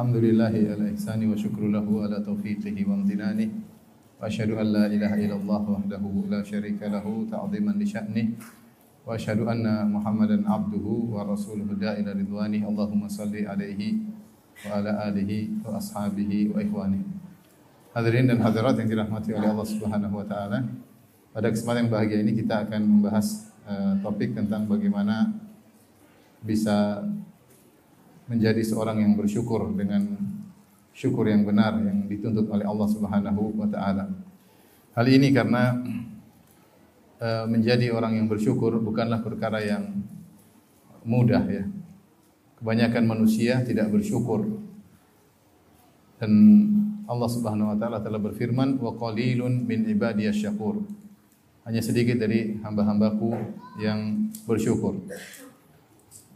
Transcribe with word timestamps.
Alhamdulillahi 0.00 0.72
ala 0.72 0.88
ihsani 0.96 1.28
wa 1.28 1.36
syukrulahu 1.36 2.00
ala 2.00 2.24
taufiqihi 2.24 2.88
wa 2.88 2.96
amtinani. 2.96 3.52
Wa 4.16 4.32
ashadu 4.32 4.56
an 4.56 4.72
la 4.72 4.88
ilaha 4.88 5.12
illallah 5.20 5.60
wahdahu 5.60 6.24
la 6.24 6.40
syarika 6.40 6.88
lahu 6.88 7.28
ta'ziman 7.28 7.76
li 7.76 7.84
sya'nih. 7.84 8.32
Wa 9.04 9.12
ashadu 9.12 9.44
anna 9.44 9.84
muhammadan 9.84 10.48
abduhu 10.48 11.12
wa 11.12 11.28
rasuluhu 11.28 11.76
da'ila 11.76 12.16
ridwani. 12.16 12.64
Allahumma 12.64 13.12
salli 13.12 13.44
alaihi 13.44 14.00
wa 14.64 14.80
ala 14.80 15.04
alihi 15.12 15.60
wa 15.68 15.76
ashabihi 15.76 16.48
wa 16.48 16.64
ikhwani. 16.64 17.04
Hadirin 17.92 18.24
dan 18.24 18.40
hadirat 18.40 18.80
yang 18.80 18.88
dirahmati 18.88 19.36
oleh 19.36 19.52
Allah 19.52 19.68
Subhanahu 19.68 20.16
wa 20.16 20.24
taala. 20.24 20.64
Pada 21.36 21.52
kesempatan 21.52 21.84
yang 21.84 21.92
bahagia 21.92 22.24
ini 22.24 22.40
kita 22.40 22.64
akan 22.64 22.88
membahas 22.88 23.52
uh, 23.68 24.00
topik 24.00 24.32
tentang 24.32 24.64
bagaimana 24.64 25.28
bisa 26.40 27.04
menjadi 28.30 28.62
seorang 28.62 29.02
yang 29.02 29.18
bersyukur 29.18 29.74
dengan 29.74 30.06
syukur 30.94 31.26
yang 31.26 31.42
benar 31.42 31.74
yang 31.82 32.06
dituntut 32.06 32.46
oleh 32.46 32.62
Allah 32.62 32.86
Subhanahu 32.86 33.58
wa 33.58 33.66
taala. 33.66 34.06
Hal 34.94 35.06
ini 35.10 35.34
karena 35.34 35.74
uh, 37.18 37.44
menjadi 37.50 37.90
orang 37.90 38.22
yang 38.22 38.30
bersyukur 38.30 38.78
bukanlah 38.78 39.18
perkara 39.18 39.58
yang 39.66 39.98
mudah 41.02 41.42
ya. 41.50 41.66
Kebanyakan 42.62 43.04
manusia 43.08 43.66
tidak 43.66 43.90
bersyukur. 43.90 44.46
Dan 46.20 46.32
Allah 47.10 47.30
Subhanahu 47.32 47.74
wa 47.74 47.76
taala 47.80 47.98
telah 47.98 48.20
berfirman 48.22 48.78
wa 48.78 48.94
qalilun 48.94 49.66
min 49.66 49.90
ibadiyasy 49.90 50.46
syakur. 50.46 50.86
Hanya 51.66 51.82
sedikit 51.82 52.20
dari 52.20 52.60
hamba-hambaku 52.62 53.34
yang 53.82 54.30
bersyukur. 54.46 55.00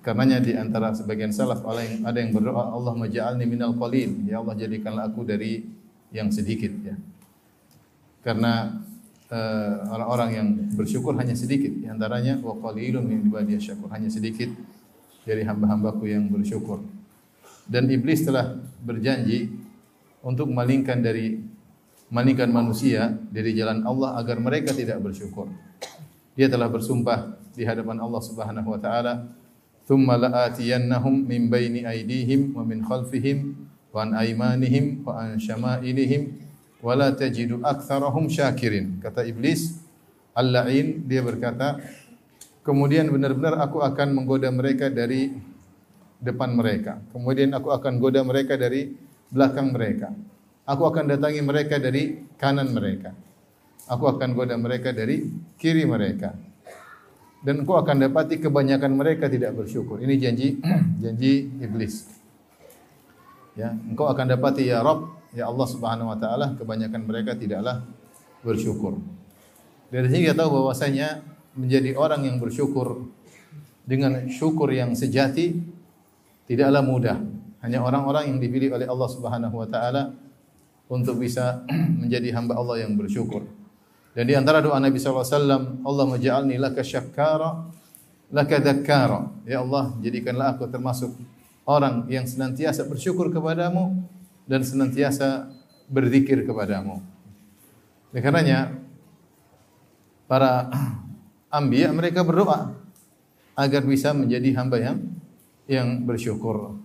Karenanya 0.05 0.37
di 0.45 0.53
antara 0.53 0.93
sebagian 0.93 1.33
salaf 1.33 1.65
ada 1.65 2.19
yang, 2.21 2.37
berdoa 2.37 2.77
Allah 2.77 2.93
maj'alni 2.93 3.49
minal 3.49 3.73
qalil. 3.73 4.29
Ya 4.29 4.45
Allah 4.45 4.53
jadikanlah 4.53 5.09
aku 5.09 5.25
dari 5.25 5.65
yang 6.13 6.29
sedikit 6.29 6.69
ya. 6.85 6.93
Karena 8.21 8.85
orang-orang 9.89 10.29
uh, 10.29 10.37
yang 10.37 10.49
bersyukur 10.77 11.17
hanya 11.17 11.33
sedikit 11.33 11.73
di 11.73 11.89
antaranya 11.89 12.37
wa 12.45 12.53
qalilun 12.61 13.01
min 13.01 13.33
ibadiyasy 13.33 13.73
syakur. 13.73 13.89
Hanya 13.97 14.13
sedikit 14.13 14.53
dari 15.25 15.41
hamba-hambaku 15.41 16.05
yang 16.05 16.29
bersyukur. 16.29 16.85
Dan 17.65 17.89
iblis 17.89 18.29
telah 18.29 18.61
berjanji 18.85 19.49
untuk 20.21 20.53
malingkan 20.53 21.01
dari 21.01 21.41
malingkan 22.13 22.53
manusia 22.53 23.09
dari 23.33 23.57
jalan 23.57 23.89
Allah 23.89 24.21
agar 24.21 24.37
mereka 24.37 24.77
tidak 24.77 25.01
bersyukur. 25.01 25.49
Dia 26.37 26.53
telah 26.53 26.69
bersumpah 26.69 27.41
di 27.57 27.65
hadapan 27.65 28.05
Allah 28.05 28.21
Subhanahu 28.21 28.69
wa 28.69 28.81
taala, 28.81 29.33
"Tsumma 29.85 30.17
la'atiyannahum 30.17 31.29
min 31.29 31.53
baini 31.53 31.85
aydihim 31.85 32.57
wa 32.57 32.65
min 32.65 32.81
khalfihim 32.85 33.55
wa 33.93 34.05
an 34.05 34.17
aymanihim 34.17 35.05
wa 35.05 35.21
an 35.21 35.37
aktsarahum 37.63 38.29
syakirin." 38.29 39.01
Kata 39.01 39.25
iblis, 39.25 39.81
Al-La'in 40.35 41.07
dia 41.07 41.23
berkata, 41.23 41.79
kemudian 42.67 43.07
benar-benar 43.13 43.61
aku 43.61 43.85
akan 43.85 44.17
menggoda 44.17 44.51
mereka 44.51 44.91
dari 44.91 45.31
depan 46.25 46.57
mereka. 46.57 47.05
Kemudian 47.13 47.53
aku 47.53 47.69
akan 47.69 48.01
goda 48.01 48.25
mereka 48.25 48.57
dari 48.57 48.97
belakang 49.29 49.77
mereka. 49.77 50.09
Aku 50.65 50.89
akan 50.89 51.13
datangi 51.13 51.45
mereka 51.45 51.77
dari 51.77 52.25
kanan 52.41 52.73
mereka. 52.73 53.13
Aku 53.85 54.09
akan 54.09 54.33
goda 54.33 54.57
mereka 54.57 54.97
dari 54.97 55.29
kiri 55.61 55.85
mereka. 55.85 56.33
Dan 57.45 57.61
engkau 57.61 57.77
akan 57.77 58.09
dapati 58.09 58.41
kebanyakan 58.41 58.97
mereka 58.97 59.29
tidak 59.29 59.53
bersyukur. 59.53 60.01
Ini 60.01 60.17
janji 60.17 60.57
janji 61.05 61.45
iblis. 61.61 62.09
Ya, 63.55 63.71
engkau 63.71 64.09
akan 64.09 64.33
dapati 64.33 64.67
ya 64.67 64.81
Rabb, 64.81 65.31
ya 65.37 65.47
Allah 65.47 65.67
Subhanahu 65.69 66.11
wa 66.11 66.19
taala, 66.19 66.57
kebanyakan 66.57 67.05
mereka 67.05 67.37
tidaklah 67.37 67.85
bersyukur. 68.43 68.99
Dari 69.93 70.09
sini 70.11 70.27
kita 70.27 70.43
tahu 70.43 70.65
bahwasanya 70.65 71.23
menjadi 71.55 71.95
orang 71.95 72.27
yang 72.27 72.37
bersyukur 72.43 73.07
dengan 73.87 74.27
syukur 74.27 74.73
yang 74.73 74.97
sejati 74.97 75.55
tidaklah 76.49 76.83
mudah. 76.83 77.21
Hanya 77.61 77.81
orang-orang 77.81 78.33
yang 78.33 78.39
dipilih 78.41 78.77
oleh 78.77 78.89
Allah 78.89 79.09
Subhanahu 79.09 79.55
wa 79.55 79.69
taala 79.69 80.17
untuk 80.89 81.21
bisa 81.21 81.63
menjadi 82.03 82.35
hamba 82.35 82.57
Allah 82.57 82.89
yang 82.89 82.97
bersyukur. 82.97 83.45
Dan 84.15 84.31
di 84.31 84.35
antara 84.39 84.63
doa 84.63 84.79
Nabi 84.79 84.95
SAW, 85.03 85.27
Allah 85.83 86.05
maj'alni 86.07 86.55
laka 86.55 86.87
syakkara, 86.87 87.67
laka 88.31 88.57
dhakkara. 88.63 89.27
Ya 89.43 89.59
Allah, 89.59 89.91
jadikanlah 89.99 90.55
aku 90.55 90.71
termasuk 90.71 91.19
orang 91.67 92.07
yang 92.07 92.23
senantiasa 92.23 92.87
bersyukur 92.87 93.35
kepadamu 93.35 93.91
dan 94.47 94.63
senantiasa 94.63 95.51
berzikir 95.91 96.47
kepadamu. 96.47 97.03
Oleh 98.15 98.23
karenanya, 98.23 98.79
para 100.31 100.71
ambiya 101.59 101.91
mereka 101.91 102.23
berdoa 102.23 102.71
agar 103.59 103.83
bisa 103.83 104.15
menjadi 104.15 104.51
hamba 104.63 104.79
yang 104.79 104.99
yang 105.67 105.89
bersyukur. 106.07 106.79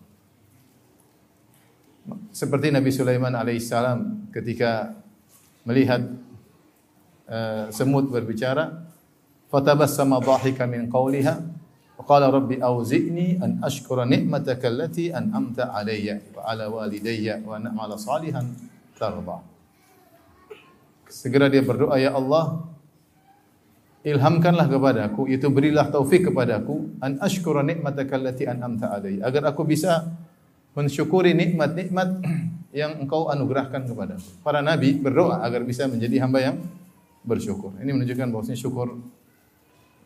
Seperti 2.34 2.74
Nabi 2.74 2.90
Sulaiman 2.90 3.38
alaihissalam 3.38 4.32
ketika 4.34 4.98
melihat 5.62 6.02
uh, 7.30 7.70
semut 7.70 8.10
berbicara, 8.10 8.90
fatabassama 9.54 10.18
dhahika 10.20 10.66
min 10.66 10.90
qawliha 10.90 11.34
wa 12.00 12.04
qala 12.04 12.34
rabbi 12.34 12.58
auzi'ni 12.58 13.40
an 13.40 13.62
ashkura 13.62 14.04
ni'mataka 14.10 14.66
allati 14.68 15.14
an'amta 15.14 15.72
alayya 15.72 16.20
wa 16.34 16.44
ala 16.50 16.66
walidayya 16.68 17.46
wa 17.46 17.62
an 17.62 17.70
a'mala 17.70 17.96
salihan 17.96 18.46
tarda. 18.98 19.46
Segera 21.10 21.50
dia 21.50 21.66
berdoa, 21.66 21.98
ya 21.98 22.14
Allah, 22.14 22.62
ilhamkanlah 24.06 24.70
kepadaku, 24.70 25.26
itu 25.26 25.50
berilah 25.50 25.90
taufik 25.90 26.30
kepadaku 26.30 27.00
an 27.02 27.18
ashkura 27.22 27.62
ni'mataka 27.66 28.18
allati 28.18 28.44
an'amta 28.46 28.94
alayya 28.94 29.26
agar 29.26 29.54
aku 29.54 29.66
bisa 29.66 30.06
mensyukuri 30.78 31.34
nikmat-nikmat 31.34 32.22
yang 32.70 33.02
engkau 33.02 33.34
anugerahkan 33.34 33.90
kepada 33.90 34.22
para 34.46 34.62
nabi 34.62 34.94
berdoa 34.94 35.42
agar 35.42 35.66
bisa 35.66 35.90
menjadi 35.90 36.22
hamba 36.22 36.40
yang 36.40 36.58
bersyukur. 37.24 37.76
Ini 37.80 37.92
menunjukkan 37.92 38.28
bahwasanya 38.32 38.60
syukur 38.60 39.00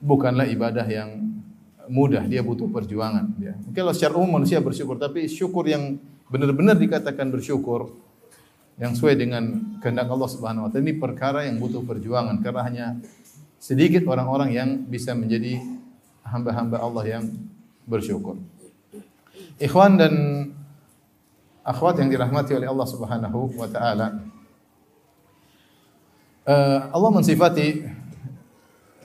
bukanlah 0.03 0.49
ibadah 0.49 0.85
yang 0.85 1.39
mudah, 1.87 2.23
dia 2.27 2.39
butuh 2.43 2.67
perjuangan. 2.71 3.35
Ya. 3.39 3.55
Mungkin 3.59 3.79
kalau 3.83 3.93
secara 3.95 4.13
umum 4.19 4.41
manusia 4.41 4.59
bersyukur, 4.63 4.99
tapi 4.99 5.27
syukur 5.27 5.67
yang 5.67 5.99
benar-benar 6.31 6.79
dikatakan 6.79 7.29
bersyukur 7.29 7.93
yang 8.81 8.97
sesuai 8.97 9.15
dengan 9.19 9.77
kehendak 9.83 10.09
Allah 10.09 10.29
Subhanahu 10.29 10.65
wa 10.65 10.69
taala 10.73 10.81
ini 10.81 10.97
perkara 10.97 11.45
yang 11.45 11.61
butuh 11.61 11.85
perjuangan 11.85 12.41
karena 12.41 12.61
hanya 12.65 12.85
sedikit 13.61 14.03
orang-orang 14.09 14.49
yang 14.49 14.69
bisa 14.89 15.13
menjadi 15.13 15.61
hamba-hamba 16.25 16.81
Allah 16.81 17.03
yang 17.05 17.23
bersyukur. 17.85 18.39
Ikhwan 19.61 19.99
dan 20.01 20.13
akhwat 21.61 22.01
yang 22.01 22.09
dirahmati 22.09 22.57
oleh 22.57 22.67
Allah 22.67 22.87
Subhanahu 22.89 23.39
wa 23.55 23.67
taala. 23.69 24.19
Uh, 26.43 26.91
Allah 26.91 27.11
mensifati 27.15 27.87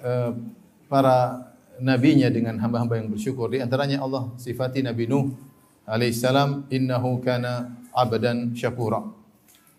uh, 0.03 0.35
para 0.91 1.47
nabinya 1.79 2.27
dengan 2.35 2.59
hamba-hamba 2.59 2.99
yang 2.99 3.15
bersyukur. 3.15 3.47
Di 3.55 3.63
antaranya 3.63 4.03
Allah 4.03 4.35
sifati 4.35 4.83
Nabi 4.83 5.07
Nuh 5.07 5.31
alaihissalam 5.87 6.67
innahu 6.67 7.23
kana 7.23 7.79
abdan 7.95 8.59
syakura. 8.59 9.07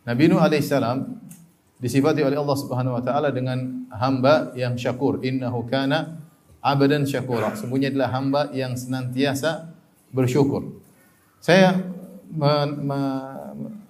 Nabi 0.08 0.32
Nuh 0.32 0.40
alaihissalam 0.40 1.20
disifati 1.84 2.24
oleh 2.24 2.40
Allah 2.40 2.58
Subhanahu 2.64 2.96
wa 2.96 3.04
taala 3.04 3.28
dengan 3.28 3.92
hamba 3.92 4.56
yang 4.56 4.80
syakur. 4.80 5.20
Innahu 5.20 5.68
kana 5.68 6.16
abdan 6.64 7.04
syakura. 7.04 7.60
Semuanya 7.60 7.92
adalah 7.92 8.10
hamba 8.16 8.42
yang 8.56 8.80
senantiasa 8.80 9.68
bersyukur. 10.16 10.80
Saya 11.44 11.76
me, 12.32 12.52
me, 12.88 13.00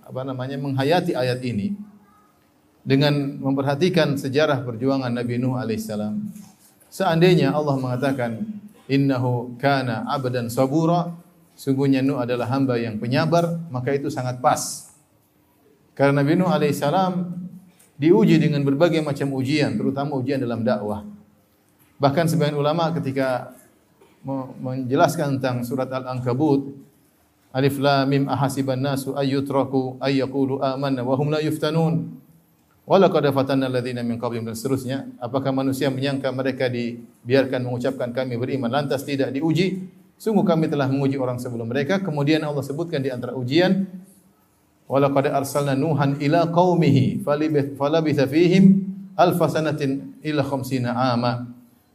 apa 0.09 0.21
namanya 0.25 0.57
menghayati 0.57 1.13
ayat 1.13 1.37
ini 1.45 1.88
dengan 2.83 3.37
memperhatikan 3.39 4.15
sejarah 4.15 4.63
perjuangan 4.63 5.11
Nabi 5.11 5.37
Nuh 5.37 5.59
alaihissalam. 5.59 6.19
Seandainya 6.89 7.53
Allah 7.53 7.75
mengatakan 7.77 8.43
innahu 8.89 9.55
kana 9.61 10.07
abdan 10.09 10.49
sabura, 10.49 11.13
sungguhnya 11.53 12.01
Nuh 12.01 12.17
adalah 12.17 12.49
hamba 12.49 12.79
yang 12.81 12.97
penyabar, 12.97 13.59
maka 13.69 13.93
itu 13.93 14.09
sangat 14.09 14.41
pas. 14.41 14.89
Karena 15.93 16.23
Nabi 16.23 16.39
Nuh 16.39 16.49
alaihissalam 16.49 17.35
diuji 17.99 18.39
dengan 18.39 18.63
berbagai 18.63 19.03
macam 19.03 19.35
ujian, 19.35 19.75
terutama 19.75 20.15
ujian 20.17 20.39
dalam 20.39 20.63
dakwah. 20.63 21.03
Bahkan 21.99 22.31
sebagian 22.31 22.55
ulama 22.55 22.95
ketika 22.95 23.53
menjelaskan 24.59 25.39
tentang 25.39 25.63
surat 25.63 25.87
Al-Ankabut 25.91 26.89
Alif 27.49 27.81
lam 27.81 28.05
mim 28.05 28.23
ahasiban 28.29 28.77
nasu 28.77 29.17
ayyutraku 29.17 29.97
ayyaqulu 29.97 30.61
amanna 30.61 31.01
wa 31.01 31.17
hum 31.17 31.33
la 31.33 31.41
yuftanun. 31.41 32.13
Wa 32.89 32.97
laqad 32.97 33.29
fatanna 33.29 33.69
alladziina 33.69 34.01
min 34.01 34.17
qablihim 34.17 34.49
dan 34.49 34.57
seterusnya. 34.57 35.05
Apakah 35.21 35.53
manusia 35.53 35.93
menyangka 35.93 36.33
mereka 36.33 36.65
dibiarkan 36.65 37.61
mengucapkan 37.61 38.09
kami 38.09 38.33
beriman 38.33 38.65
lantas 38.65 39.05
tidak 39.05 39.29
diuji? 39.29 39.85
Sungguh 40.17 40.41
kami 40.41 40.65
telah 40.65 40.89
menguji 40.89 41.21
orang 41.21 41.37
sebelum 41.37 41.69
mereka. 41.69 42.01
Kemudian 42.01 42.41
Allah 42.41 42.65
sebutkan 42.65 43.05
di 43.05 43.13
antara 43.13 43.37
ujian, 43.37 43.85
Walaqad 44.89 45.29
arsalna 45.29 45.77
Nuhan 45.77 46.17
ila 46.17 46.49
qaumihi 46.49 47.21
falabitha 47.77 48.25
fihim 48.25 48.89
alfasanatin 49.13 50.17
ila 50.25 50.41
khamsina 50.41 51.13
ama. 51.13 51.45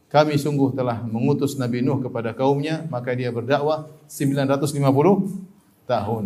Kami 0.07 0.39
sungguh 0.39 0.71
telah 0.79 1.03
mengutus 1.03 1.59
Nabi 1.59 1.83
Nuh 1.83 1.99
kepada 1.99 2.31
kaumnya, 2.31 2.87
maka 2.87 3.11
dia 3.11 3.35
berdakwah 3.35 3.91
950 4.07 4.79
tahun. 5.91 6.23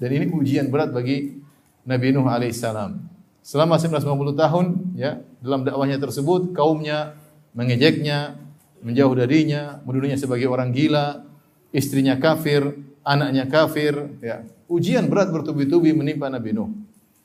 Dan 0.00 0.10
ini 0.16 0.32
ujian 0.32 0.72
berat 0.72 0.96
bagi 0.96 1.44
Nabi 1.84 2.08
Nuh 2.16 2.24
alaihissalam. 2.24 3.09
Selama 3.40 3.80
950 3.80 4.36
tahun, 4.36 4.66
ya, 4.94 5.20
dalam 5.40 5.64
dakwahnya 5.64 5.96
tersebut 5.96 6.52
kaumnya 6.52 7.16
mengejeknya, 7.56 8.36
menjauh 8.84 9.14
darinya, 9.16 9.80
menuduhnya 9.84 10.20
sebagai 10.20 10.48
orang 10.48 10.72
gila, 10.72 11.24
istrinya 11.72 12.20
kafir, 12.20 12.76
anaknya 13.04 13.48
kafir, 13.48 13.96
ya. 14.20 14.44
Ujian 14.70 15.10
berat 15.10 15.34
bertubi-tubi 15.34 15.90
menimpa 15.90 16.30
Nabi 16.30 16.54
Nuh. 16.54 16.70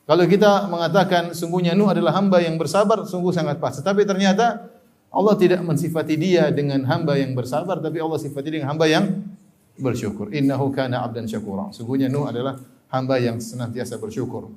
Kalau 0.06 0.26
kita 0.26 0.70
mengatakan 0.70 1.34
sungguhnya 1.34 1.78
Nuh 1.78 1.90
adalah 1.90 2.14
hamba 2.18 2.42
yang 2.42 2.58
bersabar, 2.58 3.06
sungguh 3.06 3.34
sangat 3.34 3.62
pas. 3.62 3.74
Tapi 3.78 4.06
ternyata 4.06 4.66
Allah 5.14 5.36
tidak 5.38 5.62
mensifati 5.62 6.18
dia 6.18 6.50
dengan 6.50 6.82
hamba 6.90 7.16
yang 7.18 7.38
bersabar, 7.38 7.78
tapi 7.82 8.02
Allah 8.02 8.18
sifati 8.18 8.50
dengan 8.50 8.74
hamba 8.74 8.86
yang 8.90 9.22
bersyukur. 9.78 10.34
Innahu 10.34 10.74
kana 10.74 11.06
abdan 11.06 11.30
syakura. 11.30 11.70
Sungguhnya 11.70 12.10
Nuh 12.10 12.28
adalah 12.30 12.58
hamba 12.90 13.22
yang 13.22 13.38
senantiasa 13.38 14.02
bersyukur. 14.02 14.50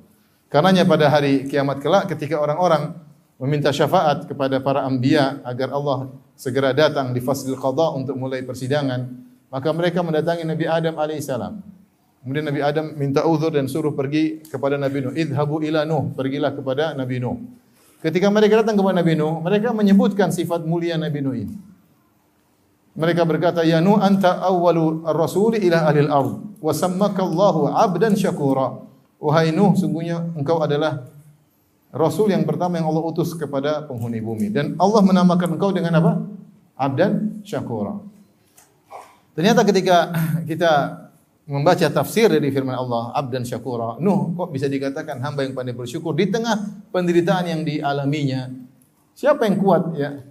Karenanya 0.49 0.81
pada 0.81 1.13
hari 1.13 1.45
kiamat 1.45 1.77
kelak 1.77 2.09
ketika 2.09 2.41
orang-orang 2.41 2.97
meminta 3.37 3.69
syafaat 3.69 4.25
kepada 4.25 4.57
para 4.57 4.81
anbiya 4.81 5.45
agar 5.45 5.69
Allah 5.69 6.09
segera 6.33 6.73
datang 6.73 7.13
di 7.13 7.21
faslil 7.21 7.53
qada 7.53 7.93
untuk 7.93 8.17
mulai 8.17 8.41
persidangan, 8.41 9.05
maka 9.53 9.69
mereka 9.69 10.01
mendatangi 10.01 10.41
Nabi 10.49 10.65
Adam 10.65 10.97
alaihissalam. 10.97 11.53
Kemudian 12.25 12.49
Nabi 12.49 12.61
Adam 12.65 12.97
minta 12.97 13.23
uzur 13.29 13.53
dan 13.53 13.69
suruh 13.69 13.93
pergi 13.93 14.41
kepada 14.43 14.75
Nabi 14.75 15.05
Nuh. 15.05 15.13
Idhabu 15.15 15.61
ila 15.63 15.87
Nuh. 15.87 16.11
Pergilah 16.17 16.51
kepada 16.51 16.97
Nabi 16.97 17.21
Nuh. 17.21 17.39
Ketika 18.03 18.27
mereka 18.27 18.65
datang 18.65 18.75
kepada 18.75 19.05
Nabi 19.05 19.13
Nuh, 19.15 19.39
mereka 19.39 19.71
menyebutkan 19.71 20.33
sifat 20.33 20.65
mulia 20.65 20.99
Nabi 20.99 21.19
Nuh 21.23 21.35
ini. 21.37 21.55
Mereka 22.99 23.23
berkata, 23.23 23.63
Ya 23.63 23.79
Nuh, 23.79 24.01
anta 24.01 24.41
awwalu 24.43 25.07
ar-rasuli 25.07 25.63
ila 25.63 25.87
ahlil 25.87 26.11
ard. 26.11 26.33
Wa 26.59 26.73
sammaka 26.75 27.23
Allahu 27.23 27.71
abdan 27.71 28.17
syakura. 28.17 28.88
Wahai 29.19 29.51
Nuh, 29.51 29.75
sungguhnya 29.75 30.23
engkau 30.33 30.63
adalah 30.63 31.03
Rasul 31.91 32.31
yang 32.31 32.47
pertama 32.47 32.79
yang 32.79 32.87
Allah 32.87 33.03
utus 33.03 33.35
kepada 33.35 33.83
penghuni 33.83 34.23
bumi. 34.23 34.47
Dan 34.47 34.79
Allah 34.79 35.01
menamakan 35.03 35.59
engkau 35.59 35.75
dengan 35.75 35.99
apa? 35.99 36.23
Abdan 36.79 37.43
syakura. 37.43 37.99
Ternyata 39.35 39.67
ketika 39.67 39.97
kita 40.49 40.71
membaca 41.49 41.87
tafsir 41.89 42.29
dari 42.29 42.47
firman 42.53 42.77
Allah, 42.77 43.11
abdan 43.17 43.43
syakura, 43.43 43.97
Nuh 43.99 44.31
kok 44.37 44.53
bisa 44.53 44.69
dikatakan 44.69 45.19
hamba 45.19 45.43
yang 45.43 45.57
pandai 45.57 45.73
bersyukur 45.75 46.13
di 46.15 46.29
tengah 46.29 46.87
penderitaan 46.93 47.45
yang 47.49 47.61
dialaminya. 47.65 48.53
Siapa 49.17 49.49
yang 49.49 49.59
kuat 49.59 49.83
ya? 49.99 50.23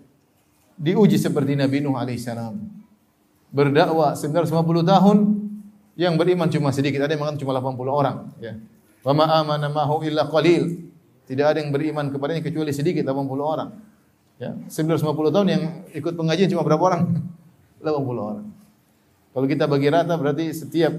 Diuji 0.78 1.18
seperti 1.18 1.58
Nabi 1.58 1.82
Nuh 1.82 1.98
alaihissalam. 1.98 2.54
Berdakwah 3.50 4.14
950 4.14 4.54
tahun 4.86 5.16
yang 5.98 6.14
beriman 6.14 6.46
cuma 6.46 6.70
sedikit, 6.70 7.02
ada 7.02 7.10
yang 7.10 7.26
mengatakan 7.26 7.42
cuma 7.42 7.58
80 7.58 7.90
orang 7.90 8.16
ya. 8.38 8.54
Wa 9.08 9.16
ma 9.16 9.24
amana 9.40 9.72
mahu 9.72 10.04
illa 10.04 10.28
qalil. 10.28 10.84
Tidak 11.24 11.44
ada 11.44 11.64
yang 11.64 11.72
beriman 11.72 12.12
kepadanya 12.12 12.44
kecuali 12.44 12.76
sedikit 12.76 13.08
80 13.08 13.40
orang. 13.40 13.72
Ya, 14.36 14.52
950 14.68 15.32
tahun 15.32 15.48
yang 15.48 15.62
ikut 15.96 16.12
pengajian 16.12 16.52
cuma 16.52 16.60
berapa 16.60 16.84
orang? 16.84 17.16
80 17.80 17.88
orang. 18.20 18.46
Kalau 19.32 19.46
kita 19.48 19.64
bagi 19.64 19.88
rata 19.88 20.12
berarti 20.20 20.52
setiap 20.52 20.92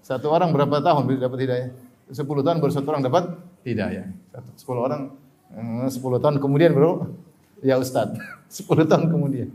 satu 0.00 0.32
orang 0.32 0.48
berapa 0.48 0.80
tahun 0.80 1.04
dapat 1.20 1.38
hidayah? 1.44 1.68
Sepuluh 2.08 2.40
tahun 2.40 2.56
baru 2.64 2.72
satu 2.72 2.88
orang 2.88 3.04
dapat 3.04 3.36
hidayah. 3.68 4.08
Sepuluh 4.56 4.88
orang, 4.88 5.12
eh, 5.52 5.88
sepuluh 5.92 6.16
tahun 6.16 6.40
kemudian 6.40 6.72
bro, 6.72 7.12
ya 7.60 7.76
Ustad, 7.76 8.16
sepuluh 8.48 8.88
tahun 8.88 9.12
kemudian. 9.12 9.52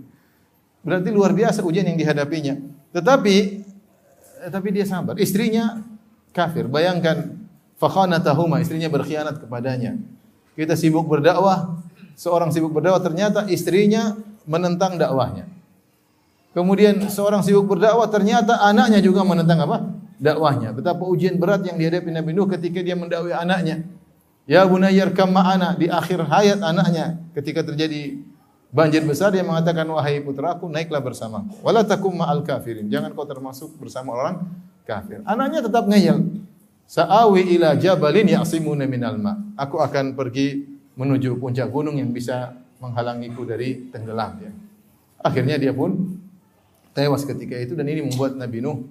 Berarti 0.86 1.10
luar 1.10 1.34
biasa 1.34 1.66
ujian 1.66 1.90
yang 1.90 1.98
dihadapinya. 1.98 2.62
Tetapi, 2.94 3.36
eh, 4.46 4.50
tapi 4.54 4.70
dia 4.70 4.86
sabar. 4.86 5.18
Istrinya 5.18 5.93
kafir. 6.34 6.68
Bayangkan, 6.68 7.38
fakhanatahuma, 7.80 8.60
istrinya 8.60 8.90
berkhianat 8.90 9.40
kepadanya. 9.40 9.96
Kita 10.58 10.74
sibuk 10.76 11.06
berdakwah, 11.06 11.80
seorang 12.20 12.50
sibuk 12.50 12.74
berdakwah 12.74 13.00
ternyata 13.00 13.46
istrinya 13.48 14.18
menentang 14.44 15.00
dakwahnya. 15.00 15.48
Kemudian 16.54 17.00
seorang 17.10 17.42
sibuk 17.42 17.66
berdakwah 17.66 18.06
ternyata 18.12 18.62
anaknya 18.62 19.02
juga 19.02 19.26
menentang 19.26 19.64
apa? 19.66 19.78
dakwahnya. 20.24 20.72
Betapa 20.72 21.04
ujian 21.04 21.36
berat 21.36 21.68
yang 21.68 21.76
dihadapi 21.76 22.08
Nabi 22.08 22.32
Nuh 22.32 22.48
ketika 22.48 22.80
dia 22.80 22.96
mendakwai 22.96 23.36
anaknya. 23.36 23.84
Ya 24.48 24.64
bunayyar 24.68 25.12
kam 25.16 25.32
ma'ana 25.32 25.76
di 25.76 25.88
akhir 25.88 26.28
hayat 26.28 26.60
anaknya 26.60 27.20
ketika 27.32 27.64
terjadi 27.64 28.20
banjir 28.76 29.00
besar 29.08 29.32
dia 29.32 29.40
mengatakan 29.40 29.88
wahai 29.88 30.20
putraku 30.20 30.68
naiklah 30.68 31.00
bersama. 31.00 31.48
Wala 31.64 31.84
takum 31.84 32.16
ma'al 32.16 32.44
kafirin. 32.44 32.88
Jangan 32.88 33.16
kau 33.16 33.28
termasuk 33.28 33.76
bersama 33.80 34.16
orang 34.16 34.36
kafir. 34.84 35.24
Anaknya 35.24 35.66
tetap 35.66 35.88
ngeyel. 35.88 36.44
Sa'awi 36.84 37.58
ila 37.58 37.74
jabalin 37.80 38.28
ya'simuna 38.28 38.86
minal 38.86 39.18
ma. 39.18 39.40
Aku 39.56 39.80
akan 39.80 40.14
pergi 40.14 40.68
menuju 40.94 41.40
puncak 41.42 41.72
gunung 41.74 41.98
yang 41.98 42.14
bisa 42.14 42.54
menghalangiku 42.78 43.48
dari 43.48 43.90
tenggelam 43.90 44.38
ya. 44.44 44.52
Akhirnya 45.24 45.56
dia 45.56 45.72
pun 45.72 46.20
tewas 46.92 47.24
ketika 47.24 47.58
itu 47.58 47.74
dan 47.74 47.88
ini 47.88 48.06
membuat 48.06 48.36
Nabi 48.36 48.60
Nuh 48.60 48.86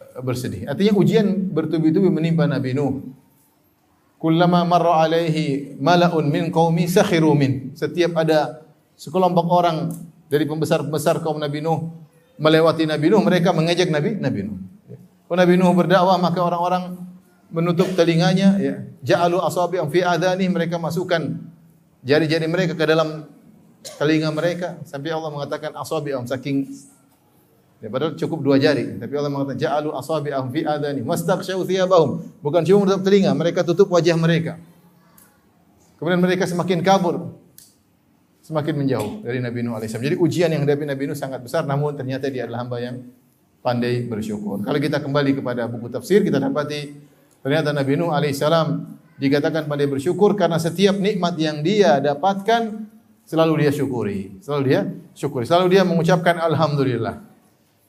eh, 0.00 0.22
bersedih. 0.22 0.70
Artinya 0.70 0.94
ujian 0.96 1.26
bertubi-tubi 1.50 2.08
menimpa 2.08 2.46
Nabi 2.46 2.72
Nuh. 2.72 3.02
Kullama 4.18 4.66
marra 4.66 5.06
alaihi 5.06 5.78
mala'un 5.78 6.26
min 6.26 6.50
qaumi 6.50 6.86
sakhiru 6.86 7.34
min. 7.34 7.74
Setiap 7.74 8.18
ada 8.18 8.62
sekelompok 8.98 9.46
orang 9.46 9.94
dari 10.26 10.42
pembesar-pembesar 10.46 11.22
kaum 11.22 11.38
Nabi 11.38 11.62
Nuh 11.62 11.90
melewati 12.38 12.86
Nabi 12.86 13.10
Nuh, 13.10 13.22
mereka 13.22 13.50
mengejek 13.50 13.90
Nabi 13.90 14.14
Nabi 14.18 14.40
Nuh. 14.46 14.58
Kalau 15.28 15.36
Nabi 15.36 15.54
Nuh 15.60 15.76
berdakwah 15.76 16.16
maka 16.16 16.40
orang-orang 16.40 16.96
menutup 17.52 17.92
telinganya 17.92 18.56
ya. 18.56 18.74
Ja'alu 19.04 19.44
asabi'an 19.44 19.92
fi 19.92 20.00
adani 20.00 20.48
mereka 20.48 20.80
masukkan 20.80 21.36
jari-jari 22.00 22.48
mereka 22.48 22.72
ke 22.72 22.84
dalam 22.88 23.28
telinga 24.00 24.32
mereka 24.32 24.80
sampai 24.88 25.12
Allah 25.12 25.28
mengatakan 25.28 25.76
asabi'an 25.76 26.24
saking 26.24 26.64
Ya, 27.78 27.86
padahal 27.86 28.18
cukup 28.18 28.42
dua 28.42 28.58
jari. 28.58 28.98
Tapi 28.98 29.12
Allah 29.14 29.30
mengatakan 29.30 29.58
ja'alu 29.62 29.94
asabi'ahum 29.94 30.50
fi 30.50 30.66
adani 30.66 30.98
wastaghshaw 31.06 31.62
thiyabahum. 31.62 32.26
Bukan 32.42 32.66
cuma 32.66 32.82
menutup 32.82 33.06
telinga, 33.06 33.30
mereka 33.38 33.62
tutup 33.62 33.86
wajah 33.94 34.18
mereka. 34.18 34.58
Kemudian 36.02 36.18
mereka 36.18 36.50
semakin 36.50 36.82
kabur. 36.82 37.38
Semakin 38.42 38.74
menjauh 38.82 39.22
dari 39.22 39.38
Nabi 39.38 39.62
Nuh 39.62 39.78
alaihissalam. 39.78 40.10
Jadi 40.10 40.16
ujian 40.18 40.50
yang 40.50 40.66
dihadapi 40.66 40.90
Nabi 40.90 41.02
Nuh 41.06 41.18
sangat 41.18 41.38
besar 41.38 41.68
namun 41.68 41.94
ternyata 41.94 42.26
dia 42.32 42.50
adalah 42.50 42.66
hamba 42.66 42.82
yang 42.82 42.96
pandai 43.62 44.06
bersyukur. 44.06 44.62
Kalau 44.62 44.78
kita 44.78 45.02
kembali 45.02 45.42
kepada 45.42 45.66
buku 45.66 45.90
tafsir 45.90 46.22
kita 46.22 46.38
dapati 46.38 46.94
ternyata 47.42 47.74
Nabi 47.74 47.98
Nuh 47.98 48.14
alaihissalam 48.14 48.98
dikatakan 49.18 49.66
pandai 49.66 49.90
bersyukur 49.90 50.38
karena 50.38 50.56
setiap 50.62 50.96
nikmat 50.96 51.34
yang 51.36 51.60
dia 51.60 51.98
dapatkan 51.98 52.86
selalu 53.26 53.66
dia 53.66 53.70
syukuri. 53.74 54.38
Selalu 54.40 54.62
dia 54.64 54.80
syukuri. 55.12 55.44
Selalu 55.44 55.66
dia 55.74 55.82
mengucapkan 55.82 56.38
alhamdulillah. 56.38 57.20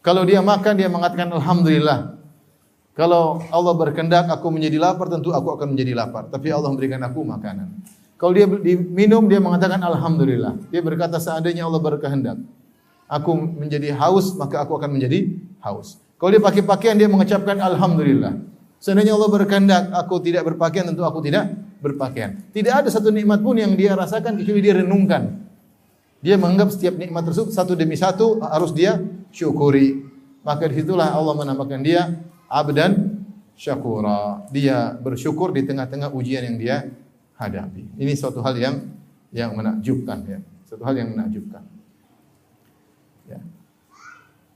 Kalau 0.01 0.23
dia 0.25 0.41
makan 0.41 0.73
dia 0.75 0.89
mengatakan 0.89 1.29
alhamdulillah. 1.31 2.17
Kalau 2.97 3.39
Allah 3.47 3.73
berkehendak 3.79 4.27
aku 4.27 4.51
menjadi 4.51 4.75
lapar 4.75 5.07
tentu 5.07 5.31
aku 5.31 5.55
akan 5.55 5.71
menjadi 5.71 5.95
lapar, 5.95 6.27
tapi 6.27 6.51
Allah 6.51 6.67
memberikan 6.67 6.99
aku 7.07 7.23
makanan. 7.23 7.71
Kalau 8.19 8.35
dia 8.35 8.43
minum 8.91 9.23
dia 9.31 9.39
mengatakan 9.39 9.79
alhamdulillah. 9.79 10.59
Dia 10.67 10.83
berkata 10.83 11.15
seandainya 11.15 11.63
Allah 11.63 11.79
berkehendak 11.79 12.58
aku 13.09 13.33
menjadi 13.33 13.91
haus 13.97 14.37
maka 14.37 14.61
aku 14.61 14.77
akan 14.77 14.95
menjadi 14.95 15.33
haus. 15.65 15.97
Kalau 16.21 16.29
dia 16.29 16.43
pakai 16.43 16.61
pakaian 16.61 16.95
dia 16.95 17.09
mengucapkan 17.09 17.57
alhamdulillah. 17.57 18.37
Seandainya 18.79 19.17
Allah 19.17 19.27
berkehendak 19.27 19.83
aku 19.91 20.21
tidak 20.23 20.47
berpakaian 20.47 20.87
tentu 20.87 21.03
aku 21.03 21.19
tidak 21.25 21.51
berpakaian. 21.83 22.39
Tidak 22.53 22.71
ada 22.71 22.87
satu 22.87 23.09
nikmat 23.09 23.41
pun 23.41 23.57
yang 23.57 23.73
dia 23.73 23.97
rasakan 23.97 24.39
kecuali 24.39 24.61
dia 24.61 24.79
renungkan. 24.79 25.49
Dia 26.19 26.35
menganggap 26.35 26.75
setiap 26.75 26.99
nikmat 26.99 27.27
tersebut 27.27 27.51
satu 27.51 27.73
demi 27.75 27.95
satu 27.95 28.39
harus 28.43 28.71
dia 28.75 28.99
syukuri. 29.31 30.03
Maka 30.43 30.67
di 30.67 30.79
situlah 30.79 31.11
Allah 31.11 31.35
menamakan 31.35 31.79
dia 31.83 32.19
abdan 32.47 33.19
syakura. 33.55 34.43
Dia 34.51 34.95
bersyukur 34.95 35.51
di 35.51 35.63
tengah-tengah 35.67 36.11
ujian 36.11 36.43
yang 36.47 36.57
dia 36.59 36.75
hadapi. 37.39 37.95
Ini 37.95 38.11
suatu 38.15 38.43
hal 38.43 38.55
yang 38.59 38.75
yang 39.31 39.55
menakjubkan 39.55 40.23
ya. 40.27 40.39
Suatu 40.67 40.83
hal 40.83 40.99
yang 40.99 41.15
menakjubkan. 41.15 41.78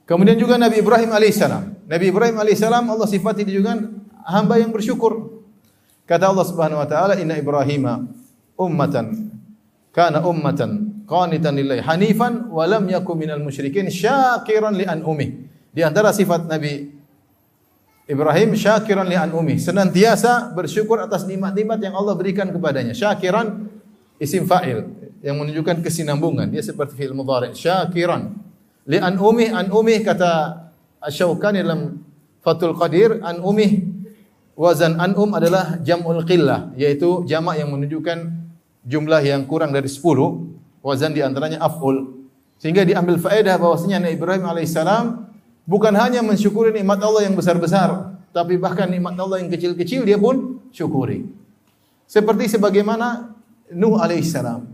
Kemudian 0.03 0.35
juga 0.35 0.59
Nabi 0.59 0.83
Ibrahim 0.83 1.15
alaihissalam. 1.15 1.87
Nabi 1.87 2.05
Ibrahim 2.11 2.35
alaihissalam 2.35 2.83
Allah 2.91 3.07
sifati 3.07 3.47
juga 3.47 3.79
hamba 4.27 4.59
yang 4.59 4.71
bersyukur. 4.71 5.43
Kata 6.03 6.27
Allah 6.27 6.43
Subhanahu 6.43 6.83
wa 6.83 6.87
taala, 6.87 7.15
"Inna 7.15 7.39
Ibrahim 7.39 8.11
ummatan 8.59 9.31
kana 9.95 10.19
ummatan 10.27 11.03
qanitan 11.07 11.55
lillahi 11.55 11.81
hanifan 11.85 12.49
wa 12.51 12.63
lam 12.67 12.83
yakun 12.89 13.15
minal 13.15 13.39
musyrikin 13.39 13.87
syakiran 13.87 14.75
li 14.75 14.83
an'umi. 14.83 15.47
Di 15.73 15.81
antara 15.81 16.11
sifat 16.11 16.49
Nabi 16.49 16.91
Ibrahim 18.03 18.51
syakiran 18.59 19.07
li 19.07 19.15
an'umi, 19.15 19.55
senantiasa 19.55 20.51
bersyukur 20.51 20.99
atas 20.99 21.23
nikmat-nikmat 21.23 21.79
yang 21.79 21.95
Allah 21.95 22.13
berikan 22.19 22.51
kepadanya. 22.51 22.91
Syakiran 22.91 23.71
isim 24.19 24.43
fa'il 24.43 24.83
yang 25.23 25.39
menunjukkan 25.39 25.79
kesinambungan. 25.79 26.51
Dia 26.51 26.59
seperti 26.59 26.99
fi'il 26.99 27.15
mudhari. 27.15 27.55
Syakiran 27.55 28.42
li 28.87 28.97
an'umi 28.99 29.51
an'umi 29.51 30.03
kata 30.03 30.63
Asy-Syaukani 31.03 31.59
dalam 31.63 31.99
Fathul 32.43 32.75
Qadir 32.75 33.19
an'umi 33.23 33.83
wazan 34.55 34.99
an'um 34.99 35.35
adalah 35.35 35.79
jam'ul 35.83 36.23
qillah 36.23 36.71
yaitu 36.79 37.23
jamak 37.27 37.59
yang 37.59 37.71
menunjukkan 37.71 38.31
jumlah 38.83 39.21
yang 39.23 39.47
kurang 39.47 39.71
dari 39.71 39.87
10 39.87 39.99
wazan 40.83 41.15
di 41.15 41.23
antaranya 41.23 41.63
af'ul. 41.63 42.23
Sehingga 42.59 42.87
diambil 42.87 43.19
faedah 43.19 43.59
bahwasanya 43.59 44.07
Nabi 44.07 44.15
Ibrahim 44.15 44.45
alaihissalam 44.47 45.05
bukan 45.67 45.93
hanya 45.99 46.23
mensyukuri 46.23 46.71
nikmat 46.71 46.99
Allah 47.03 47.27
yang 47.27 47.35
besar-besar 47.35 48.15
tapi 48.31 48.59
bahkan 48.59 48.87
nikmat 48.87 49.15
Allah 49.19 49.43
yang 49.43 49.51
kecil-kecil 49.51 50.03
dia 50.07 50.19
pun 50.19 50.59
syukuri. 50.71 51.27
Seperti 52.07 52.51
sebagaimana 52.51 53.31
Nuh 53.73 53.97
alaihissalam 53.97 54.72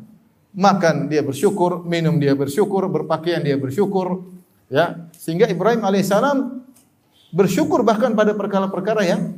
makan 0.54 1.10
dia 1.10 1.22
bersyukur 1.22 1.86
minum 1.86 2.18
dia 2.18 2.34
bersyukur 2.34 2.90
berpakaian 2.90 3.42
dia 3.42 3.56
bersyukur 3.56 4.26
ya 4.70 5.10
sehingga 5.14 5.46
Ibrahim 5.46 5.86
alaihissalam 5.86 6.66
bersyukur 7.30 7.86
bahkan 7.86 8.18
pada 8.18 8.34
perkara-perkara 8.34 9.06
yang 9.06 9.38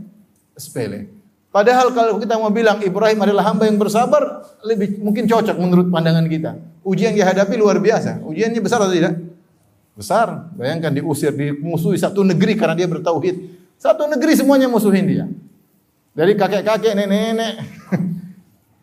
sepele 0.56 1.22
Padahal 1.52 1.92
kalau 1.92 2.16
kita 2.16 2.40
mau 2.40 2.48
bilang 2.48 2.80
Ibrahim 2.80 3.28
adalah 3.28 3.52
hamba 3.52 3.68
yang 3.68 3.76
bersabar, 3.76 4.40
lebih 4.64 5.04
mungkin 5.04 5.28
cocok 5.28 5.60
menurut 5.60 5.92
pandangan 5.92 6.24
kita. 6.32 6.56
Ujian 6.80 7.12
yang 7.12 7.28
dihadapi 7.28 7.60
luar 7.60 7.76
biasa. 7.84 8.24
Ujiannya 8.24 8.64
besar 8.64 8.80
atau 8.80 8.96
tidak? 8.96 9.20
Besar. 9.92 10.48
Bayangkan 10.56 10.96
diusir, 10.96 11.36
dimusuhi 11.36 12.00
satu 12.00 12.24
negeri 12.24 12.56
karena 12.56 12.72
dia 12.72 12.88
bertauhid. 12.88 13.36
Satu 13.76 14.08
negeri 14.08 14.32
semuanya 14.40 14.72
musuhin 14.72 15.04
dia. 15.04 15.28
Dari 16.16 16.40
kakek-kakek, 16.40 16.96
nenek-nenek, 16.96 17.81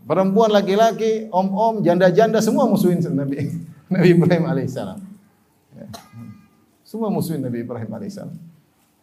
perempuan, 0.08 0.48
laki-laki, 0.48 1.28
om-om, 1.28 1.84
janda-janda 1.84 2.40
semua 2.40 2.64
musuhin 2.64 3.04
Nabi 3.12 3.52
Nabi 3.92 4.08
Ibrahim 4.16 4.44
alaihissalam. 4.48 4.98
Ya. 5.76 5.86
Semua 6.82 7.12
musuhin 7.12 7.44
Nabi 7.44 7.60
Ibrahim 7.62 7.92
alaihissalam 7.92 8.48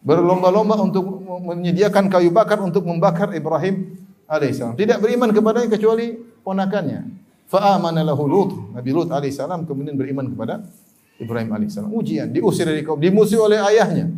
berlomba-lomba 0.06 0.78
untuk 0.78 1.02
menyediakan 1.26 2.06
kayu 2.06 2.30
bakar 2.30 2.62
untuk 2.62 2.86
membakar 2.86 3.34
Ibrahim 3.34 3.98
alaihissalam. 4.30 4.78
Tidak 4.78 5.02
beriman 5.02 5.34
kepadanya 5.34 5.66
kecuali 5.74 6.14
ponakannya. 6.46 7.26
Fa'amana 7.50 8.06
lahu 8.06 8.22
Lut. 8.30 8.50
Nabi 8.78 8.90
Lut 8.94 9.10
alaihissalam 9.10 9.66
kemudian 9.66 9.98
beriman 9.98 10.30
kepada 10.30 10.62
Ibrahim 11.18 11.50
alaihissalam. 11.50 11.90
Ujian, 11.90 12.30
diusir 12.30 12.70
dari 12.70 12.86
kaum, 12.86 13.02
dimusuhi 13.02 13.42
oleh 13.42 13.58
ayahnya. 13.58 14.14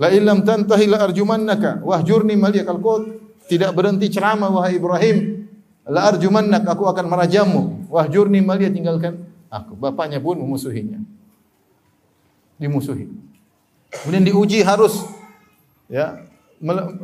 La 0.00 0.08
illam 0.08 0.40
tantahi 0.40 0.88
la 0.88 1.04
arjumannaka 1.04 1.84
wahjurni 1.84 2.36
maliya 2.36 2.64
kau 2.68 3.00
tidak 3.48 3.76
berhenti 3.76 4.08
ceramah 4.08 4.48
wahai 4.48 4.80
Ibrahim. 4.80 5.16
La 5.86 6.10
arjumannak 6.10 6.66
aku 6.66 6.84
akan 6.90 7.06
merajamu. 7.06 7.86
Wahjurni 7.86 8.42
maliya 8.42 8.74
tinggalkan 8.74 9.22
aku. 9.46 9.78
Bapaknya 9.78 10.18
pun 10.18 10.34
memusuhinya. 10.42 10.98
Dimusuhi. 12.58 13.06
Kemudian 14.02 14.26
diuji 14.26 14.66
harus 14.66 15.06
ya 15.86 16.26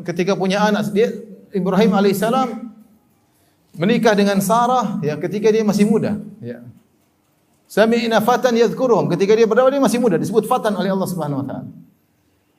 ketika 0.03 0.35
punya 0.35 0.67
anak 0.67 0.91
dia 0.91 1.15
Ibrahim 1.55 1.93
alaihissalam 1.95 2.73
menikah 3.77 4.17
dengan 4.17 4.41
Sarah 4.43 4.99
ya 5.05 5.15
ketika 5.21 5.53
dia 5.53 5.63
masih 5.63 5.87
muda 5.87 6.19
ya 6.41 6.65
Sami'na 7.69 8.21
fatan 8.21 8.53
yadhkuruhum 8.59 9.09
ketika 9.13 9.33
dia 9.33 9.49
berdakwah 9.49 9.73
dia 9.73 9.81
masih 9.81 9.97
muda 9.97 10.21
disebut 10.21 10.45
fatan 10.45 10.77
oleh 10.77 10.93
Allah 10.93 11.09
Subhanahu 11.09 11.41
wa 11.41 11.47
taala. 11.49 11.69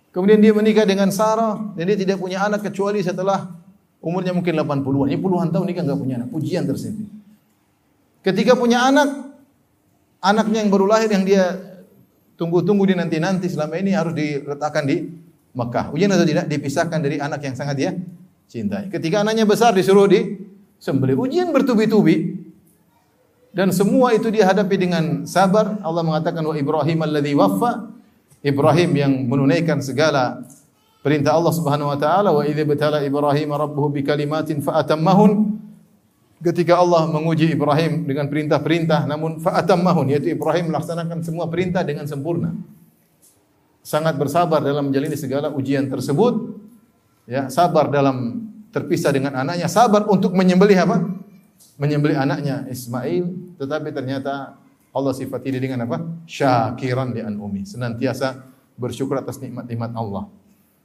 Kemudian 0.10 0.42
dia 0.42 0.53
menikah 0.53 0.86
dengan 0.89 1.10
Sarah 1.13 1.74
dan 1.77 1.84
dia 1.86 1.98
tidak 1.98 2.18
punya 2.18 2.42
anak 2.42 2.65
kecuali 2.65 3.01
setelah 3.01 3.50
umurnya 4.04 4.36
mungkin 4.36 4.54
80-an. 4.60 5.08
Ini 5.08 5.20
puluhan 5.24 5.48
tahun 5.50 5.66
nikah 5.72 5.84
enggak 5.88 6.00
punya 6.04 6.16
anak. 6.20 6.30
Ujian 6.36 6.68
tersebut. 6.68 7.08
Ketika 8.24 8.60
punya 8.60 8.84
anak, 8.84 9.10
anaknya 10.20 10.60
yang 10.64 10.70
baru 10.70 10.86
lahir 10.92 11.08
yang 11.08 11.24
dia 11.24 11.56
tunggu-tunggu 12.36 12.84
di 12.92 12.96
nanti-nanti 13.00 13.48
selama 13.48 13.80
ini 13.80 13.96
harus 13.96 14.12
diletakkan 14.12 14.84
di 14.84 15.08
Mekah. 15.56 15.96
Ujian 15.96 16.12
atau 16.12 16.28
tidak? 16.28 16.52
Dipisahkan 16.52 17.00
dari 17.00 17.24
anak 17.24 17.40
yang 17.48 17.56
sangat 17.56 17.76
dia 17.80 17.92
cintai. 18.52 18.92
Ketika 18.92 19.24
anaknya 19.24 19.48
besar 19.48 19.72
disuruh 19.72 20.06
di 20.12 20.52
sembelih. 20.84 21.16
Ujian 21.16 21.56
bertubi-tubi. 21.56 22.44
Dan 23.54 23.70
semua 23.70 24.12
itu 24.12 24.28
dia 24.34 24.50
hadapi 24.50 24.76
dengan 24.76 25.04
sabar. 25.30 25.80
Allah 25.86 26.04
mengatakan 26.04 26.44
wa 26.44 26.58
Ibrahim 26.58 27.00
alladhi 27.06 27.32
waffa. 27.38 27.88
Ibrahim 28.44 28.92
yang 28.98 29.14
menunaikan 29.30 29.80
segala 29.80 30.44
perintah 31.04 31.36
Allah 31.36 31.54
Subhanahu 31.54 31.92
wa 31.92 31.98
taala 32.00 32.32
wa 32.32 32.42
idza 32.48 32.64
batala 32.64 33.04
Ibrahim 33.04 33.52
rabbuhu 33.52 33.92
bikalimatin 33.92 34.64
fa 34.64 34.80
atammahun. 34.82 35.60
Ketika 36.44 36.76
Allah 36.76 37.08
menguji 37.08 37.56
Ibrahim 37.56 38.04
dengan 38.04 38.28
perintah-perintah 38.28 39.08
namun 39.08 39.40
fa 39.40 39.56
atammahun 39.60 40.12
yaitu 40.12 40.36
Ibrahim 40.36 40.72
melaksanakan 40.74 41.24
semua 41.24 41.48
perintah 41.48 41.84
dengan 41.88 42.04
sempurna 42.04 42.52
sangat 43.84 44.16
bersabar 44.16 44.64
dalam 44.64 44.90
menjalani 44.90 45.20
segala 45.20 45.52
ujian 45.52 45.92
tersebut. 45.92 46.64
Ya, 47.28 47.48
sabar 47.52 47.92
dalam 47.92 48.48
terpisah 48.72 49.12
dengan 49.16 49.36
anaknya, 49.38 49.68
sabar 49.72 50.08
untuk 50.08 50.36
menyembelih 50.36 50.76
apa? 50.76 50.98
Menyembelih 51.80 52.20
anaknya 52.20 52.68
Ismail, 52.68 53.56
tetapi 53.60 53.96
ternyata 53.96 54.60
Allah 54.92 55.14
sifati 55.16 55.56
dia 55.56 55.62
dengan 55.62 55.88
apa? 55.88 56.04
Syakiran 56.28 57.16
li 57.16 57.24
an'umi, 57.24 57.64
senantiasa 57.64 58.44
bersyukur 58.76 59.20
atas 59.20 59.40
nikmat-nikmat 59.40 59.92
Allah. 59.96 60.28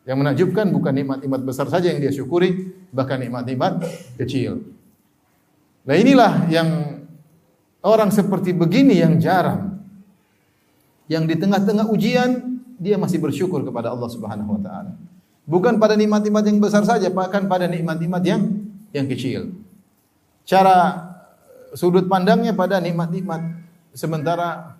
Yang 0.08 0.16
menakjubkan 0.24 0.72
bukan 0.72 0.92
nikmat-nikmat 0.96 1.40
besar 1.44 1.68
saja 1.68 1.92
yang 1.92 2.00
dia 2.00 2.08
syukuri, 2.08 2.72
bahkan 2.88 3.20
nikmat-nikmat 3.20 3.84
kecil. 4.16 4.64
Nah 5.84 5.94
inilah 6.00 6.48
yang 6.48 7.04
orang 7.84 8.08
seperti 8.08 8.56
begini 8.56 8.96
yang 8.96 9.20
jarang. 9.20 9.84
Yang 11.12 11.24
di 11.28 11.34
tengah-tengah 11.44 11.92
ujian 11.92 12.60
dia 12.80 12.96
masih 12.96 13.20
bersyukur 13.20 13.60
kepada 13.68 13.92
Allah 13.92 14.08
Subhanahu 14.08 14.56
wa 14.56 14.60
taala. 14.64 14.92
Bukan 15.44 15.76
pada 15.76 15.92
nikmat-nikmat 15.92 16.44
yang 16.44 16.56
besar 16.60 16.88
saja, 16.88 17.12
bahkan 17.12 17.44
pada 17.44 17.68
nikmat-nikmat 17.68 18.22
yang 18.24 18.64
yang 18.96 19.04
kecil. 19.12 19.52
Cara 20.48 21.04
sudut 21.76 22.08
pandangnya 22.08 22.56
pada 22.56 22.80
nikmat-nikmat 22.80 23.60
sementara 23.92 24.72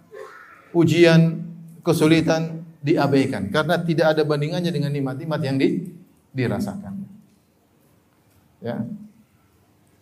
ujian, 0.73 1.45
kesulitan 1.85 2.68
diabaikan. 2.83 3.51
Karena 3.51 3.79
tidak 3.83 4.17
ada 4.17 4.23
bandingannya 4.23 4.71
dengan 4.71 4.91
nikmat-nikmat 4.95 5.41
yang 5.43 5.57
di, 5.59 5.91
dirasakan. 6.31 6.95
Ya. 8.63 8.83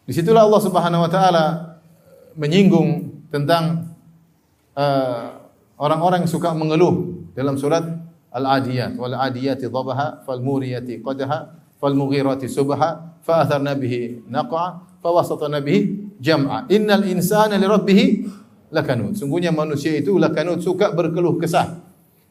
Di 0.06 0.12
situlah 0.14 0.46
Allah 0.46 0.62
Subhanahu 0.62 1.04
wa 1.04 1.10
taala 1.10 1.44
menyinggung 2.36 3.10
tentang 3.32 3.90
uh, 4.76 5.44
orang-orang 5.76 6.24
yang 6.24 6.30
suka 6.30 6.52
mengeluh 6.54 7.26
dalam 7.32 7.56
surat 7.58 7.84
Al-Adiyat. 8.32 8.96
Wal 9.00 9.16
adiyati 9.16 9.66
dhabaha 9.68 10.24
fal 10.24 10.40
muriyati 10.44 11.00
qadaha 11.00 11.56
fal 11.80 11.96
mughirati 11.96 12.48
subha 12.48 13.16
fa 13.24 13.34
atharna 13.44 13.72
bihi 13.72 14.28
naqa 14.28 14.84
fa 15.00 15.08
wasatna 15.08 15.64
bihi 15.64 16.12
jam'a. 16.20 16.68
Innal 16.68 17.08
insana 17.08 17.56
li 17.56 17.64
rabbih 17.64 18.00
lakanut. 18.68 19.16
Sungguhnya 19.16 19.52
manusia 19.52 19.96
itu 19.96 20.16
lakanut 20.20 20.60
suka 20.60 20.92
berkeluh 20.92 21.40
kesah 21.40 21.85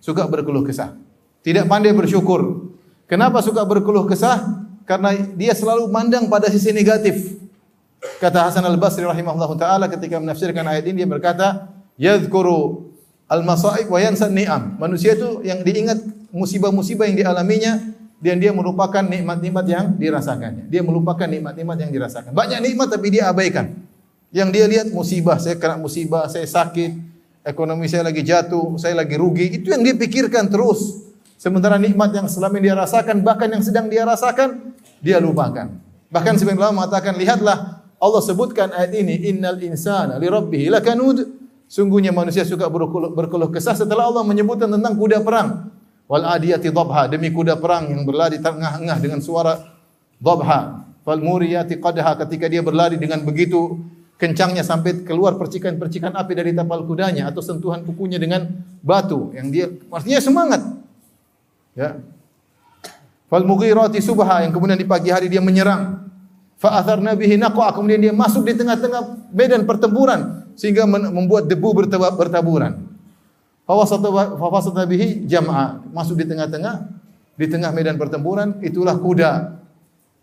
suka 0.06 0.30
berkeluh 0.30 0.62
kesah 0.62 0.94
tidak 1.42 1.66
pandai 1.66 1.98
bersyukur 1.98 2.70
kenapa 3.10 3.42
suka 3.42 3.66
berkeluh 3.66 4.06
kesah 4.06 4.62
karena 4.86 5.18
dia 5.34 5.58
selalu 5.58 5.90
mandang 5.90 6.30
pada 6.30 6.46
sisi 6.54 6.70
negatif 6.70 7.42
kata 8.22 8.54
Hasan 8.54 8.62
Al-Basri 8.62 9.02
rahimahullah 9.02 9.50
taala 9.58 9.90
ketika 9.90 10.22
menafsirkan 10.22 10.62
ayat 10.70 10.86
ini 10.86 11.02
dia 11.02 11.10
berkata 11.10 11.74
yadhkuru 11.98 12.92
al-masaib 13.26 13.90
wa 13.90 14.00
ni'am. 14.30 14.78
Manusia 14.78 15.18
itu 15.18 15.42
yang 15.42 15.66
diingat 15.66 15.98
musibah-musibah 16.30 17.10
yang 17.10 17.18
dialaminya 17.18 17.82
dan 18.22 18.36
dia 18.42 18.52
melupakan 18.54 19.02
nikmat-nikmat 19.02 19.66
yang 19.66 19.86
dirasakannya. 19.98 20.70
Dia 20.70 20.82
melupakan 20.86 21.26
nikmat-nikmat 21.26 21.78
yang 21.88 21.92
dirasakan. 21.92 22.32
Banyak 22.34 22.60
nikmat 22.62 22.88
tapi 22.94 23.08
dia 23.14 23.30
abaikan. 23.30 23.76
Yang 24.36 24.50
dia 24.52 24.66
lihat 24.68 24.88
musibah, 24.92 25.40
saya 25.40 25.56
kena 25.56 25.80
musibah, 25.80 26.28
saya 26.28 26.44
sakit, 26.44 26.92
ekonomi 27.46 27.86
saya 27.86 28.10
lagi 28.10 28.26
jatuh, 28.26 28.76
saya 28.82 28.98
lagi 28.98 29.16
rugi, 29.16 29.62
itu 29.62 29.70
yang 29.70 29.86
dia 29.86 29.94
pikirkan 29.94 30.50
terus. 30.50 31.06
Sementara 31.38 31.78
nikmat 31.78 32.10
yang 32.12 32.26
selama 32.26 32.58
ini 32.58 32.74
dia 32.74 32.76
rasakan, 32.76 33.22
bahkan 33.22 33.48
yang 33.54 33.62
sedang 33.62 33.86
dia 33.86 34.02
rasakan, 34.02 34.74
dia 35.00 35.22
lupakan. 35.22 35.70
Bahkan 36.10 36.34
sebenarnya 36.42 36.74
mengatakan, 36.74 37.14
lihatlah 37.14 37.86
Allah 38.02 38.22
sebutkan 38.26 38.74
ayat 38.74 38.98
ini, 38.98 39.30
innal 39.30 39.62
insana 39.62 40.18
li 40.18 40.26
rabbih 40.26 40.74
lakanud 40.74 41.46
Sungguhnya 41.66 42.14
manusia 42.14 42.46
suka 42.46 42.70
berkeluh, 42.70 43.12
berkeluh 43.14 43.50
kesah 43.50 43.74
setelah 43.74 44.06
Allah 44.06 44.22
menyebutkan 44.22 44.70
tentang 44.70 44.94
kuda 44.94 45.26
perang. 45.26 45.74
Wal 46.06 46.22
adiyati 46.22 46.70
dhabha 46.70 47.10
demi 47.10 47.34
kuda 47.34 47.58
perang 47.58 47.90
yang 47.90 48.06
berlari 48.06 48.38
tengah-tengah 48.38 48.98
dengan 49.02 49.18
suara 49.18 49.58
dhabha. 50.22 50.86
Fal 51.02 51.22
muriyati 51.22 51.82
qadha 51.82 52.18
ketika 52.26 52.46
dia 52.46 52.62
berlari 52.62 53.02
dengan 53.02 53.26
begitu 53.26 53.82
kencangnya 54.16 54.64
sampai 54.64 55.04
keluar 55.04 55.36
percikan-percikan 55.36 56.16
api 56.16 56.34
dari 56.36 56.52
tapal 56.56 56.88
kudanya 56.88 57.28
atau 57.28 57.44
sentuhan 57.44 57.84
kukunya 57.84 58.16
dengan 58.16 58.48
batu 58.80 59.36
yang 59.36 59.52
dia 59.52 59.68
artinya 59.92 60.20
semangat. 60.24 60.62
Ya. 61.76 62.00
Fal 63.28 63.44
mughirati 63.44 64.00
subha 64.00 64.48
yang 64.48 64.56
kemudian 64.56 64.80
di 64.80 64.88
pagi 64.88 65.12
hari 65.12 65.28
dia 65.28 65.44
menyerang. 65.44 66.08
Fa 66.56 66.80
atharna 66.80 67.12
bihi 67.20 67.36
naqwa 67.36 67.68
kemudian 67.76 68.00
dia 68.00 68.14
masuk 68.16 68.48
di 68.48 68.56
tengah-tengah 68.56 69.32
medan 69.36 69.68
pertempuran 69.68 70.48
sehingga 70.56 70.88
membuat 70.88 71.52
debu 71.52 71.70
bertaburan. 72.16 72.88
Fawasata 73.68 74.86
bihi 74.88 75.28
jam'a 75.28 75.84
masuk 75.92 76.22
di 76.22 76.26
tengah-tengah 76.30 76.86
di 77.36 77.46
tengah 77.52 77.76
medan 77.76 78.00
pertempuran 78.00 78.64
itulah 78.64 78.96
kuda. 78.96 79.60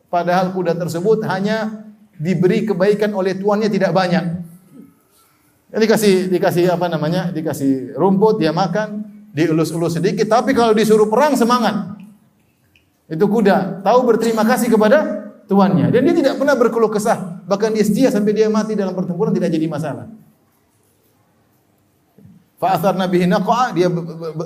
Padahal 0.08 0.56
kuda 0.56 0.76
tersebut 0.76 1.24
hanya 1.28 1.88
diberi 2.16 2.68
kebaikan 2.68 3.12
oleh 3.12 3.36
tuannya 3.36 3.68
tidak 3.72 3.92
banyak. 3.92 4.24
Ya, 5.72 5.76
dikasih 5.80 6.28
dikasih 6.28 6.72
apa 6.72 6.88
namanya? 6.88 7.32
Dikasih 7.32 7.96
rumput 7.96 8.40
dia 8.40 8.52
makan, 8.52 9.08
dielus-elus 9.32 9.96
sedikit, 9.96 10.28
tapi 10.28 10.52
kalau 10.52 10.76
disuruh 10.76 11.08
perang 11.08 11.32
semangat. 11.36 11.96
Itu 13.08 13.28
kuda, 13.28 13.84
tahu 13.84 14.08
berterima 14.08 14.44
kasih 14.44 14.72
kepada 14.72 15.28
tuannya 15.44 15.92
dan 15.92 16.00
dia 16.00 16.14
tidak 16.16 16.34
pernah 16.40 16.56
berkeluh 16.56 16.88
kesah, 16.88 17.44
bahkan 17.44 17.74
dia 17.74 17.84
setia 17.84 18.08
sampai 18.08 18.32
dia 18.32 18.48
mati 18.48 18.72
dalam 18.72 18.96
pertempuran 18.96 19.34
tidak 19.36 19.52
jadi 19.52 19.66
masalah. 19.68 20.08
Fa 22.62 22.78
nabihi 22.78 23.26
naqa'a 23.26 23.74
dia 23.74 23.90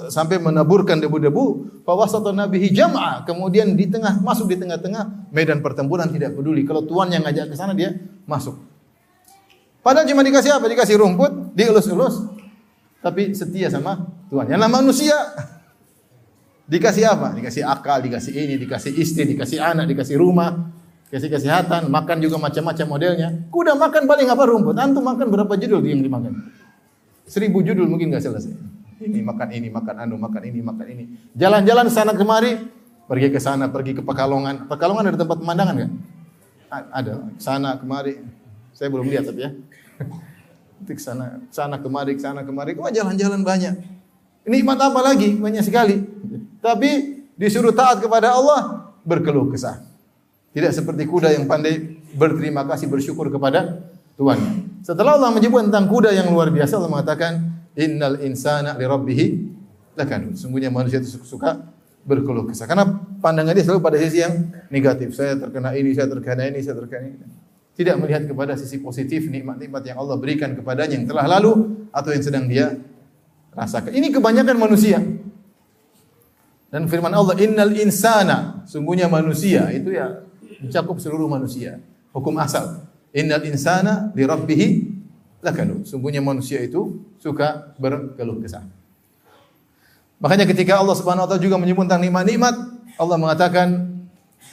sampai 0.09 0.41
menaburkan 0.41 0.97
debu-debu, 0.97 1.45
fa 1.85 1.93
wasata 1.93 2.33
nabihi 2.33 2.73
jam'a, 2.73 3.29
kemudian 3.29 3.77
di 3.77 3.93
tengah 3.93 4.25
masuk 4.25 4.49
di 4.49 4.57
tengah-tengah 4.57 5.29
medan 5.29 5.61
pertempuran 5.61 6.09
tidak 6.09 6.33
peduli. 6.33 6.65
Kalau 6.65 6.81
tuan 6.89 7.13
yang 7.13 7.29
ngajak 7.29 7.53
ke 7.53 7.55
sana 7.61 7.77
dia 7.77 7.93
masuk. 8.25 8.57
Padahal 9.85 10.09
cuma 10.09 10.25
dikasih 10.25 10.49
apa? 10.49 10.65
Dikasih 10.65 10.97
rumput, 10.97 11.53
dielus-elus. 11.53 12.25
Tapi 13.05 13.37
setia 13.37 13.69
sama 13.69 14.09
tuan. 14.33 14.49
Yang 14.49 14.65
manusia 14.65 15.17
dikasih 16.73 17.05
apa? 17.13 17.37
Dikasih 17.37 17.69
akal, 17.69 18.01
dikasih 18.01 18.33
ini, 18.33 18.57
dikasih 18.57 18.97
istri, 18.97 19.29
dikasih 19.29 19.61
anak, 19.61 19.93
dikasih 19.93 20.17
rumah, 20.17 20.73
dikasih 21.13 21.29
kesehatan, 21.37 21.93
makan 21.93 22.17
juga 22.25 22.41
macam-macam 22.41 22.87
modelnya. 22.97 23.29
Kuda 23.53 23.77
makan 23.77 24.09
paling 24.09 24.33
apa 24.33 24.43
rumput? 24.49 24.73
Antum 24.81 25.05
makan 25.05 25.29
berapa 25.29 25.53
judul 25.61 25.85
yang 25.85 26.01
dimakan? 26.01 26.56
Seribu 27.27 27.59
judul 27.61 27.91
mungkin 27.91 28.15
nggak 28.15 28.23
selesai. 28.23 28.55
Ini 29.03 29.21
makan 29.21 29.49
ini, 29.53 29.69
makan 29.69 29.95
anu, 29.99 30.15
makan 30.17 30.43
ini, 30.47 30.63
makan 30.63 30.87
ini. 30.89 31.05
Jalan-jalan 31.37 31.91
sana 31.93 32.17
kemari, 32.17 32.57
pergi 33.11 33.29
ke 33.29 33.43
sana, 33.43 33.69
pergi 33.69 33.99
ke 33.99 34.03
Pekalongan. 34.07 34.71
Pekalongan 34.71 35.13
ada 35.13 35.19
tempat 35.19 35.37
pemandangan 35.43 35.75
nggak? 35.75 35.93
Ada. 36.71 37.13
Sana 37.37 37.77
kemari. 37.77 38.23
Saya 38.73 38.89
belum 38.89 39.11
lihat 39.11 39.27
tapi 39.29 39.41
ya. 39.43 39.51
Ke 40.87 41.01
sana, 41.01 41.41
sana 41.49 41.81
kemari, 41.81 42.15
sana 42.21 42.45
kemari. 42.45 42.77
Kok 42.77 42.93
jalan-jalan 42.93 43.41
banyak. 43.41 43.75
Nikmat 44.45 44.79
apa 44.79 45.01
lagi? 45.03 45.35
Banyak 45.35 45.65
sekali. 45.65 46.05
Tapi 46.61 47.25
disuruh 47.35 47.73
taat 47.73 47.99
kepada 48.05 48.37
Allah, 48.37 48.93
berkeluh 49.03 49.49
kesah. 49.49 49.83
Tidak 50.53 50.71
seperti 50.71 51.09
kuda 51.09 51.33
yang 51.33 51.49
pandai 51.49 51.99
berterima 52.13 52.63
kasih, 52.69 52.93
bersyukur 52.93 53.33
kepada 53.33 53.89
tuannya. 54.17 54.83
Setelah 54.83 55.21
Allah 55.21 55.31
menyebut 55.31 55.69
tentang 55.69 55.87
kuda 55.87 56.11
yang 56.13 56.33
luar 56.33 56.49
biasa, 56.51 56.81
Allah 56.81 56.93
mengatakan, 56.93 57.33
Innal 57.77 58.25
insana 58.25 58.73
li 58.81 58.85
rabbih 58.89 59.21
lakan. 59.93 60.33
Sungguhnya 60.33 60.73
manusia 60.73 60.97
itu 60.97 61.13
suka 61.21 61.61
berkeluh 62.09 62.49
kesah. 62.49 62.65
Karena 62.65 62.89
pandangan 63.21 63.53
dia 63.53 63.65
selalu 63.69 63.81
pada 63.85 63.97
sisi 64.01 64.25
yang 64.25 64.49
negatif. 64.73 65.13
Saya 65.13 65.37
terkena 65.37 65.77
ini, 65.77 65.93
saya 65.93 66.09
terkena 66.09 66.43
ini, 66.49 66.59
saya 66.65 66.81
terkena 66.81 67.05
ini. 67.13 67.19
Tidak 67.77 67.93
melihat 68.01 68.25
kepada 68.25 68.57
sisi 68.57 68.81
positif 68.81 69.29
nikmat-nikmat 69.29 69.85
yang 69.85 70.01
Allah 70.01 70.17
berikan 70.17 70.57
kepadanya 70.57 70.97
yang 70.97 71.05
telah 71.05 71.29
lalu 71.29 71.85
atau 71.93 72.09
yang 72.09 72.25
sedang 72.25 72.49
dia 72.49 72.73
rasakan. 73.53 73.93
Ini 73.93 74.09
kebanyakan 74.09 74.57
manusia. 74.57 74.97
Dan 76.73 76.89
firman 76.89 77.13
Allah, 77.13 77.37
"Innal 77.37 77.77
insana", 77.77 78.65
sungguhnya 78.65 79.13
manusia 79.13 79.69
itu 79.77 79.93
ya 79.93 80.25
mencakup 80.65 80.97
seluruh 80.97 81.29
manusia. 81.29 81.77
Hukum 82.17 82.33
asal. 82.41 82.89
Innal 83.15 83.45
insana 83.47 84.11
li 84.15 84.25
rabbih 84.27 84.63
lakanu. 85.45 85.87
Sungguhnya 85.87 86.19
manusia 86.25 86.59
itu 86.63 87.03
suka 87.23 87.75
berkeluh 87.79 88.43
kesah. 88.43 88.67
Makanya 90.17 90.49
ketika 90.49 90.81
Allah 90.81 90.97
Subhanahu 90.97 91.25
wa 91.25 91.29
taala 91.29 91.43
juga 91.45 91.61
menyebut 91.61 91.85
tentang 91.85 92.01
nikmat-nikmat, 92.01 92.55
Allah 92.97 93.17
mengatakan 93.21 93.69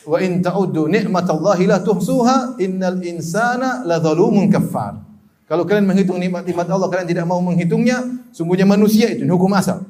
wa 0.04 0.18
in 0.20 0.44
ta'uddu 0.44 0.92
ni'matallahi 0.92 1.63
la 1.63 1.80
tuhsuha 1.80 2.60
innal 2.60 3.00
insana 3.00 3.88
ladzalumun 3.88 4.52
kaffar. 4.52 5.00
Kalau 5.48 5.63
kalian 5.63 5.88
menghitung 5.88 6.20
nikmat-nikmat 6.20 6.68
Allah 6.68 6.88
kalian 6.92 7.08
tidak 7.08 7.26
mau 7.28 7.39
menghitungnya, 7.39 8.28
sungguhnya 8.36 8.68
manusia 8.68 9.08
itu 9.12 9.24
hukum 9.24 9.52
asal. 9.56 9.88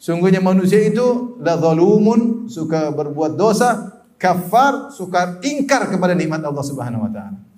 Sungguhnya 0.00 0.40
manusia 0.40 0.80
itu 0.80 1.36
ladzalumun 1.40 2.48
suka 2.48 2.92
berbuat 2.92 3.36
dosa, 3.36 4.00
kafar 4.20 4.92
suka 4.92 5.40
ingkar 5.44 5.88
kepada 5.88 6.12
nikmat 6.12 6.44
Allah 6.44 6.64
Subhanahu 6.64 7.08
wa 7.08 7.12
taala. 7.12 7.49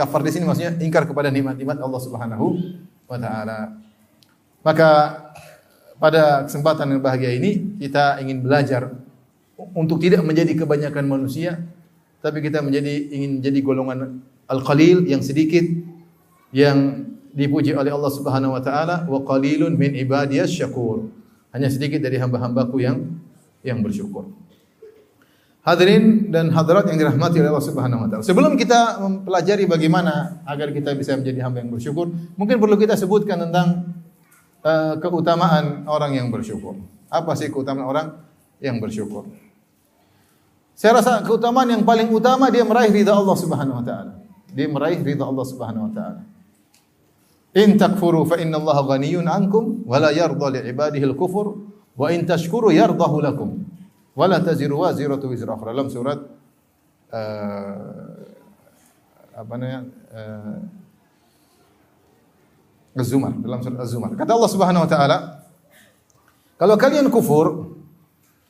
Kafar 0.00 0.24
di 0.24 0.32
sini 0.32 0.48
maksudnya 0.48 0.72
ingkar 0.80 1.04
kepada 1.04 1.28
nikmat-nikmat 1.28 1.76
Allah 1.76 2.00
Subhanahu 2.00 2.56
wa 3.04 3.18
taala. 3.20 3.76
Maka 4.64 4.90
pada 6.00 6.48
kesempatan 6.48 6.96
yang 6.96 7.04
bahagia 7.04 7.36
ini 7.36 7.76
kita 7.76 8.16
ingin 8.24 8.40
belajar 8.40 8.96
untuk 9.76 10.00
tidak 10.00 10.24
menjadi 10.24 10.56
kebanyakan 10.64 11.04
manusia 11.04 11.60
tapi 12.24 12.40
kita 12.40 12.64
menjadi 12.64 13.12
ingin 13.12 13.44
menjadi 13.44 13.60
golongan 13.60 14.24
al-qalil 14.48 15.04
yang 15.04 15.20
sedikit 15.20 15.68
yang 16.48 17.04
dipuji 17.36 17.76
oleh 17.76 17.92
Allah 17.92 18.12
Subhanahu 18.12 18.56
wa 18.56 18.62
taala 18.64 19.04
wa 19.04 19.20
qalilun 19.20 19.76
min 19.76 19.92
ibadiyas 20.00 20.48
syakur. 20.48 21.12
Hanya 21.52 21.68
sedikit 21.68 22.00
dari 22.00 22.16
hamba-hambaku 22.16 22.80
yang 22.80 23.20
yang 23.60 23.84
bersyukur. 23.84 24.32
Hadirin 25.60 26.32
dan 26.32 26.48
hadirat 26.56 26.88
yang 26.88 26.96
dirahmati 26.96 27.36
oleh 27.36 27.52
Allah 27.52 27.66
Subhanahu 27.68 28.00
wa 28.00 28.08
taala. 28.08 28.24
Sebelum 28.24 28.56
kita 28.56 28.96
mempelajari 28.96 29.68
bagaimana 29.68 30.40
agar 30.48 30.72
kita 30.72 30.96
bisa 30.96 31.12
menjadi 31.20 31.44
hamba 31.44 31.60
yang 31.60 31.68
bersyukur, 31.68 32.08
mungkin 32.40 32.56
perlu 32.56 32.80
kita 32.80 32.96
sebutkan 32.96 33.44
tentang 33.44 33.92
uh, 34.64 34.96
keutamaan 34.96 35.84
orang 35.84 36.16
yang 36.16 36.32
bersyukur. 36.32 36.80
Apa 37.12 37.36
sih 37.36 37.52
keutamaan 37.52 37.84
orang 37.92 38.06
yang 38.56 38.80
bersyukur? 38.80 39.28
Saya 40.72 40.96
rasa 40.96 41.20
keutamaan 41.28 41.68
yang 41.68 41.84
paling 41.84 42.08
utama 42.08 42.48
dia 42.48 42.64
meraih 42.64 42.88
ridha 42.88 43.12
Allah 43.12 43.36
Subhanahu 43.36 43.78
wa 43.78 43.84
taala. 43.84 44.16
Dia 44.56 44.64
meraih 44.64 45.04
ridha 45.04 45.28
Allah 45.28 45.44
Subhanahu 45.44 45.86
wa 45.86 45.92
taala. 45.92 46.20
In 47.52 47.76
takfuru 47.76 48.24
fa 48.24 48.40
inna 48.40 48.56
Allah 48.56 48.80
ghaniyun 48.96 49.28
ankum 49.28 49.84
wa 49.84 50.00
la 50.00 50.08
yarda 50.08 50.56
li 50.56 50.72
ibadihi 50.72 51.04
al-kufur 51.04 51.68
wa 52.00 52.08
in 52.08 52.24
tashkuru 52.24 52.72
yardahu 52.72 53.20
lakum 53.20 53.69
wala 54.14 54.42
taziru 54.42 54.82
waziratu 54.82 55.30
wizra 55.30 55.54
ukhra. 55.54 55.70
Dalam 55.74 55.90
surat 55.90 56.18
uh, 57.14 58.10
apa 59.34 59.52
namanya 59.56 59.80
uh, 60.10 60.58
Az-Zumar. 62.98 63.32
Dalam 63.38 63.60
surat 63.62 63.78
Az-Zumar. 63.78 64.10
Kata 64.18 64.34
Allah 64.34 64.50
Subhanahu 64.50 64.82
wa 64.84 64.90
taala 64.90 65.18
kalau 66.58 66.76
kalian 66.76 67.08
kufur 67.08 67.78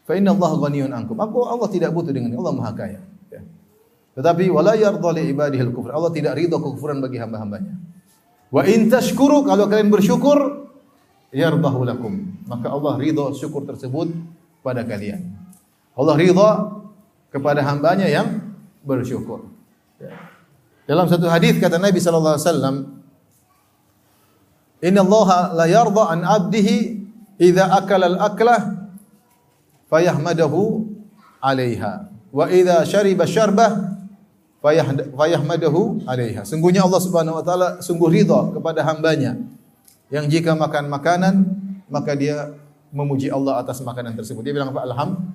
fa 0.08 0.16
inna 0.16 0.32
Allah 0.34 0.50
ghaniyun 0.58 0.90
ankum. 0.90 1.14
Aku 1.20 1.46
Allah 1.46 1.68
tidak 1.70 1.92
butuh 1.94 2.10
dengan 2.10 2.34
Allah 2.40 2.54
Maha 2.56 2.72
Kaya. 2.74 3.00
Ya. 3.30 3.42
tetapi 4.18 4.50
wala 4.50 4.74
yardha 4.74 5.10
li 5.14 5.30
ibadihi 5.30 5.62
al-kufr 5.70 5.94
Allah 5.94 6.10
tidak 6.10 6.34
ridha 6.34 6.58
kekufuran 6.58 6.98
bagi 6.98 7.22
hamba-hambanya. 7.22 7.78
Wa 8.50 8.66
in 8.66 8.90
tashkuru 8.90 9.46
kalau 9.46 9.70
kalian 9.70 9.92
bersyukur 9.92 10.66
yardahu 11.30 11.86
lakum. 11.86 12.34
Maka 12.50 12.74
Allah 12.74 12.98
ridha 12.98 13.30
syukur 13.38 13.62
tersebut 13.62 14.10
pada 14.66 14.82
kalian 14.82 15.39
Allah 15.94 16.14
ridha 16.16 16.50
kepada 17.30 17.62
hambanya 17.62 18.06
yang 18.10 18.42
bersyukur. 18.82 19.46
Dalam 20.90 21.06
satu 21.06 21.30
hadis 21.30 21.54
kata 21.62 21.78
Nabi 21.78 22.02
sallallahu 22.02 22.34
alaihi 22.34 22.48
wasallam, 22.50 22.76
"Inna 24.82 25.00
Allah 25.06 25.28
la 25.54 25.66
yarda 25.70 26.02
an 26.10 26.20
'abdihi 26.26 26.76
idza 27.38 27.70
akala 27.70 28.10
al-aklah 28.10 28.90
fayahmadahu 29.86 30.82
'alaiha 31.38 32.10
wa 32.34 32.44
idza 32.50 32.82
syariba 32.90 33.22
syarbah 33.22 33.94
fayahmadahu 35.14 36.02
'alaiha." 36.10 36.42
Sungguhnya 36.42 36.82
Allah 36.82 36.98
Subhanahu 36.98 37.38
wa 37.38 37.44
taala 37.46 37.68
sungguh 37.78 38.10
ridha 38.10 38.50
kepada 38.50 38.82
hambanya 38.82 39.38
yang 40.10 40.26
jika 40.26 40.58
makan 40.58 40.90
makanan 40.90 41.34
maka 41.86 42.18
dia 42.18 42.50
memuji 42.90 43.30
Allah 43.30 43.62
atas 43.62 43.78
makanan 43.86 44.18
tersebut. 44.18 44.42
Dia 44.42 44.50
bilang 44.50 44.74
apa? 44.74 44.82
Alhamdulillah. 44.82 45.29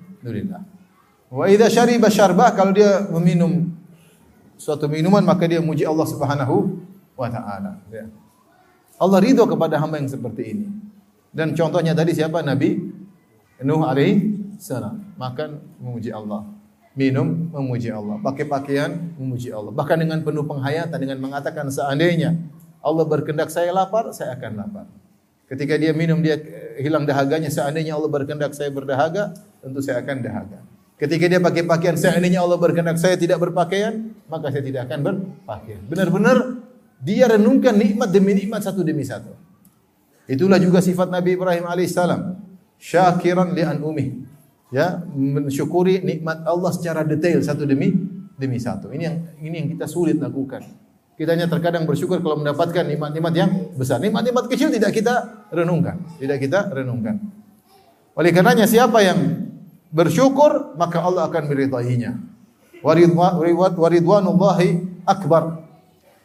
Wa 1.26 1.50
idza 1.50 1.66
syariba 1.68 2.06
syarbah 2.06 2.54
kalau 2.54 2.70
dia 2.70 3.04
meminum 3.10 3.74
suatu 4.56 4.86
minuman 4.86 5.20
maka 5.26 5.44
dia 5.44 5.58
memuji 5.58 5.82
Allah 5.82 6.06
Subhanahu 6.06 6.80
wa 7.18 7.28
taala. 7.28 7.82
Ya. 7.90 8.06
Allah 8.96 9.18
ridho 9.20 9.44
kepada 9.44 9.76
hamba 9.76 10.00
yang 10.00 10.08
seperti 10.08 10.42
ini. 10.56 10.66
Dan 11.34 11.52
contohnya 11.52 11.92
tadi 11.92 12.16
siapa? 12.16 12.40
Nabi 12.40 12.80
Nuh 13.60 13.84
alaihi 13.84 14.36
salam. 14.60 15.00
Makan 15.16 15.80
memuji 15.80 16.12
Allah. 16.12 16.56
minum 16.96 17.52
memuji 17.52 17.92
Allah, 17.92 18.16
pakai 18.24 18.48
pakaian 18.48 18.88
memuji 19.20 19.52
Allah. 19.52 19.68
Bahkan 19.68 20.00
dengan 20.00 20.18
penuh 20.24 20.48
penghayatan 20.48 20.96
dengan 20.96 21.20
mengatakan 21.20 21.68
seandainya 21.68 22.32
Allah 22.80 23.04
berkehendak 23.04 23.52
saya 23.52 23.68
lapar, 23.70 24.08
saya 24.16 24.32
akan 24.32 24.52
lapar. 24.56 24.88
Ketika 25.46 25.76
dia 25.76 25.92
minum 25.92 26.24
dia 26.24 26.40
hilang 26.80 27.04
dahaganya, 27.04 27.52
seandainya 27.52 27.94
Allah 27.94 28.08
berkehendak 28.08 28.56
saya 28.56 28.72
berdahaga, 28.72 29.36
tentu 29.66 29.82
saya 29.82 29.98
akan 30.06 30.22
dahaga. 30.22 30.62
Ketika 30.96 31.26
dia 31.26 31.42
pakai 31.42 31.66
pakaian, 31.66 31.98
seandainya 31.98 32.40
Allah 32.40 32.56
berkehendak 32.56 32.96
saya 33.02 33.18
tidak 33.18 33.42
berpakaian, 33.42 34.14
maka 34.30 34.54
saya 34.54 34.62
tidak 34.62 34.86
akan 34.86 34.98
berpakaian. 35.02 35.82
Benar-benar 35.90 36.62
dia 37.02 37.26
renungkan 37.28 37.74
nikmat 37.74 38.08
demi 38.14 38.32
nikmat 38.32 38.62
satu 38.62 38.86
demi 38.86 39.02
satu. 39.02 39.34
Itulah 40.30 40.56
juga 40.62 40.78
sifat 40.80 41.10
Nabi 41.10 41.34
Ibrahim 41.34 41.66
alaihissalam. 41.66 42.38
Syakiran 42.78 43.52
li 43.52 43.62
an 43.66 43.82
umih 43.82 44.24
ya 44.72 45.02
mensyukuri 45.12 46.00
nikmat 46.00 46.44
Allah 46.44 46.70
secara 46.72 47.02
detail 47.04 47.42
satu 47.42 47.66
demi 47.66 47.92
demi 48.38 48.56
satu. 48.56 48.88
Ini 48.94 49.02
yang 49.02 49.16
ini 49.42 49.54
yang 49.64 49.68
kita 49.76 49.84
sulit 49.90 50.16
lakukan. 50.16 50.64
Kita 51.16 51.32
hanya 51.32 51.48
terkadang 51.48 51.88
bersyukur 51.88 52.20
kalau 52.20 52.40
mendapatkan 52.40 52.84
nikmat-nikmat 52.84 53.32
yang 53.32 53.50
besar. 53.72 54.00
Nikmat-nikmat 54.00 54.52
kecil 54.52 54.68
tidak 54.68 54.92
kita 54.92 55.44
renungkan, 55.48 56.00
tidak 56.20 56.38
kita 56.44 56.68
renungkan. 56.72 57.16
Oleh 58.16 58.32
karenanya 58.32 58.64
siapa 58.64 59.00
yang 59.04 59.18
bersyukur 59.96 60.76
maka 60.76 61.00
Allah 61.00 61.24
akan 61.32 61.48
meridainya. 61.48 62.20
Waridwanullahi 62.84 64.68
akbar 65.08 65.64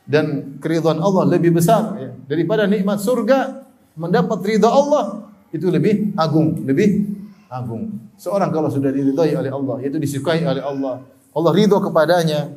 dan 0.04 0.60
keridhaan 0.60 1.00
Allah 1.00 1.24
lebih 1.32 1.56
besar 1.56 1.96
ya. 1.96 2.12
daripada 2.28 2.68
nikmat 2.68 3.00
surga 3.00 3.64
mendapat 3.96 4.44
ridha 4.44 4.68
Allah 4.68 5.32
itu 5.56 5.72
lebih 5.72 6.12
agung, 6.20 6.68
lebih 6.68 7.08
agung. 7.52 7.96
Seorang 8.20 8.52
kalau 8.52 8.68
sudah 8.72 8.92
diridhai 8.92 9.36
oleh 9.36 9.52
Allah, 9.52 9.76
yaitu 9.84 10.00
disukai 10.00 10.44
oleh 10.44 10.64
Allah, 10.64 11.04
Allah 11.36 11.52
ridho 11.52 11.80
kepadanya. 11.84 12.52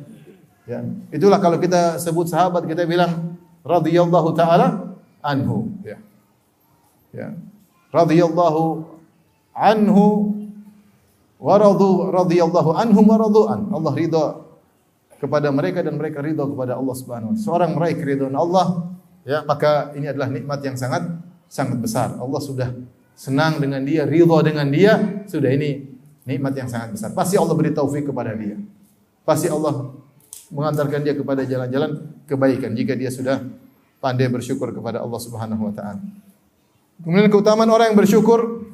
Ya. 0.65 0.79
Itulah 1.11 1.37
kalau 1.43 1.59
kita 1.59 1.99
sebut 1.99 2.31
sahabat 2.31 2.65
kita 2.65 2.87
bilang 2.87 3.35
radhiyallahu 3.67 4.31
taala 4.33 4.95
anhu, 5.19 5.71
ya. 5.83 5.97
Ya. 7.11 7.35
Radhiyallahu 7.91 8.83
anhu 9.55 10.35
wa 11.45 11.55
radu 11.61 12.09
radhiyallahu 12.09 12.73
anhum 12.73 13.05
wa 13.05 13.17
radu'an. 13.21 13.69
Allah 13.69 13.93
ridho 13.93 14.23
kepada 15.21 15.53
mereka 15.53 15.85
dan 15.85 15.93
mereka 15.93 16.25
ridho 16.25 16.41
kepada 16.49 16.73
Allah 16.73 16.95
Subhanahu 16.97 17.33
wa 17.33 17.37
Seorang 17.37 17.77
meraih 17.77 18.01
keridhaan 18.01 18.33
Allah, 18.33 18.89
ya, 19.21 19.45
maka 19.45 19.93
ini 19.93 20.09
adalah 20.09 20.33
nikmat 20.33 20.65
yang 20.65 20.73
sangat 20.73 21.05
sangat 21.45 21.77
besar. 21.77 22.17
Allah 22.17 22.41
sudah 22.41 22.73
senang 23.13 23.61
dengan 23.61 23.85
dia, 23.85 24.09
ridha 24.09 24.37
dengan 24.41 24.65
dia, 24.73 25.21
sudah 25.29 25.53
ini 25.53 25.85
nikmat 26.25 26.57
yang 26.57 26.65
sangat 26.65 26.97
besar. 26.97 27.13
Pasti 27.13 27.37
Allah 27.37 27.53
beri 27.53 27.69
taufik 27.69 28.09
kepada 28.09 28.33
dia. 28.33 28.57
Pasti 29.21 29.45
Allah 29.45 29.93
mengantarkan 30.49 31.05
dia 31.05 31.13
kepada 31.13 31.45
jalan-jalan 31.45 32.09
kebaikan 32.25 32.73
jika 32.73 32.97
dia 32.97 33.13
sudah 33.13 33.41
pandai 34.01 34.29
bersyukur 34.33 34.73
kepada 34.73 35.01
Allah 35.01 35.19
Subhanahu 35.21 35.69
wa 35.69 35.73
taala. 35.73 36.01
Kemudian 37.05 37.29
keutamaan 37.29 37.69
orang 37.69 37.93
yang 37.93 37.97
bersyukur 37.97 38.64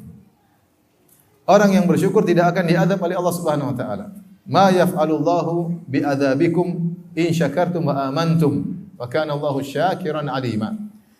orang 1.51 1.75
yang 1.75 1.83
bersyukur 1.83 2.23
tidak 2.23 2.55
akan 2.55 2.63
diadab 2.71 2.99
oleh 3.03 3.15
Allah 3.19 3.33
Subhanahu 3.35 3.71
wa 3.71 3.75
taala. 3.75 4.05
Ma 4.47 4.71
yaf'alullahu 4.71 5.83
bi'adzabikum 5.91 6.67
in 7.19 7.27
syakartum 7.35 7.91
wa 7.91 8.07
amantum 8.07 8.63
wa 8.95 9.03
kana 9.11 9.35
Allahu 9.35 9.59
syakiran 9.59 10.31
alima. 10.31 10.71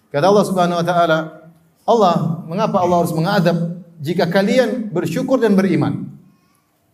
Kata 0.08 0.32
Allah 0.32 0.46
Subhanahu 0.48 0.80
wa 0.80 0.86
taala, 0.88 1.20
Allah, 1.84 2.44
mengapa 2.48 2.80
Allah 2.80 2.98
harus 3.04 3.15
mengadab 3.15 3.84
jika 4.00 4.28
kalian 4.32 4.88
bersyukur 4.91 5.36
dan 5.36 5.54
beriman? 5.54 6.08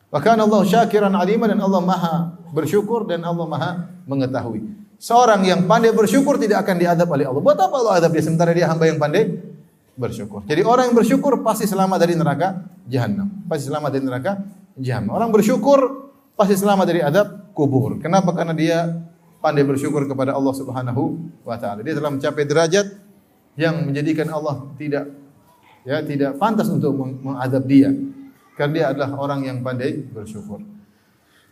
Bahkan 0.10 0.40
Allah 0.40 0.62
syakiran 0.64 1.14
alima 1.14 1.46
dan 1.52 1.60
Allah 1.60 1.82
maha 1.84 2.16
bersyukur 2.56 3.04
dan 3.06 3.22
Allah 3.28 3.46
maha 3.46 3.72
mengetahui. 4.08 4.64
Seorang 4.98 5.46
yang 5.46 5.70
pandai 5.70 5.94
bersyukur 5.94 6.42
tidak 6.42 6.66
akan 6.66 6.76
diadab 6.82 7.08
oleh 7.12 7.28
Allah. 7.28 7.42
Buat 7.44 7.60
apa 7.60 7.76
Allah 7.78 7.94
adab 8.02 8.12
dia 8.18 8.24
sementara 8.24 8.50
dia 8.56 8.66
hamba 8.66 8.88
yang 8.90 8.98
pandai 8.98 9.30
bersyukur. 9.94 10.42
Jadi 10.48 10.62
orang 10.64 10.90
yang 10.90 10.98
bersyukur 10.98 11.42
pasti 11.44 11.68
selamat 11.70 11.98
dari 12.02 12.14
neraka 12.16 12.66
jahanam. 12.88 13.28
Pasti 13.46 13.68
selamat 13.68 13.90
dari 13.94 14.04
neraka 14.08 14.32
jahanam. 14.80 15.14
Orang 15.14 15.30
bersyukur 15.36 16.10
pasti 16.34 16.56
selamat 16.56 16.86
dari 16.88 17.02
adab 17.04 17.52
kubur. 17.52 18.00
Kenapa? 18.00 18.32
Karena 18.34 18.56
dia 18.56 18.98
pandai 19.44 19.68
bersyukur 19.68 20.08
kepada 20.08 20.34
Allah 20.34 20.54
Subhanahu 20.56 21.04
wa 21.46 21.58
taala. 21.60 21.84
Dia 21.84 21.94
telah 21.94 22.10
mencapai 22.10 22.44
derajat 22.48 22.88
yang 23.58 23.90
menjadikan 23.90 24.30
Allah 24.32 24.70
tidak 24.78 25.12
ya 25.82 26.04
tidak 26.06 26.38
pantas 26.38 26.70
untuk 26.70 26.94
mengadab 27.00 27.64
dia 27.66 27.90
karena 28.54 28.72
dia 28.74 28.86
adalah 28.94 29.10
orang 29.18 29.46
yang 29.46 29.58
pandai 29.62 29.98
bersyukur. 29.98 30.62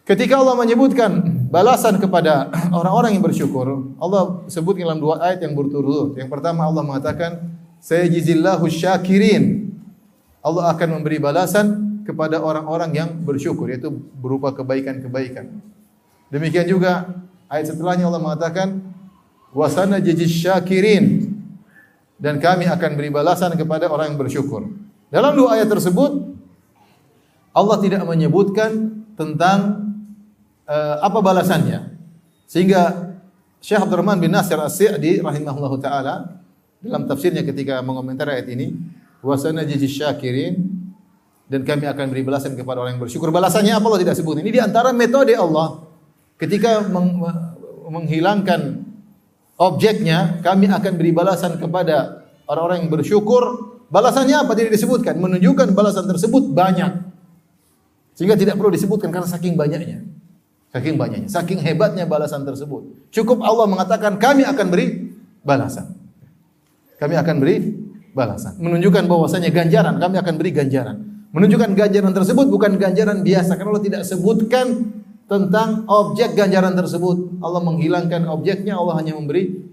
Ketika 0.05 0.37
Allah 0.37 0.53
menyebutkan 0.53 1.17
balasan 1.49 1.97
kepada 1.97 2.53
orang-orang 2.77 3.17
yang 3.17 3.25
bersyukur, 3.25 3.89
Allah 3.97 4.45
sebut 4.45 4.77
dalam 4.77 5.01
dua 5.01 5.17
ayat 5.17 5.41
yang 5.41 5.57
berturut-turut. 5.57 6.13
Yang 6.13 6.29
pertama 6.29 6.61
Allah 6.69 6.85
mengatakan, 6.85 7.41
"Sayajizillahu 7.81 8.69
syakirin." 8.69 9.64
Allah 10.45 10.69
akan 10.77 11.01
memberi 11.01 11.17
balasan 11.17 11.97
kepada 12.05 12.37
orang-orang 12.37 12.93
yang 12.93 13.09
bersyukur, 13.25 13.65
yaitu 13.73 13.89
berupa 14.21 14.53
kebaikan-kebaikan. 14.53 15.49
Demikian 16.29 16.69
juga 16.69 17.09
ayat 17.49 17.73
setelahnya 17.73 18.05
Allah 18.05 18.21
mengatakan, 18.21 18.77
"Wasana 19.49 19.97
jizish 19.97 20.45
syakirin." 20.45 21.35
dan 22.15 22.39
kami 22.39 22.67
akan 22.67 22.91
beri 22.95 23.11
balasan 23.11 23.53
kepada 23.59 23.91
orang 23.91 24.15
yang 24.15 24.19
bersyukur. 24.19 24.71
Dalam 25.11 25.35
dua 25.35 25.59
ayat 25.59 25.67
tersebut 25.67 26.35
Allah 27.55 27.77
tidak 27.79 28.03
menyebutkan 28.03 29.03
tentang 29.15 29.91
uh, 30.67 30.95
apa 31.03 31.19
balasannya. 31.23 31.95
Sehingga 32.47 33.11
Syekh 33.63 33.81
Abdurrahman 33.83 34.19
bin 34.19 34.31
Nasir 34.31 34.59
As-Sa'di 34.59 35.23
rahimahullahu 35.23 35.79
taala 35.79 36.39
dalam 36.83 37.07
tafsirnya 37.09 37.41
ketika 37.41 37.81
mengomentari 37.81 38.37
ayat 38.37 38.47
ini, 38.51 38.75
wasana 39.21 39.67
jizi 39.67 39.87
syakirin 39.87 40.65
dan 41.45 41.61
kami 41.61 41.85
akan 41.85 42.05
beri 42.09 42.25
balasan 42.25 42.57
kepada 42.57 42.81
orang 42.81 42.97
yang 42.97 43.03
bersyukur. 43.05 43.29
Balasannya 43.29 43.73
apa 43.77 43.85
Allah 43.85 44.01
tidak 44.01 44.15
sebut. 44.17 44.41
Ini 44.41 44.49
di 44.49 44.61
antara 44.61 44.89
metode 44.89 45.37
Allah 45.37 45.85
ketika 46.41 46.81
meng 46.89 47.21
menghilangkan 47.85 48.81
objeknya, 49.61 50.41
kami 50.41 50.67
akan 50.67 50.93
beri 50.97 51.13
balasan 51.13 51.61
kepada 51.61 52.25
orang-orang 52.49 52.85
yang 52.85 52.91
bersyukur. 52.91 53.77
Balasannya 53.93 54.33
apa? 54.33 54.57
Tidak 54.57 54.73
disebutkan. 54.73 55.15
Menunjukkan 55.21 55.71
balasan 55.77 56.09
tersebut 56.09 56.49
banyak. 56.49 57.05
Sehingga 58.17 58.33
tidak 58.33 58.57
perlu 58.57 58.73
disebutkan 58.73 59.13
karena 59.13 59.29
saking 59.29 59.53
banyaknya. 59.53 60.01
Saking 60.73 60.99
banyaknya, 60.99 61.29
saking 61.31 61.61
hebatnya 61.63 62.03
balasan 62.03 62.43
tersebut. 62.43 63.07
Cukup 63.07 63.39
Allah 63.39 63.63
mengatakan 63.63 64.19
kami 64.19 64.43
akan 64.43 64.67
beri 64.67 65.13
balasan. 65.39 65.95
Kami 66.99 67.15
akan 67.15 67.35
beri 67.39 67.84
balasan. 68.15 68.55
Menunjukkan 68.63 69.03
bahwasanya 69.11 69.51
ganjaran, 69.51 69.99
kami 69.99 70.15
akan 70.15 70.33
beri 70.39 70.51
ganjaran. 70.55 70.97
Menunjukkan 71.35 71.75
ganjaran 71.75 72.15
tersebut 72.15 72.47
bukan 72.47 72.79
ganjaran 72.79 73.19
biasa 73.19 73.59
karena 73.59 73.75
Allah 73.75 73.83
tidak 73.83 74.01
sebutkan 74.07 74.95
tentang 75.27 75.83
objek 75.91 76.31
ganjaran 76.31 76.71
tersebut. 76.79 77.43
Allah 77.43 77.59
menghilangkan 77.59 78.31
objeknya, 78.31 78.79
Allah 78.79 79.03
hanya 79.03 79.19
memberi 79.19 79.67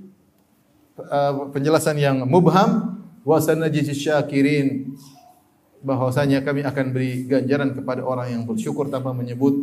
uh, 0.98 1.54
penjelasan 1.54 2.02
yang 2.02 2.26
mubham 2.26 2.98
wa 3.22 3.38
sanajzi 3.38 3.94
syakirin 3.94 4.90
bahwasanya 5.86 6.42
kami 6.42 6.66
akan 6.66 6.86
beri 6.90 7.30
ganjaran 7.30 7.78
kepada 7.78 8.02
orang 8.02 8.34
yang 8.34 8.42
bersyukur 8.42 8.90
tanpa 8.90 9.14
menyebut 9.14 9.54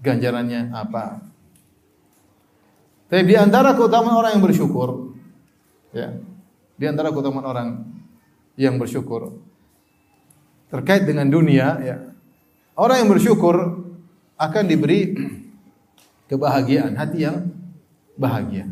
ganjarannya 0.00 0.72
apa. 0.72 1.20
Tapi 3.08 3.24
di 3.24 3.36
antara 3.36 3.76
keutamaan 3.76 4.16
orang 4.16 4.36
yang 4.36 4.44
bersyukur 4.44 5.16
ya, 5.92 6.16
di 6.76 6.84
antara 6.84 7.08
keutamaan 7.12 7.44
orang 7.48 7.68
yang 8.58 8.74
bersyukur 8.76 9.38
terkait 10.68 11.06
dengan 11.06 11.30
dunia 11.30 11.78
ya. 11.80 11.96
Orang 12.74 13.06
yang 13.06 13.10
bersyukur 13.10 13.54
akan 14.38 14.64
diberi 14.70 15.14
kebahagiaan, 16.30 16.94
hati 16.94 17.26
yang 17.26 17.50
bahagia. 18.14 18.66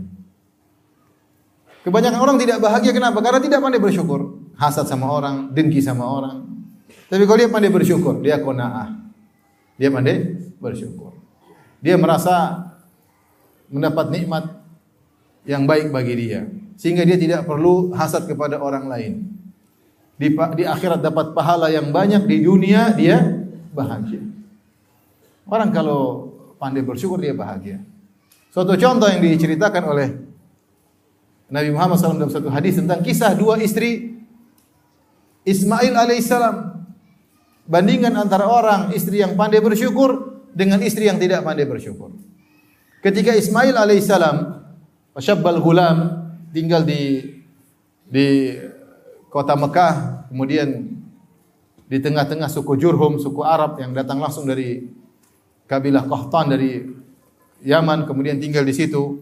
Kebanyakan 1.83 2.19
orang 2.19 2.39
tidak 2.39 2.59
bahagia 2.59 2.91
kenapa? 2.91 3.19
Karena 3.23 3.39
tidak 3.39 3.63
pandai 3.63 3.79
bersyukur. 3.79 4.43
Hasad 4.59 4.91
sama 4.91 5.07
orang, 5.11 5.55
dengki 5.55 5.79
sama 5.79 6.03
orang. 6.07 6.43
Tapi 7.07 7.23
kalau 7.27 7.39
dia 7.39 7.51
pandai 7.51 7.71
bersyukur, 7.71 8.19
dia 8.23 8.43
kona'ah. 8.43 8.91
Dia 9.79 9.91
pandai 9.91 10.35
bersyukur. 10.59 11.15
Dia 11.79 11.95
merasa 11.95 12.67
mendapat 13.71 14.11
nikmat 14.11 14.45
yang 15.47 15.67
baik 15.67 15.95
bagi 15.95 16.15
dia. 16.19 16.51
Sehingga 16.75 17.07
dia 17.07 17.15
tidak 17.19 17.47
perlu 17.47 17.95
hasad 17.95 18.27
kepada 18.27 18.59
orang 18.59 18.91
lain. 18.91 19.36
Di, 20.17 20.33
di 20.33 20.65
akhirat 20.65 21.05
dapat 21.05 21.37
pahala 21.37 21.69
yang 21.69 21.93
banyak, 21.93 22.25
di 22.25 22.41
dunia 22.41 22.97
dia 22.97 23.21
bahagia. 23.77 24.25
Orang 25.45 25.71
kalau 25.71 26.33
pandai 26.57 26.81
bersyukur 26.81 27.21
dia 27.21 27.37
bahagia. 27.37 27.85
Suatu 28.49 28.73
contoh 28.81 29.07
yang 29.07 29.21
diceritakan 29.21 29.83
oleh 29.85 30.09
Nabi 31.53 31.71
Muhammad 31.71 32.01
SAW 32.01 32.19
dalam 32.19 32.33
satu 32.33 32.49
hadis 32.49 32.81
tentang 32.81 33.05
kisah 33.05 33.37
dua 33.37 33.61
istri 33.61 34.17
Ismail 35.47 35.95
alaihissalam. 35.95 36.75
Bandingan 37.67 38.15
antara 38.17 38.49
orang 38.49 38.91
istri 38.97 39.23
yang 39.23 39.39
pandai 39.39 39.63
bersyukur 39.63 40.43
dengan 40.51 40.81
istri 40.83 41.07
yang 41.07 41.21
tidak 41.21 41.45
pandai 41.45 41.69
bersyukur. 41.69 42.11
Ketika 43.05 43.37
Ismail 43.37 43.77
alaihissalam, 43.77 44.65
syabbal 45.21 45.63
gulam, 45.63 46.27
tinggal 46.51 46.83
di 46.83 47.37
di 48.07 48.57
kota 49.37 49.53
Mekah, 49.53 50.25
kemudian 50.33 50.97
di 51.85 51.99
tengah-tengah 52.01 52.49
suku 52.49 52.81
Jurhum, 52.81 53.21
suku 53.21 53.45
Arab 53.45 53.77
yang 53.77 53.93
datang 53.93 54.17
langsung 54.17 54.49
dari 54.49 54.89
kabilah 55.69 56.09
Qahtan 56.09 56.57
dari 56.57 56.89
Yaman, 57.61 58.09
kemudian 58.09 58.41
tinggal 58.41 58.65
di 58.65 58.73
situ. 58.73 59.21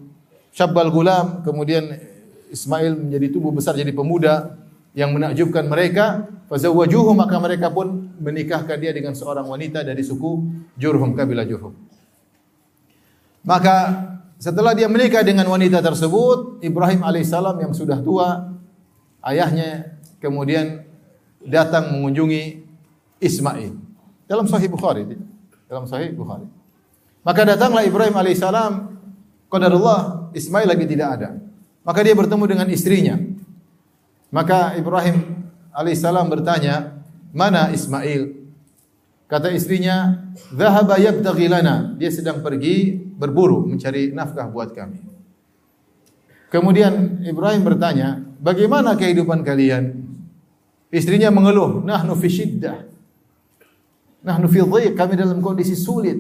Syabbal 0.55 0.95
gulam, 0.95 1.43
kemudian 1.43 1.99
Ismail 2.47 2.95
menjadi 2.95 3.27
tubuh 3.35 3.51
besar 3.51 3.75
jadi 3.75 3.91
pemuda 3.91 4.55
yang 4.95 5.11
menakjubkan 5.11 5.67
mereka. 5.67 6.31
Fazawwajuhu 6.47 7.11
maka 7.11 7.35
mereka 7.43 7.75
pun 7.75 8.15
menikahkan 8.23 8.79
dia 8.79 8.95
dengan 8.95 9.19
seorang 9.19 9.51
wanita 9.51 9.83
dari 9.83 10.07
suku 10.07 10.47
Jurhum, 10.79 11.19
kabilah 11.19 11.43
Jurhum. 11.43 11.75
Maka 13.43 14.07
setelah 14.39 14.79
dia 14.79 14.87
menikah 14.87 15.27
dengan 15.27 15.51
wanita 15.51 15.83
tersebut, 15.83 16.63
Ibrahim 16.63 17.03
alaihissalam 17.03 17.59
yang 17.59 17.75
sudah 17.75 17.99
tua, 17.99 18.55
ayahnya 19.27 19.94
kemudian 20.25 20.89
datang 21.45 21.93
mengunjungi 21.93 22.65
Ismail. 23.21 23.77
Dalam 24.25 24.49
Sahih 24.49 24.73
Bukhari, 24.73 25.05
dalam 25.69 25.85
Sahih 25.85 26.17
Bukhari. 26.17 26.49
Maka 27.21 27.45
datanglah 27.45 27.85
Ibrahim 27.85 28.17
alaihissalam, 28.17 28.73
qadarullah 29.53 30.33
Ismail 30.33 30.65
lagi 30.65 30.85
tidak 30.89 31.09
ada. 31.21 31.31
Maka 31.85 32.01
dia 32.01 32.17
bertemu 32.17 32.45
dengan 32.49 32.69
istrinya. 32.73 33.21
Maka 34.33 34.81
Ibrahim 34.81 35.45
alaihissalam 35.77 36.27
bertanya, 36.33 36.97
"Mana 37.37 37.69
Ismail?" 37.69 38.45
Kata 39.29 39.53
istrinya, 39.53 40.25
"Dhahaba 40.53 41.01
yabtaghi 41.01 41.49
lana." 41.49 41.93
Dia 41.97 42.09
sedang 42.13 42.41
pergi 42.41 42.97
berburu 42.97 43.65
mencari 43.69 44.13
nafkah 44.13 44.49
buat 44.49 44.73
kami. 44.73 45.01
Kemudian 46.53 47.25
Ibrahim 47.25 47.65
bertanya, 47.65 48.21
"Bagaimana 48.41 48.97
kehidupan 48.97 49.45
kalian?" 49.45 50.14
Istrinya 50.95 51.35
mengeluh, 51.35 51.83
"Nahnu 51.83 52.15
fi 52.15 52.31
syiddah." 52.31 52.87
Nahnu 54.23 54.47
fi 54.47 54.63
kami 54.95 55.19
dalam 55.19 55.43
kondisi 55.43 55.75
sulit. 55.75 56.17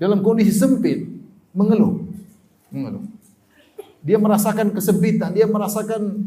Dalam 0.00 0.24
kondisi 0.24 0.52
sempit, 0.52 1.04
mengeluh. 1.52 2.04
Mengeluh. 2.72 3.04
Dia 4.00 4.16
merasakan 4.16 4.72
kesempitan, 4.72 5.32
dia 5.36 5.44
merasakan 5.44 6.24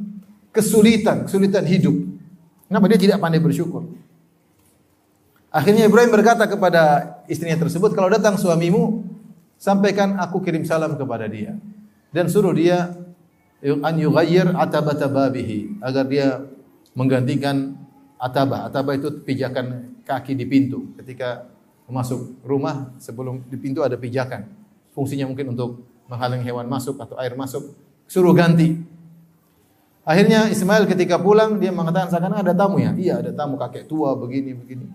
kesulitan, 0.53 1.25
kesulitan 1.25 1.65
hidup. 1.65 1.93
Kenapa 2.69 2.85
dia 2.89 2.99
tidak 3.01 3.17
pandai 3.21 3.41
bersyukur? 3.41 3.85
Akhirnya 5.49 5.89
Ibrahim 5.89 6.13
berkata 6.13 6.45
kepada 6.45 6.81
istrinya 7.25 7.57
tersebut, 7.57 7.97
kalau 7.97 8.09
datang 8.09 8.37
suamimu, 8.37 9.05
sampaikan 9.59 10.17
aku 10.21 10.39
kirim 10.39 10.63
salam 10.63 10.95
kepada 10.95 11.27
dia 11.27 11.59
dan 12.15 12.31
suruh 12.31 12.55
dia 12.55 12.95
an 13.61 13.95
yughayyir 13.99 14.55
atabata 14.55 15.11
babihi 15.11 15.83
agar 15.83 16.03
dia 16.07 16.27
menggantikan 16.99 17.79
atabah. 18.19 18.67
Atabah 18.67 18.99
itu 18.99 19.23
pijakan 19.23 19.95
kaki 20.03 20.35
di 20.35 20.43
pintu. 20.43 20.91
Ketika 20.99 21.47
masuk 21.87 22.43
rumah 22.43 22.91
sebelum 22.99 23.39
di 23.47 23.55
pintu 23.55 23.79
ada 23.79 23.95
pijakan. 23.95 24.51
Fungsinya 24.91 25.31
mungkin 25.31 25.55
untuk 25.55 25.87
menghalang 26.11 26.43
hewan 26.43 26.67
masuk 26.67 26.99
atau 26.99 27.15
air 27.15 27.31
masuk. 27.39 27.71
Suruh 28.11 28.35
ganti. 28.35 28.75
Akhirnya 30.03 30.49
Ismail 30.51 30.89
ketika 30.89 31.21
pulang 31.21 31.61
dia 31.61 31.71
mengatakan 31.71 32.11
seakan 32.11 32.43
ada 32.43 32.51
tamu 32.51 32.83
ya. 32.83 32.91
Iya 32.91 33.23
ada 33.23 33.31
tamu 33.31 33.55
kakek 33.55 33.87
tua 33.87 34.17
begini 34.19 34.51
begini. 34.57 34.89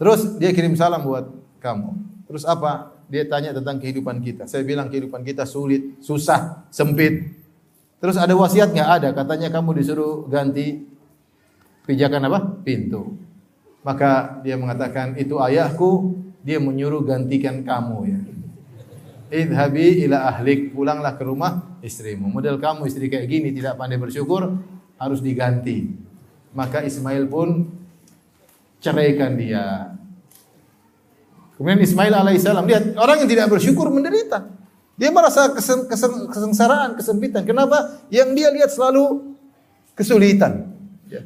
Terus 0.00 0.40
dia 0.40 0.54
kirim 0.56 0.72
salam 0.78 1.04
buat 1.04 1.28
kamu. 1.60 1.90
Terus 2.30 2.46
apa? 2.46 2.94
Dia 3.10 3.26
tanya 3.26 3.50
tentang 3.50 3.82
kehidupan 3.82 4.22
kita. 4.22 4.46
Saya 4.46 4.62
bilang 4.62 4.86
kehidupan 4.86 5.26
kita 5.26 5.42
sulit, 5.42 5.98
susah, 5.98 6.62
sempit. 6.70 7.39
Terus 8.00 8.16
ada 8.16 8.32
wasiat 8.32 8.72
nggak 8.72 8.90
ada? 8.90 9.08
Katanya 9.12 9.52
kamu 9.52 9.76
disuruh 9.76 10.24
ganti 10.24 10.88
pijakan 11.84 12.32
apa? 12.32 12.38
Pintu. 12.64 13.20
Maka 13.84 14.40
dia 14.40 14.56
mengatakan 14.56 15.20
itu 15.20 15.36
ayahku. 15.36 16.16
Dia 16.40 16.56
menyuruh 16.56 17.04
gantikan 17.04 17.60
kamu 17.60 17.98
ya. 18.08 18.20
Idhabi 19.44 20.08
ila 20.08 20.32
ahlik. 20.32 20.72
Pulanglah 20.72 21.20
ke 21.20 21.28
rumah 21.28 21.76
istrimu. 21.84 22.32
Model 22.32 22.56
kamu 22.56 22.88
istri 22.88 23.12
kayak 23.12 23.28
gini 23.28 23.52
tidak 23.52 23.76
pandai 23.76 24.00
bersyukur 24.00 24.56
harus 24.96 25.20
diganti. 25.20 25.92
Maka 26.56 26.80
Ismail 26.80 27.28
pun 27.28 27.68
ceraikan 28.80 29.36
dia. 29.36 29.92
Kemudian 31.60 31.84
Ismail 31.84 32.16
alaihissalam 32.16 32.64
lihat 32.64 32.84
orang 32.96 33.20
yang 33.20 33.28
tidak 33.28 33.52
bersyukur 33.52 33.92
menderita. 33.92 34.59
Dia 35.00 35.08
merasa 35.08 35.48
kesen, 35.48 35.88
kesen, 35.88 36.28
kesengsaraan, 36.28 36.92
kesempitan. 36.92 37.48
Kenapa? 37.48 38.04
Yang 38.12 38.28
dia 38.36 38.48
lihat 38.52 38.68
selalu 38.68 39.32
kesulitan. 39.96 40.76
Ya. 41.08 41.24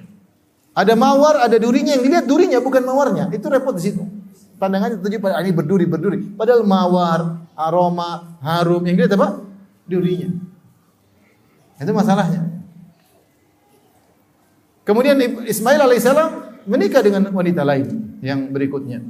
Ada 0.79 0.95
mawar, 0.95 1.43
ada 1.43 1.59
durinya. 1.59 1.91
Yang 1.99 2.07
dilihat 2.07 2.27
durinya 2.31 2.63
bukan 2.63 2.87
mawarnya. 2.87 3.35
Itu 3.35 3.51
repot 3.51 3.75
di 3.75 3.83
situ. 3.91 4.07
Pandangannya 4.63 5.03
tertuju 5.03 5.19
pada 5.19 5.35
ah, 5.37 5.43
ini 5.43 5.51
berduri, 5.51 5.91
berduri. 5.91 6.23
Padahal 6.39 6.63
mawar, 6.63 7.43
aroma, 7.59 8.39
harum. 8.47 8.87
Yang 8.87 8.95
dilihat 8.95 9.13
apa? 9.19 9.29
Durinya. 9.91 10.31
Itu 11.83 11.91
masalahnya. 11.91 12.47
Kemudian 14.87 15.19
Ismail 15.51 15.83
alaihissalam 15.83 16.63
menikah 16.71 17.03
dengan 17.03 17.27
wanita 17.35 17.67
lain 17.67 18.23
yang 18.23 18.55
berikutnya. 18.55 19.03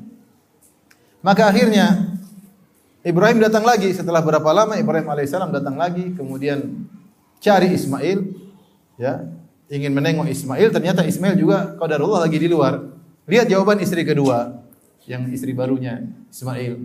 Maka 1.20 1.52
akhirnya 1.52 2.13
Ibrahim 3.04 3.38
datang 3.44 3.68
lagi. 3.68 3.92
Setelah 3.92 4.24
berapa 4.24 4.48
lama 4.48 4.80
Ibrahim 4.80 5.04
alaihissalam 5.04 5.52
datang 5.52 5.76
lagi 5.76 6.16
kemudian 6.16 6.88
cari 7.36 7.76
Ismail 7.76 8.18
ya. 8.96 9.28
Ingin 9.68 9.92
menengok 9.92 10.28
Ismail 10.28 10.72
ternyata 10.72 11.04
Ismail 11.04 11.36
juga 11.36 11.76
qadarullah 11.76 12.24
lagi 12.24 12.40
di 12.40 12.48
luar. 12.48 12.80
Lihat 13.28 13.48
jawaban 13.48 13.80
istri 13.80 14.04
kedua 14.04 14.64
yang 15.04 15.28
istri 15.28 15.52
barunya 15.52 16.00
Ismail. 16.32 16.80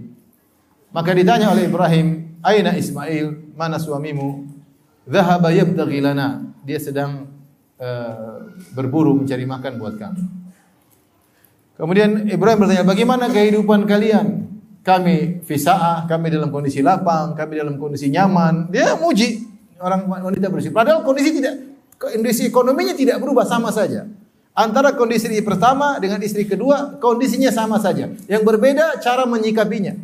Maka 0.92 1.16
ditanya 1.16 1.56
oleh 1.56 1.72
Ibrahim 1.72 2.36
aina 2.44 2.76
Ismail? 2.76 3.56
Mana 3.56 3.80
suamimu? 3.80 4.48
Dhahaba 5.08 5.56
yabtaghi 5.56 6.04
lana. 6.04 6.52
Dia 6.68 6.80
sedang 6.80 7.32
uh, 7.80 8.52
berburu 8.76 9.16
mencari 9.16 9.48
makan 9.48 9.80
buat 9.80 9.96
kami 9.96 10.24
Kemudian 11.80 12.28
Ibrahim 12.28 12.60
bertanya, 12.60 12.84
bagaimana 12.84 13.32
kehidupan 13.32 13.88
kalian? 13.88 14.49
Kami 14.80 15.44
fisa'ah, 15.44 16.08
kami 16.08 16.32
dalam 16.32 16.50
kondisi 16.50 16.80
lapang, 16.80 17.36
kami 17.36 17.60
dalam 17.60 17.76
kondisi 17.76 18.08
nyaman. 18.08 18.72
Dia 18.72 18.96
muji 18.96 19.44
orang 19.80 20.08
wanita 20.08 20.48
bersih. 20.48 20.72
Padahal 20.72 21.04
kondisi 21.04 21.36
tidak, 21.36 21.56
kondisi 22.00 22.48
ekonominya 22.48 22.96
tidak 22.96 23.20
berubah 23.20 23.44
sama 23.44 23.72
saja. 23.76 24.08
Antara 24.56 24.92
kondisi 24.92 25.32
istri 25.32 25.40
pertama 25.40 26.00
dengan 26.04 26.20
istri 26.20 26.44
kedua, 26.44 27.00
kondisinya 27.00 27.48
sama 27.48 27.80
saja. 27.80 28.12
Yang 28.28 28.44
berbeda 28.44 29.00
cara 29.00 29.24
menyikapinya. 29.24 29.96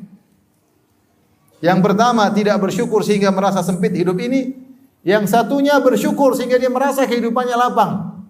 Yang 1.59 1.79
pertama 1.81 2.29
tidak 2.31 2.59
bersyukur 2.61 3.03
sehingga 3.03 3.31
merasa 3.35 3.63
sempit 3.63 3.95
hidup 3.95 4.15
ini. 4.19 4.55
Yang 5.05 5.33
satunya 5.33 5.75
bersyukur 5.83 6.33
sehingga 6.39 6.55
dia 6.55 6.71
merasa 6.71 7.03
kehidupannya 7.03 7.55
lapang. 7.55 8.21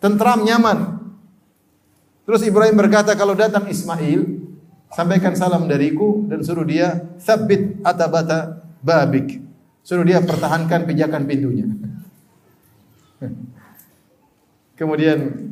Tentram, 0.00 0.44
nyaman. 0.44 1.00
Terus 2.24 2.40
Ibrahim 2.44 2.76
berkata 2.80 3.12
kalau 3.12 3.36
datang 3.36 3.68
Ismail, 3.68 4.43
sampaikan 4.94 5.34
salam 5.34 5.66
dariku 5.66 6.22
dan 6.30 6.46
suruh 6.46 6.62
dia 6.62 7.02
sabit 7.18 7.82
atabata 7.82 8.62
babik. 8.78 9.42
Suruh 9.82 10.06
dia 10.06 10.22
pertahankan 10.22 10.86
pijakan 10.86 11.26
pintunya. 11.26 11.66
Kemudian 14.78 15.50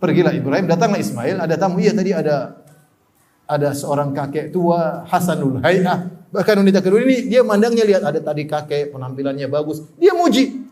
pergilah 0.00 0.32
Ibrahim, 0.34 0.66
datanglah 0.66 0.98
Ismail, 0.98 1.38
ada 1.44 1.54
tamu, 1.54 1.78
iya 1.78 1.92
tadi 1.94 2.10
ada 2.12 2.64
ada 3.44 3.76
seorang 3.76 4.16
kakek 4.16 4.50
tua 4.50 5.04
Hasanul 5.06 5.60
Hayah. 5.60 6.08
Bahkan 6.32 6.54
wanita 6.66 6.82
kedua 6.82 7.04
ini 7.04 7.30
dia 7.30 7.46
mandangnya 7.46 7.86
lihat 7.86 8.02
ada 8.02 8.18
tadi 8.18 8.48
kakek 8.48 8.90
penampilannya 8.90 9.46
bagus. 9.46 9.84
Dia 10.00 10.16
muji. 10.16 10.64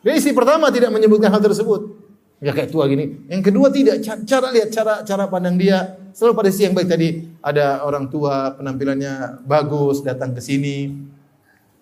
Jadi 0.00 0.14
istri 0.16 0.32
pertama 0.32 0.72
tidak 0.72 0.94
menyebutkan 0.94 1.28
hal 1.28 1.42
tersebut. 1.42 1.92
Ya 2.40 2.56
kayak 2.56 2.72
tua 2.72 2.88
gini. 2.88 3.26
Yang 3.28 3.52
kedua 3.52 3.68
tidak 3.68 4.00
cara 4.04 4.48
lihat 4.48 4.68
cara 4.72 4.94
cara 5.04 5.24
pandang 5.28 5.60
dia 5.60 6.03
selalu 6.14 6.32
pada 6.38 6.48
sisi 6.54 6.70
yang 6.70 6.74
baik 6.78 6.86
tadi 6.86 7.08
ada 7.42 7.82
orang 7.82 8.06
tua 8.06 8.54
penampilannya 8.54 9.44
bagus 9.44 10.00
datang 10.06 10.32
ke 10.32 10.40
sini. 10.40 10.94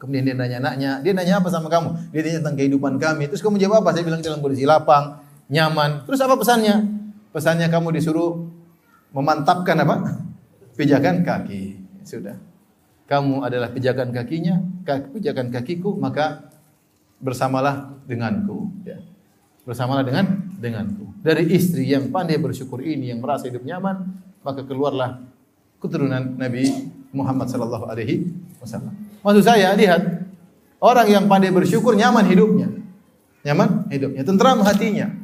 Kemudian 0.01 0.27
dia 0.27 0.35
nanya 0.35 0.59
nanya, 0.59 0.99
dia 0.99 1.15
nanya 1.15 1.39
apa 1.39 1.47
sama 1.47 1.71
kamu? 1.71 2.11
Dia 2.11 2.21
tanya 2.27 2.39
tentang 2.43 2.57
kehidupan 2.59 2.99
kami. 2.99 3.31
Terus 3.31 3.39
kamu 3.39 3.61
jawab 3.63 3.87
apa? 3.87 3.95
Saya 3.95 4.03
bilang 4.03 4.19
dalam 4.19 4.43
kondisi 4.43 4.67
lapang, 4.67 5.23
nyaman. 5.47 6.03
Terus 6.11 6.19
apa 6.25 6.35
pesannya? 6.35 6.83
Pesannya 7.31 7.71
kamu 7.71 7.95
disuruh 7.95 8.51
memantapkan 9.15 9.79
apa? 9.79 10.19
Pijakan 10.75 11.23
kaki. 11.23 11.79
Sudah. 12.03 12.35
Kamu 13.07 13.47
adalah 13.47 13.71
pijakan 13.71 14.11
kakinya, 14.11 14.59
pijakan 15.15 15.55
kakiku, 15.55 15.95
maka 15.95 16.51
bersamalah 17.23 17.95
denganku. 18.11 18.75
Ya 18.83 18.99
bersamalah 19.63 20.03
dengan 20.03 20.27
denganku. 20.59 21.12
Dari 21.23 21.55
istri 21.55 21.87
yang 21.87 22.11
pandai 22.11 22.35
bersyukur 22.35 22.83
ini 22.83 23.15
yang 23.15 23.23
merasa 23.23 23.47
hidup 23.47 23.63
nyaman, 23.63 24.11
maka 24.43 24.67
keluarlah 24.67 25.23
keturunan 25.79 26.35
Nabi 26.35 26.67
Muhammad 27.15 27.47
sallallahu 27.47 27.87
alaihi 27.87 28.27
wasallam. 28.59 28.91
Maksud 29.23 29.47
saya 29.47 29.71
lihat 29.79 30.03
orang 30.83 31.07
yang 31.07 31.25
pandai 31.31 31.55
bersyukur 31.55 31.95
nyaman 31.95 32.27
hidupnya. 32.27 32.75
Nyaman 33.47 33.87
hidupnya, 33.95 34.23
tentram 34.27 34.67
hatinya. 34.67 35.15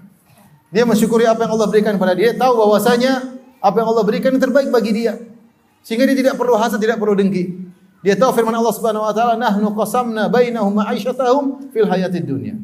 Dia 0.70 0.87
mensyukuri 0.87 1.26
apa 1.26 1.46
yang 1.46 1.58
Allah 1.58 1.66
berikan 1.66 1.98
pada 1.98 2.14
dia, 2.14 2.30
tahu 2.30 2.62
bahwasanya 2.62 3.34
apa 3.58 3.76
yang 3.82 3.88
Allah 3.90 4.04
berikan 4.06 4.30
yang 4.30 4.42
terbaik 4.42 4.70
bagi 4.70 4.94
dia. 4.94 5.18
Sehingga 5.82 6.06
dia 6.06 6.14
tidak 6.14 6.34
perlu 6.38 6.54
hasad, 6.54 6.78
tidak 6.78 7.02
perlu 7.02 7.18
dengki. 7.18 7.58
Dia 8.06 8.14
tahu 8.14 8.30
firman 8.38 8.54
Allah 8.54 8.70
Subhanahu 8.70 9.02
wa 9.02 9.11
taala, 9.11 9.34
"Nahnu 9.34 9.74
qasamna 9.74 10.30
bainahum 10.30 10.78
ma'ishatahum 10.78 11.74
fil 11.74 11.90
hayatid 11.90 12.22
dunya." 12.22 12.54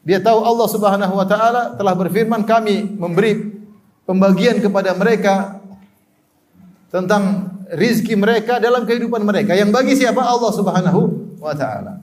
Dia 0.00 0.18
tahu 0.18 0.40
Allah 0.40 0.68
Subhanahu 0.68 1.14
wa 1.14 1.26
taala 1.28 1.76
telah 1.76 1.92
berfirman, 1.92 2.44
"Kami 2.48 2.96
memberi 2.96 3.60
pembagian 4.08 4.58
kepada 4.58 4.96
mereka 4.96 5.60
tentang 6.90 7.46
rizki 7.70 8.18
mereka 8.18 8.58
dalam 8.58 8.82
kehidupan 8.82 9.22
mereka. 9.22 9.54
Yang 9.54 9.70
bagi 9.70 9.94
siapa? 9.94 10.18
Allah 10.18 10.50
Subhanahu 10.50 11.00
wa 11.38 11.54
taala. 11.54 12.02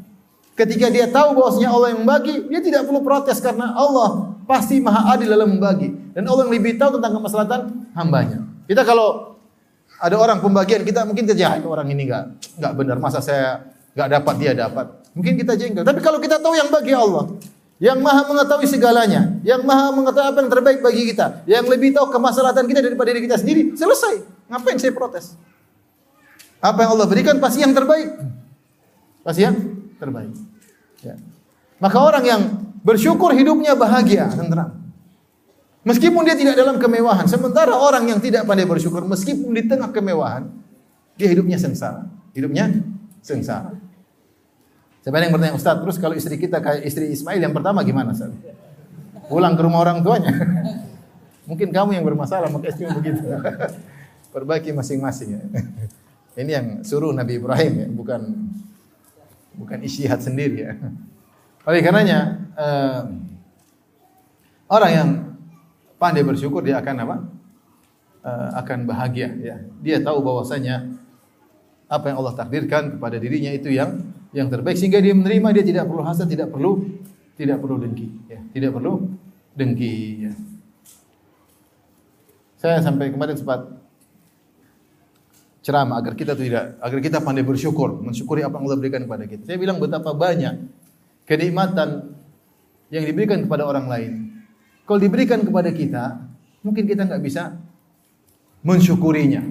Ketika 0.57 0.89
dia 0.89 1.05
tahu 1.11 1.37
bahwasanya 1.37 1.69
Allah 1.69 1.87
yang 1.93 2.01
membagi, 2.01 2.49
dia 2.49 2.61
tidak 2.63 2.89
perlu 2.89 3.03
protes 3.05 3.37
karena 3.37 3.77
Allah 3.77 4.33
pasti 4.49 4.81
maha 4.81 5.13
adil 5.13 5.29
dalam 5.29 5.53
membagi. 5.53 5.93
Dan 6.17 6.25
Allah 6.25 6.49
yang 6.49 6.53
lebih 6.55 6.81
tahu 6.81 6.97
tentang 6.97 7.13
kemaslahatan 7.21 7.61
hambanya. 7.93 8.39
Kita 8.65 8.81
kalau 8.81 9.37
ada 10.01 10.15
orang 10.17 10.41
pembagian 10.41 10.81
kita 10.81 11.05
mungkin 11.05 11.29
terjadi 11.29 11.61
orang 11.61 11.89
ini 11.93 12.09
enggak 12.09 12.23
enggak 12.57 12.73
benar 12.73 12.97
masa 12.97 13.19
saya 13.21 13.69
enggak 13.93 14.17
dapat 14.17 14.35
dia 14.41 14.51
dapat. 14.57 14.85
Mungkin 15.13 15.33
kita 15.37 15.53
jengkel. 15.59 15.85
Tapi 15.85 15.99
kalau 16.01 16.17
kita 16.17 16.41
tahu 16.41 16.53
yang 16.57 16.69
bagi 16.73 16.93
Allah, 16.93 17.37
yang 17.77 18.01
maha 18.01 18.25
mengetahui 18.25 18.65
segalanya, 18.65 19.37
yang 19.45 19.61
maha 19.61 19.93
mengetahui 19.93 20.27
apa 20.33 20.39
yang 20.41 20.51
terbaik 20.51 20.79
bagi 20.81 21.13
kita, 21.13 21.45
yang 21.45 21.65
lebih 21.69 21.93
tahu 21.93 22.09
kemaslahatan 22.09 22.65
kita 22.65 22.81
daripada 22.81 23.13
diri 23.13 23.21
kita 23.29 23.37
sendiri, 23.37 23.77
selesai. 23.77 24.25
Ngapain 24.49 24.81
saya 24.81 24.93
protes? 24.97 25.37
Apa 26.57 26.83
yang 26.83 26.97
Allah 26.97 27.05
berikan 27.05 27.37
pasti 27.37 27.61
yang 27.61 27.77
terbaik. 27.77 28.17
Pasti 29.21 29.45
yang 29.45 29.55
terbaik. 30.01 30.33
Ya. 31.05 31.21
Maka 31.77 31.97
orang 32.01 32.23
yang 32.25 32.41
bersyukur 32.81 33.29
hidupnya 33.37 33.77
bahagia, 33.77 34.25
tenang. 34.33 34.73
Meskipun 35.85 36.25
dia 36.25 36.33
tidak 36.33 36.57
dalam 36.57 36.81
kemewahan, 36.81 37.29
sementara 37.29 37.77
orang 37.77 38.09
yang 38.09 38.19
tidak 38.19 38.43
pandai 38.49 38.65
bersyukur 38.65 39.05
meskipun 39.05 39.53
di 39.53 39.69
tengah 39.69 39.93
kemewahan, 39.93 40.49
dia 41.13 41.29
hidupnya 41.29 41.61
sengsara. 41.61 42.09
Hidupnya 42.33 42.73
sengsara. 43.21 43.76
Siapa 45.07 45.23
yang 45.23 45.39
bertanya, 45.39 45.55
Ustaz, 45.55 45.79
terus 45.79 45.95
kalau 46.03 46.19
istri 46.19 46.35
kita 46.35 46.59
kayak 46.59 46.83
istri 46.83 47.07
Ismail 47.07 47.39
yang 47.39 47.55
pertama 47.55 47.79
gimana, 47.79 48.11
Ustaz? 48.11 48.27
Pulang 49.31 49.55
ke 49.55 49.63
rumah 49.63 49.79
orang 49.79 50.03
tuanya. 50.03 50.35
Mungkin 51.47 51.71
kamu 51.71 51.95
yang 51.95 52.03
bermasalah, 52.03 52.51
maka 52.51 52.67
istrimu 52.67 52.91
begitu. 52.99 53.23
Perbaiki 54.35 54.75
masing-masing 54.75 55.39
ya. 55.39 55.41
Ini 56.43 56.51
yang 56.51 56.67
suruh 56.83 57.15
Nabi 57.15 57.39
Ibrahim 57.39 57.73
ya, 57.79 57.87
bukan 57.87 58.51
bukan 59.55 59.79
isyihad 59.87 60.19
sendiri 60.19 60.67
ya. 60.67 60.75
Oleh 61.63 61.79
karenanya 61.79 62.43
uh, 62.59 63.07
orang 64.67 64.91
yang 64.91 65.09
pandai 65.95 66.27
bersyukur 66.27 66.67
dia 66.67 66.83
akan 66.83 66.95
apa? 67.07 67.17
Uh, 68.27 68.49
akan 68.59 68.83
bahagia 68.83 69.31
ya. 69.39 69.55
Dia 69.79 70.03
tahu 70.03 70.19
bahwasanya 70.19 70.99
apa 71.87 72.11
yang 72.11 72.19
Allah 72.19 72.35
takdirkan 72.35 72.99
kepada 72.99 73.15
dirinya 73.15 73.55
itu 73.55 73.71
yang 73.71 74.16
yang 74.35 74.51
terbaik 74.51 74.75
sehingga 74.75 74.99
dia 74.99 75.15
menerima 75.15 75.61
dia 75.61 75.65
tidak 75.65 75.83
perlu 75.87 76.03
hasad, 76.03 76.27
tidak 76.27 76.51
perlu 76.51 76.83
tidak 77.37 77.57
perlu 77.61 77.75
dengki, 77.77 78.07
ya. 78.27 78.39
Tidak 78.49 78.71
perlu 78.73 78.93
dengki, 79.53 79.95
ya. 80.25 80.33
Saya 82.57 82.81
sampai 82.81 83.13
kemarin 83.13 83.37
sempat 83.37 83.69
ceramah 85.61 86.01
agar 86.01 86.17
kita 86.17 86.33
tidak 86.33 86.81
agar 86.81 86.99
kita 87.03 87.21
pandai 87.21 87.45
bersyukur, 87.45 88.01
mensyukuri 88.01 88.41
apa 88.41 88.57
yang 88.57 88.65
Allah 88.65 88.79
berikan 88.81 89.05
kepada 89.05 89.29
kita. 89.29 89.45
Saya 89.45 89.61
bilang 89.61 89.77
betapa 89.77 90.17
banyak 90.17 90.65
kenikmatan 91.29 92.17
yang 92.89 93.03
diberikan 93.05 93.45
kepada 93.45 93.69
orang 93.69 93.85
lain. 93.85 94.11
Kalau 94.87 94.97
diberikan 94.97 95.43
kepada 95.45 95.69
kita, 95.69 96.23
mungkin 96.65 96.89
kita 96.89 97.05
nggak 97.05 97.21
bisa 97.21 97.53
mensyukurinya. 98.65 99.43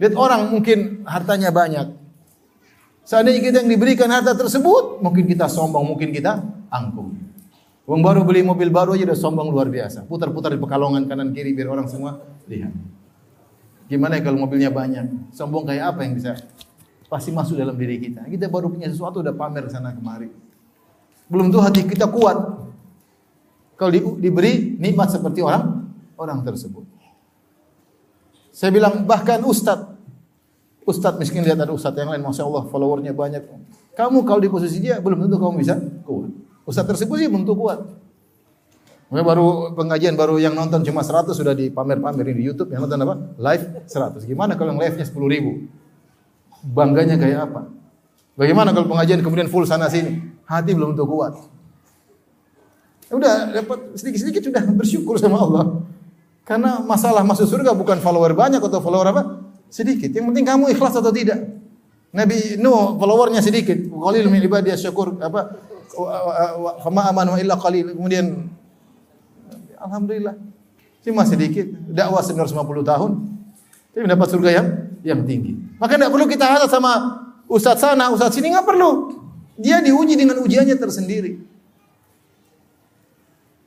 Lihat 0.00 0.14
orang 0.16 0.48
mungkin 0.48 1.04
hartanya 1.04 1.52
banyak, 1.52 1.99
Seandainya 3.10 3.42
kita 3.42 3.66
yang 3.66 3.70
diberikan 3.74 4.06
harta 4.06 4.38
tersebut, 4.38 5.02
mungkin 5.02 5.26
kita 5.26 5.50
sombong, 5.50 5.82
mungkin 5.82 6.14
kita 6.14 6.46
angkuh. 6.70 7.10
Uang 7.90 8.06
baru 8.06 8.22
beli 8.22 8.46
mobil 8.46 8.70
baru 8.70 8.94
aja 8.94 9.02
udah 9.02 9.18
sombong 9.18 9.50
luar 9.50 9.66
biasa. 9.66 10.06
Putar-putar 10.06 10.54
di 10.54 10.62
pekalongan 10.62 11.10
kanan 11.10 11.34
kiri 11.34 11.50
biar 11.50 11.74
orang 11.74 11.90
semua 11.90 12.22
lihat. 12.46 12.70
Gimana 13.90 14.14
ya 14.14 14.22
kalau 14.22 14.46
mobilnya 14.46 14.70
banyak? 14.70 15.34
Sombong 15.34 15.66
kayak 15.66 15.90
apa 15.90 16.06
yang 16.06 16.14
bisa 16.14 16.38
pasti 17.10 17.34
masuk 17.34 17.58
dalam 17.58 17.74
diri 17.74 17.98
kita. 17.98 18.30
Kita 18.30 18.46
baru 18.46 18.70
punya 18.70 18.86
sesuatu 18.86 19.26
udah 19.26 19.34
pamer 19.34 19.66
sana 19.66 19.90
kemari. 19.90 20.30
Belum 21.26 21.50
tuh 21.50 21.66
hati 21.66 21.82
kita 21.82 22.06
kuat. 22.06 22.38
Kalau 23.74 23.90
di, 23.90 23.98
diberi 24.22 24.78
nikmat 24.78 25.10
seperti 25.10 25.42
orang 25.42 25.82
orang 26.14 26.46
tersebut. 26.46 26.86
Saya 28.54 28.70
bilang 28.70 29.02
bahkan 29.02 29.42
ustadz 29.42 29.89
Ustadz 30.88 31.20
miskin 31.20 31.44
lihat 31.44 31.60
ada 31.60 31.72
ustadz 31.76 32.00
yang 32.00 32.08
lain, 32.08 32.24
masya 32.24 32.48
Allah 32.48 32.64
followernya 32.68 33.12
banyak. 33.12 33.44
Kamu 33.92 34.24
kalau 34.24 34.40
di 34.40 34.48
posisi 34.48 34.80
dia 34.80 34.96
belum 34.98 35.28
tentu 35.28 35.36
kamu 35.36 35.60
bisa 35.60 35.76
kuat. 36.08 36.32
Ustadz 36.64 36.88
tersebut 36.96 37.20
sih 37.20 37.28
belum 37.28 37.44
tentu 37.44 37.56
kuat. 37.58 37.80
Mungkin 39.10 39.26
baru 39.26 39.74
pengajian 39.74 40.14
baru 40.14 40.38
yang 40.38 40.54
nonton 40.54 40.86
cuma 40.86 41.02
100 41.02 41.34
sudah 41.34 41.50
dipamer-pamerin 41.50 42.30
di 42.30 42.46
YouTube. 42.46 42.70
Yang 42.70 42.86
nonton 42.86 42.98
apa? 43.02 43.14
Live 43.42 43.64
100. 43.90 44.22
Gimana 44.22 44.54
kalau 44.54 44.70
yang 44.70 44.80
live-nya 44.86 45.02
10 45.02 45.18
ribu? 45.26 45.66
Bangganya 46.62 47.18
kayak 47.18 47.50
apa? 47.50 47.66
Bagaimana 48.38 48.70
kalau 48.70 48.86
pengajian 48.86 49.18
kemudian 49.18 49.50
full 49.50 49.66
sana 49.66 49.90
sini? 49.90 50.22
Hati 50.46 50.70
belum 50.78 50.94
tentu 50.94 51.10
kuat. 51.10 51.34
Ya 53.10 53.18
udah 53.18 53.34
dapat 53.50 53.98
sedikit-sedikit 53.98 54.46
sudah 54.46 54.62
bersyukur 54.70 55.18
sama 55.18 55.42
Allah. 55.42 55.82
Karena 56.46 56.78
masalah 56.78 57.26
masuk 57.26 57.50
surga 57.50 57.74
bukan 57.74 57.98
follower 57.98 58.30
banyak 58.38 58.62
atau 58.62 58.78
follower 58.78 59.10
apa? 59.10 59.22
Sedikit. 59.70 60.10
Yang 60.10 60.34
penting 60.34 60.44
kamu 60.44 60.64
ikhlas 60.74 60.98
atau 60.98 61.14
tidak. 61.14 61.38
Nabi 62.10 62.58
Nuh 62.58 62.98
followernya 62.98 63.38
sedikit. 63.38 63.78
Qalil 63.86 64.26
min 64.26 64.42
ibadiyas 64.42 64.82
syakur 64.82 65.14
apa 65.22 65.54
fama 66.82 67.06
amanu 67.06 67.38
illa 67.38 67.54
qalil. 67.54 67.94
Kemudian 67.94 68.50
alhamdulillah 69.78 70.34
cuma 71.06 71.22
sedikit. 71.22 71.70
Dakwah 71.88 72.20
950 72.20 72.50
tahun. 72.82 73.10
Tapi 73.94 74.02
mendapat 74.06 74.28
surga 74.34 74.50
yang 74.50 74.66
yang 75.06 75.20
tinggi. 75.22 75.54
Maka 75.78 75.96
tidak 75.96 76.10
perlu 76.10 76.26
kita 76.26 76.44
hasad 76.44 76.68
sama 76.68 76.92
ustaz 77.46 77.78
sana, 77.78 78.10
ustaz 78.10 78.34
sini 78.34 78.50
nggak 78.50 78.66
perlu. 78.66 79.14
Dia 79.54 79.78
diuji 79.78 80.18
dengan 80.18 80.42
ujiannya 80.42 80.74
tersendiri. 80.74 81.38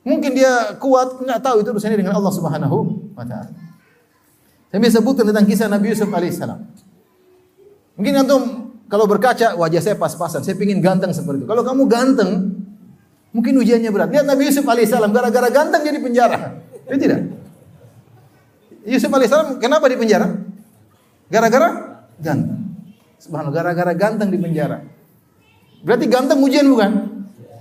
Mungkin 0.04 0.36
dia 0.36 0.76
kuat, 0.76 1.16
nggak 1.24 1.40
tahu 1.40 1.64
itu 1.64 1.72
urusannya 1.72 1.96
dengan 1.96 2.20
Allah 2.20 2.28
Subhanahu 2.28 2.76
wa 3.16 3.24
taala. 3.24 3.63
Saya 4.74 4.90
sebutkan 4.98 5.30
tentang 5.30 5.46
kisah 5.46 5.70
Nabi 5.70 5.94
Yusuf 5.94 6.10
alaihissalam. 6.10 6.58
Mungkin 7.94 8.12
antum 8.18 8.42
kalau 8.90 9.06
berkaca 9.06 9.54
wajah 9.54 9.78
saya 9.78 9.94
pas-pasan, 9.94 10.42
saya 10.42 10.58
ingin 10.58 10.82
ganteng 10.82 11.14
seperti 11.14 11.46
itu. 11.46 11.46
Kalau 11.46 11.62
kamu 11.62 11.86
ganteng, 11.86 12.58
mungkin 13.30 13.54
ujiannya 13.54 13.94
berat. 13.94 14.10
Lihat 14.10 14.26
Nabi 14.26 14.50
Yusuf 14.50 14.66
alaihissalam 14.66 15.14
gara-gara 15.14 15.46
ganteng 15.46 15.78
jadi 15.86 15.98
penjara. 16.02 16.58
Itu 16.90 16.98
tidak. 16.98 17.22
Yusuf 18.82 19.14
alaihissalam 19.14 19.62
kenapa 19.62 19.86
di 19.86 19.94
penjara? 19.94 20.26
Gara-gara 21.30 22.02
ganteng. 22.18 22.74
Subhanallah, 23.22 23.54
gara-gara 23.54 23.92
ganteng 23.94 24.34
di 24.34 24.42
penjara. 24.42 24.82
Berarti 25.86 26.10
ganteng 26.10 26.42
ujian 26.42 26.66
bukan? 26.66 26.90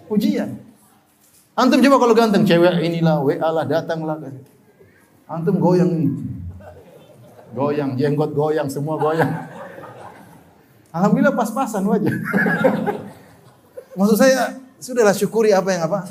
Ujian. 0.10 0.49
Antum 1.54 1.78
coba 1.78 2.10
kalau 2.10 2.17
ganteng, 2.17 2.41
cewek 2.41 2.82
inilah, 2.82 3.21
WA 3.21 3.38
lah, 3.38 3.69
datanglah. 3.69 4.17
Antum 5.30 5.62
goyang 5.62 6.10
Goyang, 7.54 7.94
jenggot 7.94 8.34
goyang, 8.34 8.66
semua 8.66 8.97
goyang. 8.97 9.30
Alhamdulillah 10.89 11.34
pas-pasan 11.38 11.86
wajah. 11.86 12.14
Maksud 13.93 14.18
saya, 14.18 14.58
sudahlah 14.82 15.14
syukuri 15.14 15.54
apa 15.54 15.70
yang 15.70 15.86
apa. 15.86 16.10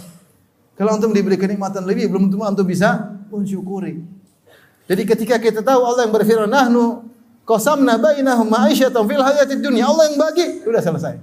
Kalau 0.78 0.94
antum 0.94 1.10
diberi 1.10 1.34
kenikmatan 1.34 1.82
lebih, 1.82 2.10
belum 2.10 2.30
tentu 2.30 2.42
antum 2.46 2.66
bisa 2.66 3.18
mensyukuri. 3.30 4.02
Jadi 4.86 5.02
ketika 5.02 5.38
kita 5.38 5.62
tahu 5.62 5.82
Allah 5.82 6.06
yang 6.06 6.14
berfirman, 6.14 6.50
nahnu 6.50 7.10
qasamna 7.42 7.98
bainahum 7.98 8.46
ma'isyatan 8.46 9.02
fil 9.06 9.22
hayatid 9.22 9.62
dunya. 9.62 9.86
Allah 9.86 10.10
yang 10.10 10.18
bagi, 10.18 10.62
sudah 10.62 10.82
selesai. 10.82 11.14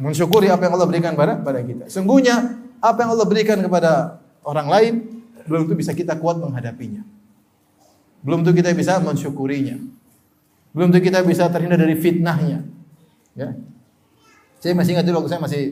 Mensyukuri 0.00 0.48
apa 0.48 0.64
yang 0.64 0.72
Allah 0.80 0.88
berikan 0.88 1.12
pada 1.12 1.36
pada 1.36 1.60
kita. 1.60 1.92
Sungguhnya 1.92 2.56
apa 2.80 2.98
yang 3.04 3.10
Allah 3.12 3.28
berikan 3.28 3.60
kepada 3.60 4.20
orang 4.40 4.68
lain 4.72 4.92
belum 5.44 5.68
tentu 5.68 5.76
bisa 5.76 5.92
kita 5.92 6.16
kuat 6.16 6.40
menghadapinya. 6.40 7.19
Belum 8.20 8.44
tentu 8.44 8.60
kita 8.60 8.72
bisa 8.76 9.00
mensyukurinya. 9.00 9.80
Belum 10.76 10.92
tentu 10.92 11.02
kita 11.08 11.24
bisa 11.24 11.48
terhindar 11.48 11.80
dari 11.80 11.96
fitnahnya. 11.96 12.62
Ya. 13.34 13.56
Saya 14.60 14.76
masih 14.76 14.96
ingat 14.96 15.08
dulu 15.08 15.24
waktu 15.24 15.30
saya 15.32 15.42
masih 15.42 15.62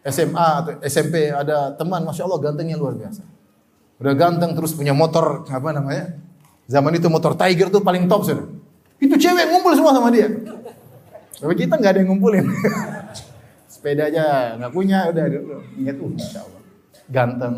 SMA 0.00 0.46
atau 0.64 0.72
SMP 0.80 1.28
ada 1.28 1.76
teman 1.76 2.00
Masya 2.08 2.24
Allah 2.24 2.40
gantengnya 2.40 2.80
luar 2.80 2.96
biasa. 2.96 3.20
Udah 4.00 4.14
ganteng 4.16 4.56
terus 4.56 4.72
punya 4.72 4.96
motor 4.96 5.44
apa 5.44 5.76
namanya? 5.76 6.16
Zaman 6.64 6.96
itu 6.96 7.12
motor 7.12 7.36
Tiger 7.36 7.68
tuh 7.68 7.84
paling 7.84 8.08
top 8.08 8.24
sudah. 8.24 8.48
Itu 8.96 9.20
cewek 9.20 9.44
ngumpul 9.52 9.76
semua 9.76 9.92
sama 9.92 10.08
dia. 10.08 10.28
Tapi 11.40 11.52
kita 11.56 11.76
nggak 11.76 11.92
ada 11.92 12.00
yang 12.00 12.08
ngumpulin. 12.16 12.44
Sepeda 13.72 14.08
aja 14.08 14.56
nggak 14.60 14.72
punya, 14.72 15.08
udah, 15.08 15.24
udah 15.24 15.60
ingat 15.76 15.96
uh, 16.00 16.12
insya 16.16 16.40
Allah. 16.44 16.62
Ganteng, 17.08 17.54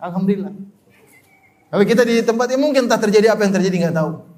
alhamdulillah. 0.00 0.52
Kalau 1.72 1.88
kita 1.88 2.04
di 2.04 2.20
tempat 2.20 2.52
yang 2.52 2.60
mungkin 2.60 2.84
tak 2.84 3.08
terjadi 3.08 3.32
apa 3.32 3.48
yang 3.48 3.56
terjadi 3.56 3.88
nggak 3.88 3.96
tahu. 3.96 4.28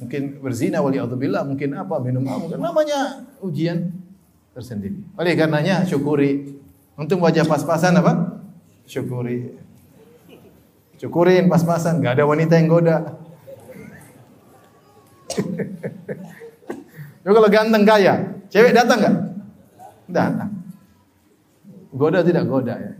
Mungkin 0.00 0.40
berzina 0.40 0.80
wali 0.80 0.96
billah, 0.96 1.44
mungkin 1.44 1.76
apa 1.76 2.00
minum 2.00 2.24
apa, 2.24 2.40
mungkin 2.40 2.56
namanya 2.56 3.28
ujian 3.44 3.92
tersendiri. 4.56 4.96
Oleh 5.20 5.36
karenanya 5.36 5.84
syukuri. 5.84 6.56
Untuk 6.96 7.20
wajah 7.20 7.44
pas-pasan 7.44 8.00
apa? 8.00 8.40
Syukuri. 8.88 9.60
Syukurin 10.96 11.52
pas-pasan, 11.52 12.00
nggak 12.00 12.16
ada 12.16 12.24
wanita 12.24 12.56
yang 12.56 12.72
goda. 12.72 13.12
Yo 17.28 17.30
kalau 17.36 17.50
ganteng 17.52 17.84
kaya, 17.84 18.40
cewek 18.48 18.72
datang 18.72 19.04
nggak? 19.04 19.16
Datang. 20.08 20.50
Goda 21.92 22.24
tidak 22.24 22.48
goda 22.48 22.72
ya. 22.72 22.92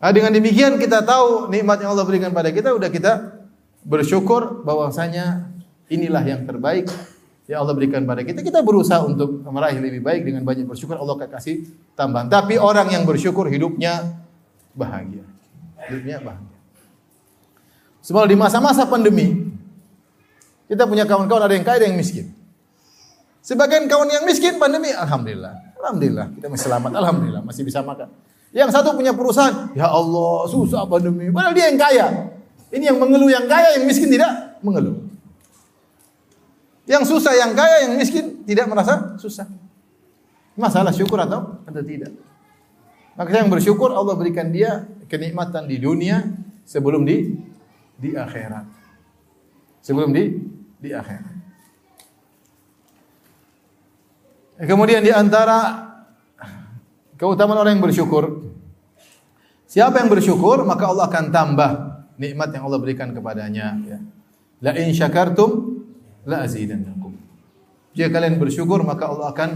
Nah, 0.00 0.10
dengan 0.16 0.32
demikian 0.32 0.80
kita 0.80 1.04
tahu 1.04 1.52
nikmat 1.52 1.84
yang 1.84 1.92
Allah 1.92 2.08
berikan 2.08 2.32
pada 2.32 2.48
kita, 2.48 2.72
udah 2.72 2.88
kita 2.88 3.36
bersyukur 3.84 4.64
bahwasanya 4.64 5.52
inilah 5.92 6.24
yang 6.24 6.48
terbaik 6.48 6.88
yang 7.50 7.66
Allah 7.66 7.74
berikan 7.76 8.06
pada 8.08 8.24
kita. 8.24 8.40
Kita 8.40 8.64
berusaha 8.64 9.02
untuk 9.04 9.44
meraih 9.44 9.76
lebih 9.82 10.00
baik 10.00 10.22
dengan 10.24 10.46
banyak 10.46 10.64
bersyukur. 10.64 10.96
Allah 10.96 11.18
akan 11.18 11.28
kasih 11.34 11.66
tambahan. 11.98 12.30
Tapi 12.30 12.56
orang 12.56 12.88
yang 12.94 13.02
bersyukur 13.02 13.50
hidupnya 13.50 14.22
bahagia. 14.72 15.26
Hidupnya 15.84 16.22
bahagia. 16.22 16.58
Sebab 18.00 18.24
di 18.30 18.36
masa-masa 18.38 18.88
pandemi, 18.88 19.52
kita 20.70 20.86
punya 20.86 21.04
kawan-kawan 21.04 21.44
ada 21.44 21.54
yang 21.58 21.66
kaya, 21.66 21.84
ada 21.84 21.86
yang 21.90 21.98
miskin. 21.98 22.32
Sebagian 23.42 23.90
kawan 23.90 24.08
yang 24.08 24.24
miskin 24.24 24.56
pandemi, 24.56 24.94
alhamdulillah, 24.94 25.74
alhamdulillah 25.82 26.26
kita 26.38 26.46
masih 26.48 26.64
selamat, 26.70 26.90
alhamdulillah 26.96 27.42
masih 27.44 27.62
bisa 27.66 27.82
makan. 27.82 28.08
Yang 28.50 28.70
satu 28.74 28.98
punya 28.98 29.14
perusahaan, 29.14 29.70
ya 29.78 29.86
Allah 29.86 30.50
susah 30.50 30.82
pandemi, 30.90 31.30
padahal 31.30 31.54
dia 31.54 31.70
yang 31.70 31.78
kaya. 31.78 32.06
Ini 32.70 32.84
yang 32.90 32.98
mengeluh 32.98 33.30
yang 33.30 33.46
kaya, 33.46 33.78
yang 33.78 33.86
miskin 33.86 34.10
tidak 34.10 34.58
mengeluh. 34.62 35.06
Yang 36.86 37.14
susah 37.14 37.34
yang 37.38 37.54
kaya, 37.54 37.86
yang 37.86 37.94
miskin 37.94 38.42
tidak 38.42 38.66
merasa 38.66 39.14
susah. 39.22 39.46
Masalah 40.58 40.90
syukur 40.90 41.22
atau 41.22 41.62
atau 41.62 41.82
tidak. 41.86 42.10
Maka 43.14 43.30
yang 43.38 43.46
bersyukur 43.46 43.94
Allah 43.94 44.18
berikan 44.18 44.50
dia 44.50 44.86
kenikmatan 45.06 45.70
di 45.70 45.78
dunia 45.78 46.26
sebelum 46.66 47.06
di 47.06 47.38
di 47.94 48.18
akhirat. 48.18 48.66
Sebelum 49.82 50.10
di 50.10 50.42
di 50.82 50.90
akhirat. 50.90 51.38
Kemudian 54.60 55.00
di 55.00 55.14
antara 55.14 55.89
keutamaan 57.20 57.60
orang 57.60 57.76
yang 57.76 57.84
bersyukur, 57.84 58.48
siapa 59.68 60.00
yang 60.00 60.08
bersyukur 60.08 60.64
maka 60.64 60.88
Allah 60.88 61.04
akan 61.12 61.24
tambah 61.28 61.70
nikmat 62.16 62.48
yang 62.56 62.64
Allah 62.64 62.80
berikan 62.80 63.12
kepadanya. 63.12 63.76
Ya. 63.84 64.00
La 64.64 64.72
in 64.80 64.96
syakartum 64.96 65.84
la 66.24 66.48
azidannakum. 66.48 67.12
Jika 67.92 68.08
kalian 68.08 68.40
bersyukur 68.40 68.80
maka 68.80 69.12
Allah 69.12 69.36
akan 69.36 69.50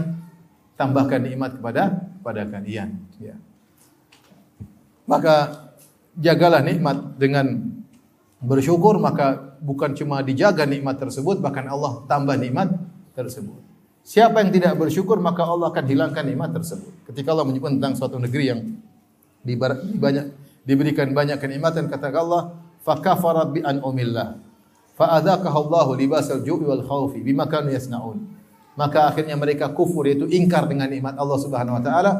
tambahkan 0.77 1.25
nikmat 1.25 1.57
kepada 1.57 2.05
pada 2.21 2.45
kalian. 2.45 3.01
Ya. 3.17 3.33
Maka 5.09 5.65
jagalah 6.17 6.61
nikmat 6.61 7.17
dengan 7.17 7.65
bersyukur 8.41 9.01
maka 9.01 9.57
bukan 9.57 9.97
cuma 9.97 10.21
dijaga 10.21 10.69
nikmat 10.69 11.01
tersebut 11.01 11.41
bahkan 11.41 11.65
Allah 11.65 12.05
tambah 12.05 12.37
nikmat 12.37 12.69
tersebut. 13.17 13.74
Siapa 14.05 14.37
yang 14.37 14.53
tidak 14.53 14.77
bersyukur 14.77 15.17
maka 15.17 15.41
Allah 15.41 15.73
akan 15.73 15.85
hilangkan 15.89 16.21
nikmat 16.21 16.53
tersebut. 16.53 16.93
Ketika 17.09 17.33
Allah 17.33 17.49
menyebut 17.49 17.73
tentang 17.73 17.97
suatu 17.97 18.21
negeri 18.21 18.53
yang 18.53 18.61
banyak 19.97 20.29
diberikan 20.61 21.09
banyak 21.09 21.41
kenikmatan 21.41 21.89
kata 21.89 22.13
Allah 22.13 22.53
fakafarat 22.85 23.49
bi 23.49 23.65
an 23.65 23.81
umillah 23.81 24.37
Allahu 24.95 25.97
libasal 25.97 26.45
ju'i 26.45 26.63
wal 26.63 26.85
khaufi 26.85 27.25
bima 27.25 27.49
kanu 27.49 27.73
yasnaun. 27.73 28.21
Maka 28.77 29.09
akhirnya 29.09 29.33
mereka 29.33 29.73
kufur 29.73 30.05
yaitu 30.05 30.29
ingkar 30.29 30.69
dengan 30.69 30.85
nikmat 30.85 31.17
Allah 31.17 31.41
Subhanahu 31.41 31.81
wa 31.81 31.83
taala 31.83 32.11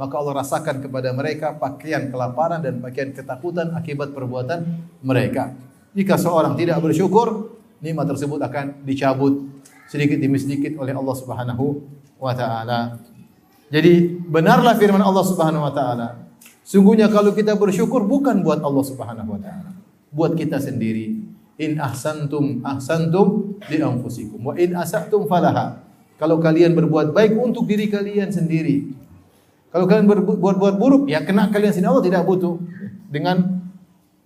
maka 0.00 0.14
Allah 0.16 0.34
rasakan 0.40 0.80
kepada 0.80 1.12
mereka 1.12 1.54
pakaian 1.54 2.08
kelaparan 2.08 2.64
dan 2.64 2.80
pakaian 2.80 3.12
ketakutan 3.12 3.76
akibat 3.76 4.16
perbuatan 4.16 4.64
mereka. 5.04 5.54
Jika 5.94 6.18
seorang 6.18 6.58
tidak 6.58 6.82
bersyukur, 6.82 7.54
nikmat 7.78 8.10
tersebut 8.10 8.40
akan 8.42 8.82
dicabut 8.82 9.53
sedikit 9.94 10.18
demi 10.18 10.42
sedikit 10.42 10.74
oleh 10.82 10.90
Allah 10.90 11.14
Subhanahu 11.14 11.86
wa 12.18 12.34
taala. 12.34 12.98
Jadi 13.70 14.18
benarlah 14.26 14.74
firman 14.74 14.98
Allah 14.98 15.22
Subhanahu 15.22 15.62
wa 15.62 15.70
taala. 15.70 16.26
Sungguhnya 16.66 17.06
kalau 17.06 17.30
kita 17.30 17.54
bersyukur 17.54 18.02
bukan 18.02 18.42
buat 18.42 18.58
Allah 18.58 18.82
Subhanahu 18.82 19.38
wa 19.38 19.38
taala, 19.38 19.70
buat 20.10 20.34
kita 20.34 20.58
sendiri. 20.58 21.22
In 21.54 21.78
ahsantum 21.78 22.66
ahsantum 22.66 23.54
li 23.70 23.78
anfusikum 23.78 24.50
wa 24.50 24.58
in 24.58 24.74
asatum 24.74 25.30
falaha. 25.30 25.78
Kalau 26.18 26.42
kalian 26.42 26.74
berbuat 26.74 27.14
baik 27.14 27.38
untuk 27.38 27.70
diri 27.70 27.86
kalian 27.86 28.34
sendiri. 28.34 28.90
Kalau 29.70 29.86
kalian 29.86 30.06
berbuat 30.10 30.74
buruk, 30.78 31.06
ya 31.06 31.22
kena 31.22 31.50
kalian 31.54 31.70
sendiri. 31.70 31.90
Allah 31.94 32.06
tidak 32.06 32.22
butuh 32.26 32.58
dengan 33.06 33.62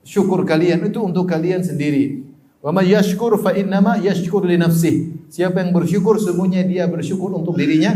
syukur 0.05 0.49
kalian 0.49 0.89
itu 0.89 1.01
untuk 1.05 1.29
kalian 1.29 1.61
sendiri. 1.61 2.28
Wa 2.59 2.75
may 2.75 2.91
yashkur 2.91 3.39
fa 3.39 3.55
innama 3.55 4.03
yashkur 4.03 4.43
li 4.43 4.59
nafsih. 4.59 5.27
Siapa 5.31 5.63
yang 5.63 5.71
bersyukur 5.71 6.19
semuanya 6.19 6.67
dia 6.67 6.91
bersyukur 6.91 7.31
untuk 7.31 7.55
dirinya 7.55 7.95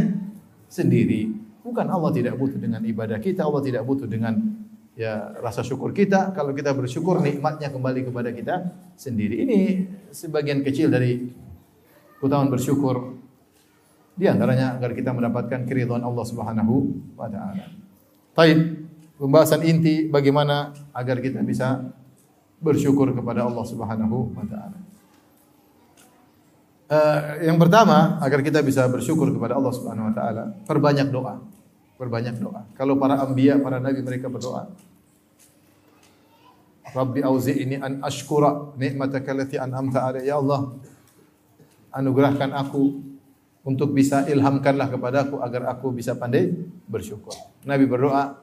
sendiri. 0.71 1.35
Bukan 1.63 1.87
Allah 1.87 2.11
tidak 2.15 2.39
butuh 2.39 2.59
dengan 2.59 2.83
ibadah 2.83 3.19
kita, 3.19 3.43
Allah 3.47 3.63
tidak 3.63 3.83
butuh 3.83 4.07
dengan 4.07 4.39
ya 4.95 5.35
rasa 5.43 5.67
syukur 5.67 5.91
kita. 5.91 6.31
Kalau 6.31 6.55
kita 6.55 6.71
bersyukur 6.75 7.19
nikmatnya 7.19 7.75
kembali 7.75 8.07
kepada 8.07 8.31
kita 8.31 8.55
sendiri. 8.95 9.43
Ini 9.43 9.59
sebagian 10.15 10.63
kecil 10.63 10.91
dari 10.91 11.27
keutamaan 12.23 12.51
bersyukur. 12.51 13.19
Di 14.13 14.29
antaranya 14.29 14.77
agar 14.79 14.93
kita 14.95 15.11
mendapatkan 15.11 15.65
keridhaan 15.67 16.05
Allah 16.05 16.25
Subhanahu 16.29 16.75
wa 17.17 17.27
taala. 17.27 17.67
Baik, 18.37 18.59
pembahasan 19.17 19.65
inti 19.67 20.07
bagaimana 20.07 20.71
agar 20.93 21.19
kita 21.19 21.41
bisa 21.41 21.83
bersyukur 22.63 23.11
kepada 23.11 23.43
Allah 23.43 23.65
Subhanahu 23.67 24.31
wa 24.33 24.47
taala. 24.47 24.79
Uh, 26.93 27.19
yang 27.43 27.59
pertama, 27.59 28.23
agar 28.23 28.45
kita 28.45 28.63
bisa 28.63 28.87
bersyukur 28.87 29.27
kepada 29.35 29.59
Allah 29.59 29.73
Subhanahu 29.75 30.13
wa 30.13 30.15
taala, 30.15 30.45
perbanyak 30.65 31.11
doa. 31.11 31.43
Perbanyak 31.99 32.39
doa. 32.39 32.63
Kalau 32.79 32.95
para 32.97 33.19
anbiya, 33.19 33.59
para 33.59 33.83
nabi 33.83 34.01
mereka 34.01 34.31
berdoa. 34.31 34.71
Rabbi 36.93 37.25
auzi'ni 37.25 37.81
an 37.81 38.05
ashkura 38.05 38.77
ni'mataka 38.77 39.33
allati 39.33 39.57
an'amta 39.57 40.05
alayya 40.05 40.37
ya 40.37 40.37
Allah. 40.39 40.77
Anugerahkan 41.93 42.53
aku 42.53 43.01
untuk 43.65 43.97
bisa 43.97 44.29
ilhamkanlah 44.29 44.93
kepadaku 44.93 45.41
agar 45.41 45.73
aku 45.73 45.89
bisa 45.97 46.13
pandai 46.13 46.53
bersyukur. 46.85 47.33
Nabi 47.65 47.89
berdoa, 47.89 48.37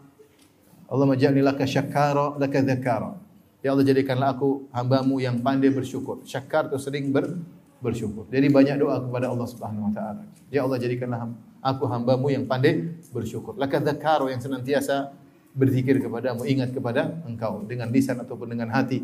Allah 0.90 1.06
maj'alni 1.06 1.46
laka 1.46 1.70
syakara 1.70 2.34
laka 2.42 2.66
dzakara. 2.66 3.29
Ya 3.60 3.76
Allah 3.76 3.84
jadikanlah 3.84 4.40
aku 4.40 4.72
hambamu 4.72 5.20
yang 5.20 5.44
pandai 5.44 5.68
bersyukur. 5.68 6.24
Syakar 6.24 6.72
itu 6.72 6.80
sering 6.80 7.12
ber, 7.12 7.36
bersyukur. 7.84 8.28
Jadi 8.32 8.48
banyak 8.48 8.76
doa 8.80 9.04
kepada 9.04 9.28
Allah 9.28 9.48
Subhanahu 9.48 9.92
wa 9.92 9.94
taala. 9.96 10.24
Ya 10.48 10.64
Allah 10.64 10.80
jadikanlah 10.80 11.28
aku 11.60 11.84
hambamu 11.88 12.32
yang 12.32 12.48
pandai 12.48 12.88
bersyukur. 13.12 13.60
Laka 13.60 13.84
dzakaro 13.84 14.32
yang 14.32 14.40
senantiasa 14.40 15.12
berzikir 15.52 16.00
kepadamu, 16.00 16.48
ingat 16.48 16.72
kepada 16.72 17.20
engkau 17.28 17.66
dengan 17.68 17.92
lisan 17.92 18.16
ataupun 18.22 18.54
dengan 18.56 18.72
hati. 18.72 19.04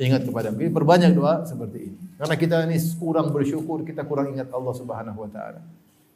Ingat 0.00 0.24
kepada 0.24 0.48
Ini 0.48 0.72
perbanyak 0.72 1.12
doa 1.12 1.44
seperti 1.44 1.92
ini. 1.92 1.98
Karena 2.16 2.34
kita 2.40 2.56
ini 2.64 2.80
kurang 2.96 3.36
bersyukur, 3.36 3.84
kita 3.84 4.08
kurang 4.08 4.32
ingat 4.32 4.48
Allah 4.48 4.72
Subhanahu 4.72 5.28
wa 5.28 5.28
taala. 5.28 5.60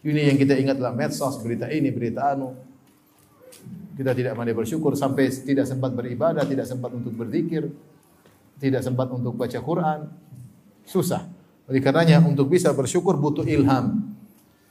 Ini 0.05 0.33
yang 0.33 0.39
kita 0.41 0.57
ingat 0.57 0.77
dalam 0.81 0.97
medsos, 0.97 1.37
berita 1.41 1.69
ini, 1.69 1.93
berita 1.93 2.33
anu, 2.33 2.57
kita 3.95 4.11
tidak 4.11 4.35
pandai 4.35 4.55
bersyukur 4.55 4.99
sampai 4.99 5.31
tidak 5.31 5.71
sempat 5.71 5.95
beribadah, 5.95 6.43
tidak 6.43 6.67
sempat 6.67 6.91
untuk 6.91 7.15
berzikir, 7.15 7.71
tidak 8.59 8.83
sempat 8.83 9.07
untuk 9.15 9.39
baca 9.39 9.59
Quran. 9.63 10.11
Susah. 10.85 11.25
Oleh 11.71 11.81
karenanya 11.81 12.21
untuk 12.21 12.51
bisa 12.51 12.75
bersyukur 12.75 13.17
butuh 13.17 13.47
ilham. 13.47 14.15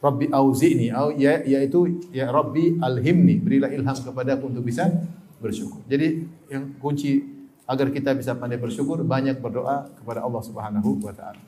Rabbi 0.03 0.27
auzi'ni 0.27 0.91
ya, 1.15 1.39
yaitu 1.47 2.03
ya 2.11 2.27
Rabbi 2.27 2.83
alhimni, 2.83 3.39
berilah 3.39 3.71
ilham 3.71 3.95
kepadaku 3.95 4.51
untuk 4.51 4.67
bisa 4.67 4.91
bersyukur. 5.39 5.79
Jadi 5.87 6.27
yang 6.51 6.75
kunci 6.83 7.23
agar 7.63 7.87
kita 7.87 8.11
bisa 8.11 8.35
pandai 8.35 8.59
bersyukur 8.59 8.99
banyak 9.07 9.39
berdoa 9.39 9.87
kepada 9.95 10.19
Allah 10.19 10.43
Subhanahu 10.43 10.99
wa 10.99 11.15
taala. 11.15 11.39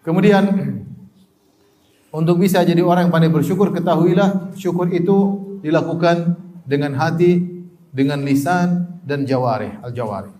Kemudian 0.00 0.48
untuk 2.24 2.40
bisa 2.40 2.64
jadi 2.64 2.80
orang 2.80 3.08
yang 3.08 3.12
pandai 3.12 3.28
bersyukur 3.28 3.68
ketahuilah 3.68 4.56
syukur 4.56 4.88
itu 4.88 5.16
dilakukan 5.60 6.43
dengan 6.64 6.96
hati, 6.96 7.40
dengan 7.94 8.24
lisan 8.24 9.00
dan 9.04 9.28
jawarih, 9.28 9.80
al-jawarih. 9.84 10.32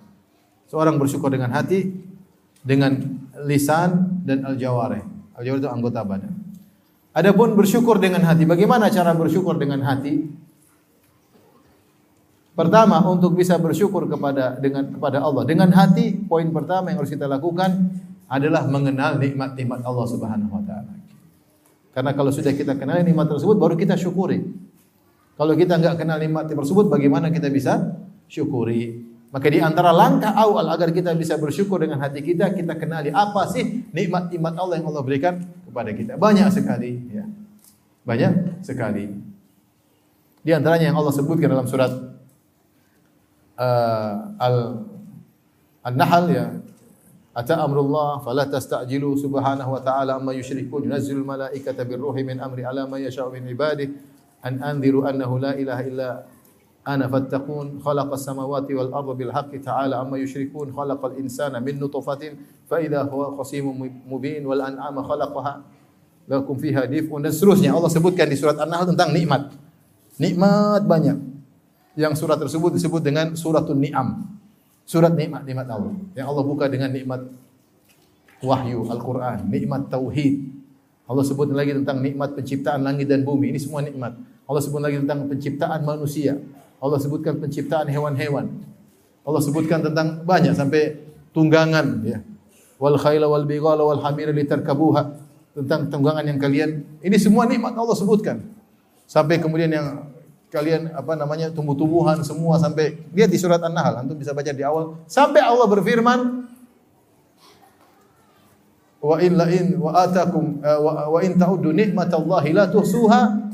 Seorang 0.67 0.97
bersyukur 0.99 1.31
dengan 1.31 1.53
hati, 1.53 1.93
dengan 2.65 2.99
lisan 3.45 4.25
dan 4.25 4.43
al-jawarih. 4.49 5.05
Al-jawarih 5.37 5.63
itu 5.63 5.71
anggota 5.71 6.01
badan. 6.03 6.33
Adapun 7.15 7.55
bersyukur 7.55 8.03
dengan 8.03 8.27
hati, 8.27 8.43
bagaimana 8.43 8.91
cara 8.91 9.15
bersyukur 9.15 9.55
dengan 9.55 9.85
hati? 9.87 10.27
Pertama, 12.55 13.03
untuk 13.07 13.39
bisa 13.39 13.55
bersyukur 13.59 14.07
kepada 14.07 14.59
dengan 14.59 14.87
kepada 14.91 15.23
Allah 15.23 15.43
dengan 15.47 15.71
hati, 15.75 16.15
poin 16.27 16.47
pertama 16.55 16.91
yang 16.91 17.03
harus 17.03 17.11
kita 17.11 17.27
lakukan 17.27 17.71
adalah 18.31 18.67
mengenal 18.67 19.19
nikmat-nikmat 19.19 19.83
Allah 19.83 20.07
Subhanahu 20.07 20.55
wa 20.55 20.63
taala. 20.63 20.95
Karena 21.95 22.11
kalau 22.15 22.35
sudah 22.35 22.51
kita 22.51 22.75
kenal 22.75 22.99
nikmat 23.03 23.31
tersebut 23.31 23.55
baru 23.59 23.79
kita 23.79 23.95
syukuri. 23.95 24.43
Kalau 25.35 25.53
kita 25.59 25.79
enggak 25.79 25.99
kenal 25.99 26.19
nikmat 26.23 26.47
tersebut 26.47 26.87
bagaimana 26.87 27.31
kita 27.31 27.51
bisa 27.51 27.99
syukuri? 28.31 29.03
Maka 29.35 29.51
di 29.51 29.59
antara 29.59 29.91
langkah 29.91 30.31
awal 30.31 30.71
agar 30.71 30.95
kita 30.95 31.11
bisa 31.19 31.35
bersyukur 31.35 31.83
dengan 31.83 31.99
hati 31.99 32.23
kita, 32.23 32.55
kita 32.55 32.79
kenali 32.79 33.11
apa 33.11 33.51
sih 33.51 33.91
nikmat-nikmat 33.91 34.55
Allah 34.55 34.79
yang 34.79 34.87
Allah 34.95 35.03
berikan 35.03 35.43
kepada 35.67 35.91
kita. 35.91 36.15
Banyak 36.15 36.55
sekali, 36.55 37.03
ya. 37.11 37.27
Banyak 38.07 38.63
sekali. 38.63 39.11
Di 40.39 40.55
antaranya 40.55 40.95
yang 40.95 40.99
Allah 41.03 41.11
sebutkan 41.11 41.51
dalam 41.51 41.67
surat 41.67 41.91
uh, 43.59 44.15
al 44.39 44.87
An-Nahl 45.83 46.27
ya 46.31 46.47
Ata 47.35 47.59
amrullah 47.67 48.23
fala 48.23 48.47
tastajilu 48.47 49.19
subhanahu 49.19 49.75
wa 49.75 49.83
ta'ala 49.83 50.23
amma 50.23 50.31
yusyrikun 50.39 50.87
yunazzilul 50.87 51.27
malaikata 51.27 51.83
birruhi 51.83 52.23
min 52.23 52.39
amri 52.39 52.63
ala 52.63 52.87
ma 52.87 52.95
yasha'u 53.03 53.35
min 53.35 53.51
ibadihi 53.51 54.14
an 54.45 54.61
anziru 54.61 55.09
annahu 55.09 55.41
la 55.41 55.57
ilaha 55.57 55.83
illa 55.89 56.11
ana 56.85 57.09
fattaqun 57.09 57.81
khalaqas 57.81 58.29
samawati 58.29 58.77
wal 58.77 58.93
arda 58.93 59.13
bil 59.17 59.33
haqqi 59.33 59.65
ta'ala 59.65 60.05
amma 60.05 60.21
yusyrikun 60.21 60.69
khalaqal 60.71 61.17
insana 61.17 61.59
min 61.65 61.81
nutfatin 61.81 62.37
fa 62.69 62.77
idza 62.79 63.09
huwa 63.09 63.33
khasimun 63.41 64.05
mubin 64.05 64.45
wal 64.45 64.61
an'ama 64.61 65.01
khalaqaha 65.01 65.65
lakum 66.29 66.61
fiha 66.61 66.85
dif'un 66.85 67.25
dan 67.25 67.33
seterusnya 67.33 67.73
Allah 67.73 67.89
sebutkan 67.89 68.29
di 68.29 68.37
surat 68.37 68.61
An-Nahl 68.61 68.93
tentang 68.93 69.17
nikmat 69.17 69.49
nikmat 70.21 70.85
banyak 70.85 71.35
yang 71.95 72.15
surat 72.19 72.39
tersebut 72.39 72.75
disebut 72.75 73.03
dengan 73.03 73.39
suratul 73.39 73.79
ni'am. 73.79 74.27
Surat 74.85 75.15
nikmat-nikmat 75.15 75.67
Allah. 75.71 75.95
Yang 76.13 76.27
Allah 76.29 76.45
buka 76.45 76.67
dengan 76.69 76.91
nikmat 76.93 77.23
wahyu 78.45 78.85
Al-Qur'an, 78.91 79.49
nikmat 79.49 79.89
tauhid. 79.89 80.53
Allah 81.09 81.25
sebut 81.25 81.49
lagi 81.55 81.73
tentang 81.73 82.03
nikmat 82.03 82.37
penciptaan 82.37 82.85
langit 82.85 83.09
dan 83.09 83.25
bumi. 83.25 83.55
Ini 83.55 83.61
semua 83.63 83.81
nikmat. 83.81 84.19
Allah 84.45 84.61
sebut 84.61 84.81
lagi 84.81 85.01
tentang 85.01 85.25
penciptaan 85.29 85.81
manusia. 85.85 86.37
Allah 86.81 86.99
sebutkan 87.01 87.41
penciptaan 87.41 87.89
hewan-hewan. 87.89 88.51
Allah 89.25 89.41
sebutkan 89.41 89.81
tentang 89.81 90.21
banyak 90.21 90.53
sampai 90.53 91.01
tunggangan 91.33 92.05
ya. 92.05 92.21
Wal 92.77 93.01
khayla 93.01 93.25
wal 93.25 93.49
bighala 93.49 93.81
wal 93.81 94.01
hamira 94.05 94.33
litarkabuha. 94.37 95.25
Tentang 95.55 95.89
tunggangan 95.89 96.27
yang 96.27 96.37
kalian 96.37 96.83
ini 97.01 97.17
semua 97.17 97.49
nikmat 97.49 97.73
Allah 97.73 97.97
sebutkan. 97.97 98.43
Sampai 99.09 99.41
kemudian 99.41 99.71
yang 99.73 100.13
kalian 100.55 100.95
apa 100.95 101.19
namanya 101.19 101.51
tumbuh-tumbuhan 101.51 102.23
semua 102.23 102.63
sampai 102.63 102.95
lihat 103.11 103.27
di 103.27 103.39
surat 103.43 103.59
An-Nahl 103.59 104.07
antum 104.07 104.15
bisa 104.15 104.31
baca 104.31 104.55
di 104.55 104.63
awal 104.63 105.03
sampai 105.11 105.43
Allah 105.43 105.67
berfirman 105.67 106.47
wa 109.03 109.17
in 109.19 109.35
la 109.35 109.51
in 109.51 109.75
wa 109.83 109.91
atakum 109.99 110.63
uh, 110.63 110.79
wa, 110.79 110.93
wa 111.11 111.19
in 111.27 111.35
ta'uddu 111.35 111.75
nikmatallahi 111.75 112.55
la 112.55 112.71
tuhsuha 112.71 113.51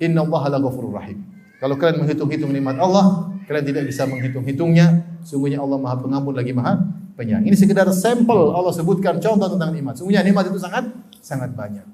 innallaha 0.00 0.56
rahim 0.56 1.22
kalau 1.60 1.76
kalian 1.76 2.00
menghitung-hitung 2.02 2.50
nikmat 2.50 2.80
Allah 2.80 3.36
kalian 3.46 3.64
tidak 3.68 3.84
bisa 3.86 4.08
menghitung-hitungnya 4.08 5.20
sungguhnya 5.22 5.60
Allah 5.60 5.76
Maha 5.76 6.00
Pengampun 6.00 6.34
lagi 6.34 6.56
Maha 6.56 6.80
Penyayang 7.14 7.44
ini 7.44 7.54
sekedar 7.54 7.86
sampel 7.92 8.56
Allah 8.56 8.72
sebutkan 8.72 9.20
contoh 9.20 9.48
tentang 9.52 9.70
nikmat 9.76 9.94
sungguhnya 10.00 10.24
nikmat 10.24 10.48
itu 10.48 10.56
sangat 10.56 10.88
sangat 11.20 11.52
banyak 11.52 11.84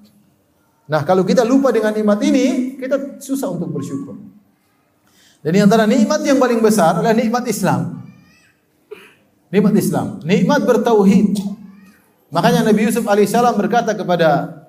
Nah, 0.87 1.03
kalau 1.03 1.27
kita 1.27 1.43
lupa 1.43 1.75
dengan 1.75 1.91
nikmat 1.91 2.23
ini, 2.23 2.79
kita 2.79 3.19
susah 3.19 3.51
untuk 3.51 3.75
bersyukur. 3.75 4.15
Dan 5.43 5.51
di 5.51 5.61
antara 5.63 5.83
nikmat 5.83 6.23
yang 6.23 6.39
paling 6.39 6.63
besar 6.63 7.03
adalah 7.03 7.15
nikmat 7.15 7.43
Islam. 7.51 8.07
Nikmat 9.51 9.75
Islam, 9.79 10.07
nikmat 10.23 10.63
bertauhid. 10.63 11.39
Makanya 12.31 12.67
Nabi 12.67 12.87
Yusuf 12.87 13.07
alaihissalam 13.07 13.55
berkata 13.55 13.95
kepada 13.95 14.63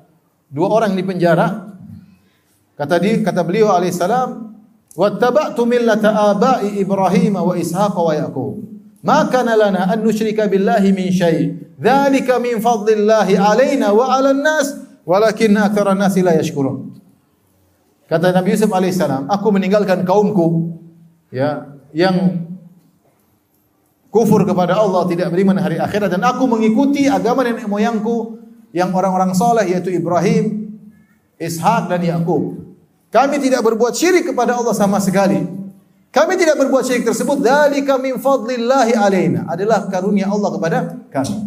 dua 0.49 0.69
orang 0.69 0.93
di 0.93 1.01
penjara, 1.05 1.66
kata 2.77 2.95
dia, 3.01 3.19
kata 3.25 3.41
beliau 3.41 3.73
alaihissalam, 3.73 4.53
"Wattaba'tu 4.93 5.65
millata 5.65 6.13
aba'i 6.13 6.77
Ibrahim 6.77 7.41
wa 7.41 7.57
Ishaq 7.57 7.97
wa 7.97 8.13
Yaqub. 8.13 8.61
Ma 9.01 9.25
kana 9.27 9.57
lana 9.57 9.89
an 9.89 10.05
nusyrika 10.05 10.45
billahi 10.45 10.93
min 10.93 11.09
syai'. 11.09 11.75
Dzalika 11.81 12.37
min 12.37 12.61
fadlillahi 12.61 13.33
alaina 13.35 13.89
wa 13.91 14.13
'alan 14.13 14.39
nas." 14.45 14.67
Walakin 15.07 15.55
aktsara 15.55 15.95
nasi 15.95 16.19
la 16.19 16.35
yashkurun. 16.35 16.99
Kata 18.11 18.31
Nabi 18.35 18.55
Yusuf 18.55 18.71
alaihissalam, 18.71 19.27
aku 19.27 19.47
meninggalkan 19.51 20.03
kaumku 20.03 20.75
ya 21.31 21.75
yang 21.95 22.47
kufur 24.11 24.43
kepada 24.43 24.79
Allah, 24.79 25.07
tidak 25.07 25.31
beriman 25.31 25.59
hari 25.59 25.79
akhirat 25.79 26.11
dan 26.11 26.23
aku 26.23 26.43
mengikuti 26.47 27.07
agama 27.07 27.43
nenek 27.43 27.67
moyangku 27.67 28.39
yang 28.75 28.91
orang-orang 28.91 29.31
soleh 29.31 29.67
yaitu 29.67 29.95
Ibrahim, 29.95 30.75
Ishak 31.39 31.87
dan 31.87 32.03
Yakub. 32.03 32.66
Kami 33.07 33.39
tidak 33.39 33.63
berbuat 33.63 33.95
syirik 33.95 34.31
kepada 34.31 34.59
Allah 34.59 34.75
sama 34.75 34.99
sekali. 34.99 35.39
Kami 36.11 36.33
tidak 36.35 36.59
berbuat 36.59 36.83
syirik 36.83 37.07
tersebut 37.07 37.39
dari 37.39 37.83
kami 37.83 38.15
fadlillahi 38.19 38.93
alaina 38.95 39.47
adalah 39.47 39.87
karunia 39.87 40.27
Allah 40.27 40.49
kepada 40.55 40.77
kami. 41.11 41.37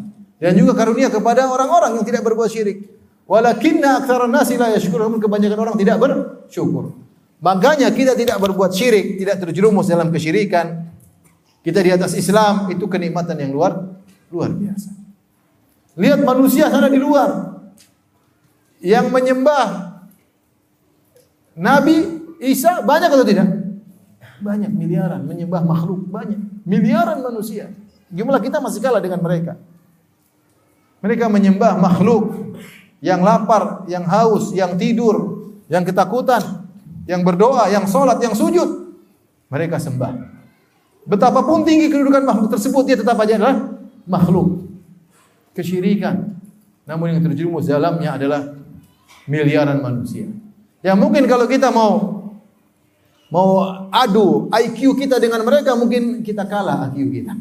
Dan 0.41 0.57
juga 0.57 0.73
karunia 0.73 1.13
kepada 1.13 1.53
orang-orang 1.53 2.01
yang 2.01 2.07
tidak 2.07 2.25
berbuat 2.25 2.49
syirik. 2.49 2.89
Walakinna 3.29 4.01
aktsara 4.01 4.25
nasi 4.25 4.57
la 4.57 4.73
yashkurun. 4.73 5.21
Kebanyakan 5.21 5.59
orang 5.59 5.77
tidak 5.77 5.97
bersyukur. 6.01 6.97
Makanya 7.41 7.89
kita 7.93 8.13
tidak 8.17 8.37
berbuat 8.41 8.73
syirik, 8.73 9.21
tidak 9.21 9.41
terjerumus 9.41 9.89
dalam 9.89 10.13
kesyirikan. 10.13 10.93
Kita 11.61 11.81
di 11.85 11.93
atas 11.93 12.17
Islam 12.17 12.73
itu 12.73 12.89
kenikmatan 12.89 13.37
yang 13.37 13.53
luar 13.53 13.77
luar 14.33 14.49
biasa. 14.53 14.97
Lihat 16.01 16.25
manusia 16.25 16.73
sana 16.73 16.89
di 16.89 16.97
luar 16.97 17.61
yang 18.81 19.13
menyembah 19.13 19.90
Nabi 21.61 21.97
Isa 22.41 22.81
banyak 22.81 23.13
atau 23.13 23.27
tidak? 23.29 23.49
Banyak 24.41 24.73
miliaran 24.73 25.29
menyembah 25.29 25.61
makhluk 25.61 26.09
banyak 26.09 26.41
miliaran 26.65 27.21
manusia. 27.21 27.69
Jumlah 28.09 28.41
kita 28.41 28.65
masih 28.65 28.81
kalah 28.81 29.05
dengan 29.05 29.21
mereka. 29.21 29.61
Mereka 31.05 31.29
menyembah 31.29 31.77
makhluk 31.77 32.57
yang 33.05 33.21
lapar, 33.21 33.85
yang 33.89 34.09
haus, 34.09 34.57
yang 34.57 34.81
tidur, 34.81 35.49
yang 35.69 35.85
ketakutan, 35.85 36.65
yang 37.05 37.21
berdoa, 37.25 37.69
yang 37.69 37.85
sholat, 37.85 38.21
yang 38.21 38.33
sujud. 38.33 38.97
Mereka 39.53 39.77
sembah. 39.77 40.13
Betapapun 41.09 41.65
tinggi 41.65 41.89
kedudukan 41.89 42.25
makhluk 42.25 42.53
tersebut, 42.53 42.83
dia 42.89 42.97
tetap 43.01 43.17
aja 43.21 43.37
adalah 43.37 43.57
makhluk. 44.05 44.69
Kesyirikan. 45.57 46.37
Namun 46.85 47.17
yang 47.17 47.21
terjerumus 47.25 47.69
dalamnya 47.69 48.17
adalah 48.17 48.41
miliaran 49.25 49.81
manusia. 49.81 50.29
Ya 50.81 50.97
mungkin 50.97 51.29
kalau 51.29 51.45
kita 51.45 51.69
mau 51.69 52.25
mau 53.29 53.51
adu 53.93 54.49
IQ 54.51 54.97
kita 54.97 55.21
dengan 55.21 55.45
mereka, 55.45 55.77
mungkin 55.77 56.25
kita 56.25 56.49
kalah 56.49 56.89
IQ 56.91 57.13
kita. 57.13 57.33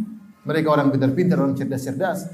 Mereka 0.44 0.68
orang 0.68 0.92
pintar-pintar, 0.92 1.40
orang 1.40 1.56
cerdas-cerdas, 1.56 2.32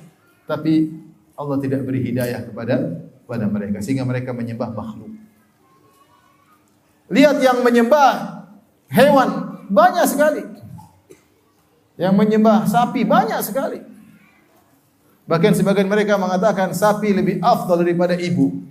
tapi 0.50 0.94
Allah 1.36 1.58
tidak 1.62 1.84
beri 1.84 2.02
hidayah 2.06 2.48
kepada 2.48 3.06
pada 3.26 3.46
mereka 3.50 3.82
sehingga 3.82 4.06
mereka 4.06 4.32
menyembah 4.32 4.72
makhluk. 4.72 5.12
Lihat 7.10 7.38
yang 7.42 7.62
menyembah 7.62 8.12
hewan 8.90 9.30
banyak 9.70 10.06
sekali. 10.10 10.42
Yang 11.96 12.14
menyembah 12.18 12.66
sapi 12.66 13.06
banyak 13.06 13.40
sekali. 13.46 13.80
Bahkan 15.26 15.58
sebagian 15.58 15.90
mereka 15.90 16.18
mengatakan 16.22 16.74
sapi 16.74 17.14
lebih 17.14 17.36
afdal 17.42 17.82
daripada 17.82 18.14
ibu. 18.18 18.62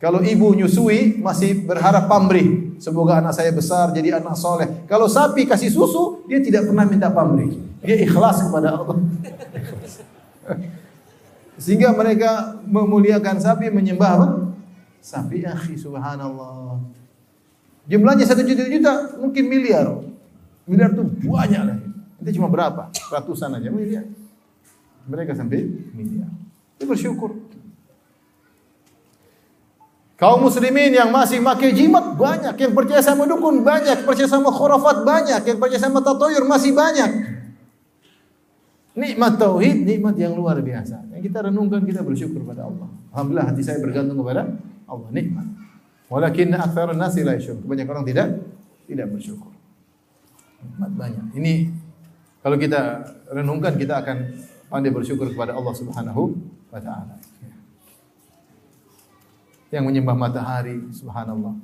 Kalau 0.00 0.24
ibu 0.24 0.56
nyusui 0.56 1.20
masih 1.20 1.68
berharap 1.68 2.08
pamrih. 2.08 2.72
Semoga 2.80 3.20
anak 3.20 3.36
saya 3.36 3.52
besar 3.52 3.92
jadi 3.92 4.16
anak 4.16 4.32
soleh. 4.32 4.88
Kalau 4.88 5.04
sapi 5.04 5.44
kasih 5.44 5.68
susu 5.68 6.24
dia 6.24 6.40
tidak 6.40 6.64
pernah 6.64 6.88
minta 6.88 7.12
pamrih. 7.12 7.60
Dia 7.84 8.00
ikhlas 8.00 8.48
kepada 8.48 8.80
Allah. 8.80 8.96
Sehingga 11.60 11.92
mereka 11.92 12.56
memuliakan 12.64 13.44
sapi 13.44 13.68
menyembah 13.68 14.10
apa? 14.16 14.28
Sapi 15.04 15.44
akhi 15.44 15.76
subhanallah. 15.76 16.80
Jumlahnya 17.84 18.24
satu 18.24 18.40
juta 18.40 18.72
juta 18.72 19.20
mungkin 19.20 19.44
miliar. 19.52 20.00
Miliar 20.64 20.96
itu 20.96 21.04
banyak 21.28 21.60
lah. 21.60 21.76
Itu 22.24 22.40
cuma 22.40 22.48
berapa? 22.48 22.88
Ratusan 22.88 23.52
aja 23.52 23.68
miliar. 23.68 24.08
Mereka 25.04 25.36
sampai 25.36 25.68
miliar. 25.92 26.32
Itu 26.80 26.88
bersyukur. 26.88 27.49
Kaum 30.20 30.44
muslimin 30.44 30.92
yang 30.92 31.08
masih 31.08 31.40
pakai 31.40 31.72
jimat 31.72 32.12
banyak, 32.12 32.52
yang 32.52 32.76
percaya 32.76 33.00
sama 33.00 33.24
dukun 33.24 33.64
banyak, 33.64 34.04
percaya 34.04 34.28
sama 34.28 34.52
khurafat 34.52 35.00
banyak, 35.00 35.40
yang 35.48 35.56
percaya 35.56 35.80
sama 35.80 36.04
tatoyur 36.04 36.44
masih 36.44 36.76
banyak. 36.76 37.40
Nikmat 39.00 39.40
tauhid, 39.40 39.80
nikmat 39.80 40.20
yang 40.20 40.36
luar 40.36 40.60
biasa. 40.60 41.08
Yang 41.16 41.32
kita 41.32 41.48
renungkan, 41.48 41.88
kita 41.88 42.04
bersyukur 42.04 42.44
pada 42.44 42.68
Allah. 42.68 42.92
Alhamdulillah 43.16 43.46
hati 43.48 43.64
saya 43.64 43.80
bergantung 43.80 44.20
kepada 44.20 44.60
Allah, 44.84 45.08
nikmat. 45.08 45.46
Walakin 46.12 46.52
aktsarun 46.52 47.00
nasi 47.00 47.24
la. 47.24 47.40
Kebanyakan 47.40 47.92
orang 47.96 48.04
tidak 48.04 48.28
tidak 48.84 49.06
bersyukur. 49.08 49.56
Nikmat 50.60 50.92
banyak. 51.00 51.26
Ini 51.32 51.52
kalau 52.44 52.60
kita 52.60 53.08
renungkan 53.32 53.72
kita 53.80 54.04
akan 54.04 54.36
pandai 54.68 54.92
bersyukur 54.92 55.32
kepada 55.32 55.56
Allah 55.56 55.72
Subhanahu 55.72 56.36
wa 56.68 56.80
taala. 56.82 57.16
Yang 59.70 59.84
menyembah 59.86 60.16
matahari, 60.18 60.82
subhanallah. 60.90 61.54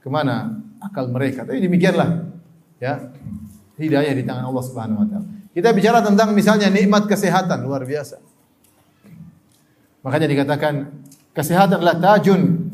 Ke 0.00 0.08
mana 0.08 0.60
akal 0.80 1.08
mereka? 1.08 1.44
Tapi 1.44 1.60
demikianlah 1.60 2.28
ya. 2.80 3.12
Hidayah 3.80 4.12
di 4.12 4.24
tangan 4.28 4.44
Allah 4.44 4.64
Subhanahu 4.64 5.00
wa 5.00 5.06
taala. 5.08 5.26
Kita 5.56 5.72
bicara 5.72 6.04
tentang 6.04 6.36
misalnya 6.36 6.68
nikmat 6.68 7.08
kesehatan 7.08 7.64
luar 7.64 7.88
biasa. 7.88 8.20
Makanya 10.04 10.28
dikatakan 10.28 10.92
kesehatan 11.32 11.80
adalah 11.80 11.96
tajun 11.96 12.72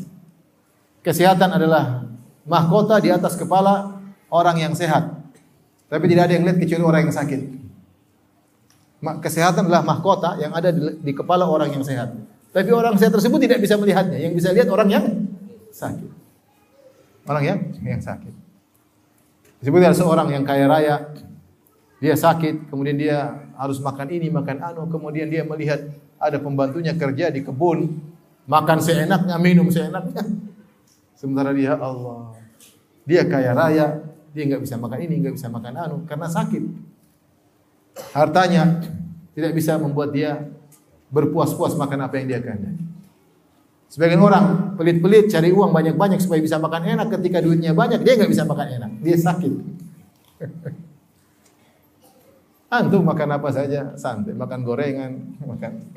kesehatan 1.07 1.55
adalah 1.55 2.03
mahkota 2.43 2.99
di 2.99 3.07
atas 3.07 3.39
kepala 3.39 4.03
orang 4.27 4.59
yang 4.59 4.73
sehat. 4.75 5.15
Tapi 5.87 6.03
tidak 6.11 6.27
ada 6.27 6.33
yang 6.35 6.43
lihat 6.43 6.59
kecuali 6.59 6.83
orang 6.83 7.01
yang 7.07 7.15
sakit. 7.15 7.41
Kesehatan 9.23 9.71
adalah 9.71 9.87
mahkota 9.87 10.35
yang 10.35 10.51
ada 10.51 10.67
di, 10.75 10.99
di 10.99 11.11
kepala 11.15 11.47
orang 11.47 11.71
yang 11.71 11.87
sehat. 11.87 12.11
Tapi 12.57 12.73
orang 12.73 12.97
sehat 12.97 13.13
tersebut 13.13 13.37
tidak 13.37 13.61
bisa 13.61 13.77
melihatnya. 13.77 14.17
Yang 14.17 14.33
bisa 14.41 14.49
lihat 14.49 14.65
orang 14.73 14.89
yang 14.89 15.05
sakit. 15.69 16.09
Orang 17.29 17.43
yang 17.45 17.59
yang 17.85 18.01
sakit. 18.01 18.33
Disebut 19.61 19.77
ada 19.85 19.93
seorang 19.93 20.33
yang 20.33 20.41
kaya 20.41 20.65
raya, 20.65 21.05
dia 22.01 22.17
sakit, 22.17 22.73
kemudian 22.73 22.97
dia 22.97 23.45
harus 23.57 23.77
makan 23.77 24.09
ini, 24.09 24.33
makan 24.33 24.57
anu, 24.57 24.89
kemudian 24.89 25.29
dia 25.29 25.45
melihat 25.45 25.85
ada 26.17 26.41
pembantunya 26.41 26.97
kerja 26.97 27.29
di 27.29 27.45
kebun, 27.45 27.93
makan 28.49 28.81
seenaknya, 28.81 29.37
minum 29.37 29.69
seenaknya. 29.69 30.25
Sementara 31.13 31.53
dia 31.53 31.77
Allah, 31.77 32.37
dia 33.05 33.21
kaya 33.25 33.53
raya, 33.53 34.01
dia 34.33 34.43
nggak 34.49 34.65
bisa 34.65 34.81
makan 34.81 34.99
ini, 35.05 35.13
nggak 35.25 35.35
bisa 35.37 35.49
makan 35.49 35.73
anu 35.77 35.97
karena 36.09 36.25
sakit. 36.25 36.63
Hartanya 38.17 38.81
tidak 39.37 39.53
bisa 39.57 39.77
membuat 39.77 40.09
dia 40.13 40.41
berpuas-puas 41.11 41.75
makan 41.79 42.07
apa 42.07 42.19
yang 42.19 42.27
dia 42.27 42.39
kehendaki. 42.43 42.83
Sebagian 43.87 44.19
orang 44.19 44.75
pelit-pelit 44.75 45.31
cari 45.31 45.55
uang 45.55 45.71
banyak-banyak 45.71 46.19
supaya 46.19 46.43
bisa 46.43 46.59
makan 46.59 46.99
enak. 46.99 47.07
Ketika 47.07 47.39
duitnya 47.39 47.71
banyak, 47.71 48.03
dia 48.03 48.19
nggak 48.19 48.27
bisa 48.27 48.43
makan 48.43 48.67
enak. 48.67 48.91
Dia 48.99 49.15
sakit. 49.15 49.53
Antum 52.67 53.07
makan 53.07 53.39
apa 53.39 53.47
saja 53.55 53.95
santai, 53.95 54.35
makan 54.35 54.67
gorengan, 54.67 55.15
makan. 55.55 55.87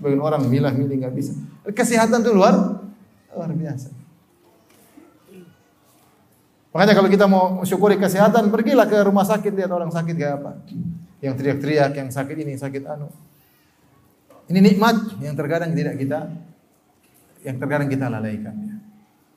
Sebagian 0.00 0.24
orang 0.24 0.48
milah-milih 0.48 1.04
nggak 1.04 1.12
bisa. 1.12 1.36
Kesehatan 1.68 2.24
itu 2.24 2.32
luar 2.32 2.80
luar 3.36 3.52
biasa. 3.52 3.92
Makanya 6.72 6.92
kalau 6.92 7.08
kita 7.08 7.24
mau 7.28 7.64
syukuri 7.64 7.96
kesehatan, 7.96 8.52
pergilah 8.52 8.84
ke 8.84 9.00
rumah 9.00 9.24
sakit 9.24 9.52
lihat 9.52 9.72
orang 9.72 9.88
sakit 9.88 10.12
kayak 10.12 10.40
apa. 10.40 10.60
Yang 11.24 11.34
teriak-teriak, 11.40 11.92
yang 11.96 12.08
sakit 12.12 12.36
ini, 12.36 12.52
sakit 12.56 12.84
anu. 12.84 13.08
Ini 14.46 14.58
nikmat 14.62 15.18
yang 15.18 15.34
terkadang 15.34 15.74
tidak 15.74 15.98
kita 15.98 16.30
yang 17.42 17.56
terkadang 17.58 17.90
kita 17.90 18.06
lalaikan 18.06 18.54
ya. 18.62 18.76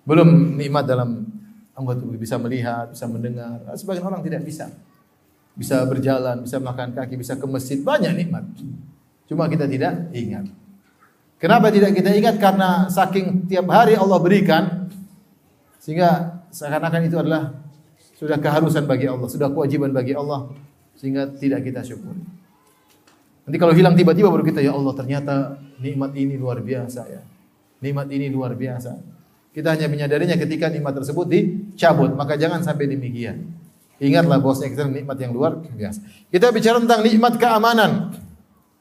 Belum 0.06 0.58
nikmat 0.58 0.86
dalam 0.86 1.26
anggota 1.78 2.02
tubuh 2.02 2.18
bisa 2.18 2.38
melihat, 2.42 2.90
bisa 2.90 3.06
mendengar. 3.06 3.62
Sebagian 3.78 4.06
orang 4.06 4.22
tidak 4.26 4.42
bisa. 4.46 4.70
Bisa 5.54 5.84
berjalan, 5.86 6.46
bisa 6.46 6.58
makan 6.62 6.96
kaki, 6.96 7.20
bisa 7.20 7.36
ke 7.36 7.46
masjid, 7.50 7.78
banyak 7.82 8.16
nikmat. 8.16 8.46
Cuma 9.30 9.46
kita 9.46 9.70
tidak 9.70 10.10
ingat. 10.14 10.50
Kenapa 11.40 11.72
tidak 11.72 11.96
kita 11.96 12.12
ingat? 12.12 12.36
Karena 12.42 12.92
saking 12.92 13.48
tiap 13.48 13.70
hari 13.72 13.96
Allah 13.96 14.20
berikan 14.20 14.92
sehingga 15.80 16.42
seakan-akan 16.52 17.02
itu 17.08 17.16
adalah 17.16 17.56
sudah 18.20 18.36
keharusan 18.36 18.84
bagi 18.84 19.08
Allah, 19.08 19.28
sudah 19.32 19.48
kewajiban 19.48 19.96
bagi 19.96 20.12
Allah 20.12 20.52
sehingga 21.00 21.32
tidak 21.40 21.64
kita 21.64 21.80
syukur. 21.86 22.12
Nanti 23.46 23.58
kalau 23.58 23.74
hilang 23.74 23.96
tiba-tiba 23.96 24.28
baru 24.32 24.44
kita 24.46 24.60
ya 24.60 24.76
Allah 24.76 24.94
ternyata 24.94 25.58
nikmat 25.80 26.12
ini 26.16 26.36
luar 26.36 26.60
biasa 26.60 27.02
ya. 27.08 27.22
Nikmat 27.80 28.08
ini 28.12 28.28
luar 28.28 28.54
biasa. 28.54 29.00
Kita 29.50 29.74
hanya 29.74 29.90
menyadarinya 29.90 30.38
ketika 30.38 30.70
nikmat 30.70 30.94
tersebut 31.02 31.26
dicabut, 31.26 32.14
maka 32.14 32.38
jangan 32.38 32.62
sampai 32.62 32.86
demikian. 32.86 33.50
Ingatlah 34.00 34.40
bosnya 34.40 34.72
kita 34.72 34.88
nikmat 34.88 35.20
yang 35.20 35.36
luar 35.36 35.60
biasa. 35.60 36.00
Kita 36.32 36.56
bicara 36.56 36.80
tentang 36.80 37.04
nikmat 37.04 37.36
keamanan. 37.36 38.16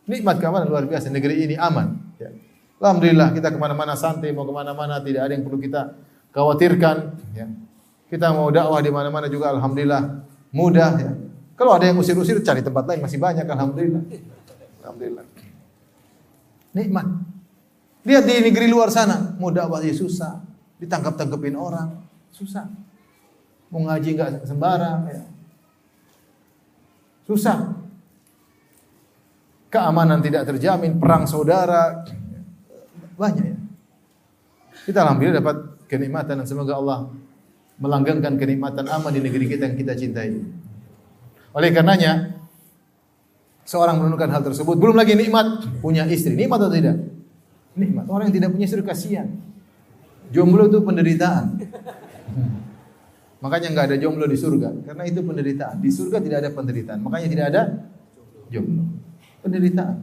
Nikmat 0.06 0.36
keamanan 0.38 0.70
luar 0.70 0.86
biasa. 0.86 1.10
Negeri 1.10 1.42
ini 1.48 1.54
aman. 1.58 1.98
Ya. 2.22 2.30
Alhamdulillah 2.78 3.34
kita 3.34 3.50
ke 3.50 3.58
mana-mana 3.58 3.98
santai, 3.98 4.30
mau 4.30 4.46
ke 4.46 4.54
mana-mana 4.54 5.02
tidak 5.02 5.26
ada 5.26 5.32
yang 5.34 5.42
perlu 5.42 5.58
kita 5.58 5.98
khawatirkan. 6.30 6.96
Ya. 7.34 7.50
Kita 8.06 8.30
mau 8.30 8.48
dakwah 8.54 8.78
di 8.78 8.94
mana-mana 8.94 9.26
juga 9.26 9.50
alhamdulillah 9.50 10.22
mudah 10.54 10.90
ya. 10.96 11.12
Kalau 11.58 11.74
ada 11.74 11.90
yang 11.90 11.98
usir-usir 11.98 12.38
cari 12.46 12.62
tempat 12.62 12.86
lain 12.86 13.02
masih 13.02 13.18
banyak 13.18 13.42
alhamdulillah. 13.42 14.02
Alhamdulillah. 14.88 15.28
Nikmat. 16.72 17.06
Lihat 18.08 18.24
di 18.24 18.34
negeri 18.40 18.72
luar 18.72 18.88
sana, 18.88 19.36
mau 19.36 19.52
dakwah 19.52 19.84
susah, 19.84 20.40
ditangkap-tangkepin 20.80 21.52
orang, 21.52 21.92
susah. 22.32 22.64
Mau 23.68 23.84
ngaji 23.84 24.16
enggak 24.16 24.48
sembarang 24.48 25.00
ya. 25.12 25.22
Susah. 27.28 27.76
Keamanan 29.68 30.24
tidak 30.24 30.48
terjamin, 30.48 30.96
perang 30.96 31.28
saudara 31.28 32.00
banyak 33.20 33.44
ya. 33.44 33.58
Kita 34.88 35.04
alhamdulillah 35.04 35.44
dapat 35.44 35.56
kenikmatan 35.84 36.40
dan 36.40 36.46
semoga 36.48 36.80
Allah 36.80 37.12
melanggengkan 37.76 38.40
kenikmatan 38.40 38.88
aman 38.88 39.12
di 39.12 39.20
negeri 39.20 39.44
kita 39.52 39.68
yang 39.68 39.76
kita 39.76 39.92
cintai. 39.92 40.32
Oleh 41.52 41.68
karenanya, 41.76 42.37
seorang 43.68 44.00
menunjukkan 44.00 44.30
hal 44.32 44.42
tersebut, 44.48 44.80
belum 44.80 44.96
lagi 44.96 45.12
nikmat 45.12 45.68
punya 45.84 46.08
istri. 46.08 46.32
Nikmat 46.32 46.64
atau 46.64 46.72
tidak? 46.72 46.96
Nikmat. 47.76 48.08
Orang 48.08 48.32
yang 48.32 48.36
tidak 48.40 48.50
punya 48.56 48.64
istri 48.64 48.80
kasihan. 48.80 49.28
Jomblo 50.32 50.72
itu 50.72 50.80
penderitaan. 50.80 51.60
Makanya 53.44 53.68
nggak 53.70 53.86
ada 53.92 53.96
jomblo 54.00 54.24
di 54.24 54.34
surga, 54.34 54.72
karena 54.88 55.04
itu 55.04 55.20
penderitaan. 55.20 55.76
Di 55.78 55.90
surga 55.92 56.18
tidak 56.18 56.38
ada 56.42 56.50
penderitaan, 56.50 56.98
makanya 57.04 57.28
tidak 57.28 57.46
ada 57.52 57.62
jomblo. 58.50 58.82
Penderitaan. 59.44 59.94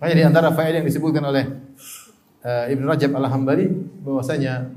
Makanya 0.00 0.16
di 0.16 0.24
antara 0.26 0.48
faedah 0.50 0.82
yang 0.82 0.88
disebutkan 0.88 1.22
oleh 1.22 1.44
uh, 2.42 2.66
Ibn 2.66 2.82
Rajab 2.82 3.14
Al-Hambali 3.14 3.66
bahwasanya 4.02 4.74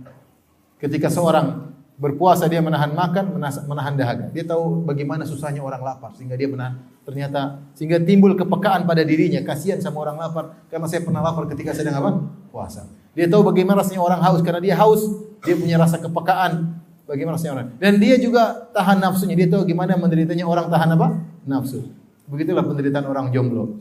Ketika 0.82 1.14
seorang 1.14 1.71
berpuasa 2.02 2.50
dia 2.50 2.66
menahan 2.66 2.98
makan, 2.98 3.38
menahan 3.70 3.94
dahaga. 3.94 4.34
Dia 4.34 4.42
tahu 4.42 4.82
bagaimana 4.90 5.22
susahnya 5.22 5.62
orang 5.62 5.86
lapar 5.86 6.18
sehingga 6.18 6.34
dia 6.34 6.50
menahan. 6.50 6.82
Ternyata 7.06 7.62
sehingga 7.78 8.02
timbul 8.02 8.34
kepekaan 8.34 8.90
pada 8.90 9.06
dirinya, 9.06 9.38
kasihan 9.46 9.78
sama 9.78 10.02
orang 10.02 10.18
lapar 10.18 10.66
karena 10.74 10.90
saya 10.90 11.06
pernah 11.06 11.22
lapar 11.22 11.46
ketika 11.54 11.78
sedang 11.78 12.02
apa? 12.02 12.12
puasa. 12.50 12.90
Dia 13.14 13.30
tahu 13.30 13.46
bagaimana 13.46 13.86
rasanya 13.86 14.02
orang 14.02 14.18
haus 14.26 14.42
karena 14.42 14.60
dia 14.60 14.76
haus, 14.82 15.02
dia 15.46 15.54
punya 15.54 15.78
rasa 15.78 16.02
kepekaan 16.02 16.82
bagaimana 17.06 17.38
rasanya 17.38 17.54
orang. 17.62 17.68
Dan 17.78 18.02
dia 18.02 18.18
juga 18.18 18.74
tahan 18.74 18.98
nafsunya. 18.98 19.38
Dia 19.38 19.48
tahu 19.54 19.70
gimana 19.70 19.94
menderitanya 19.94 20.50
orang 20.50 20.74
tahan 20.74 20.90
apa? 20.98 21.08
Nafsu. 21.46 21.86
Begitulah 22.26 22.66
penderitaan 22.66 23.06
orang 23.06 23.30
jomblo. 23.30 23.78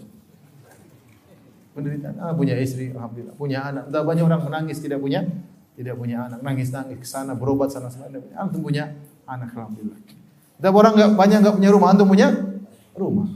Penderitaan, 1.73 2.19
ah, 2.21 2.35
punya 2.35 2.59
istri, 2.59 2.93
alhamdulillah, 2.93 3.33
punya 3.39 3.59
anak. 3.65 3.89
Entah 3.89 4.03
banyak 4.05 4.25
orang 4.27 4.43
menangis 4.45 4.83
tidak 4.83 4.99
punya 5.01 5.25
tidak 5.79 5.95
punya 5.97 6.27
anak, 6.29 6.41
nangis-nangis 6.43 6.99
ke 7.01 7.07
sana, 7.07 7.33
berobat 7.33 7.71
sana 7.73 7.89
sana. 7.89 8.11
Antum 8.37 8.61
punya 8.61 8.91
anak 9.25 9.55
alhamdulillah. 9.55 9.99
Ada 10.61 10.69
orang 10.69 10.93
enggak 10.93 11.11
banyak 11.17 11.39
enggak 11.41 11.55
punya 11.57 11.71
rumah, 11.73 11.89
antum 11.95 12.07
punya 12.11 12.29
rumah. 12.93 13.27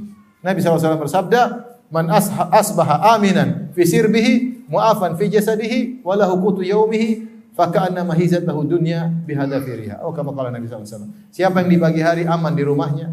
Nabi 0.45 0.61
SAW 0.61 1.01
bersabda, 1.01 1.41
"Man 1.89 2.13
asbaha 2.53 3.17
aminan 3.17 3.73
fi 3.73 3.89
sirbihi 3.89 4.69
mu'afan 4.69 5.17
fi 5.17 5.33
jasadihi 5.33 6.05
wa 6.05 6.13
lahu 6.21 6.37
qutu 6.45 6.69
yaumihi 6.69 7.25
faka'anna 7.57 8.05
mahizat 8.05 8.45
lahu 8.45 8.69
dunya 8.69 9.09
bihadafiriha." 9.25 10.05
Oh, 10.05 10.13
kama 10.13 10.37
kala 10.37 10.53
Nabi 10.53 10.69
SAW. 10.69 11.09
Siapa 11.33 11.65
yang 11.65 11.71
di 11.73 11.79
pagi 11.81 12.05
hari 12.05 12.29
aman 12.29 12.53
di 12.53 12.61
rumahnya, 12.61 13.09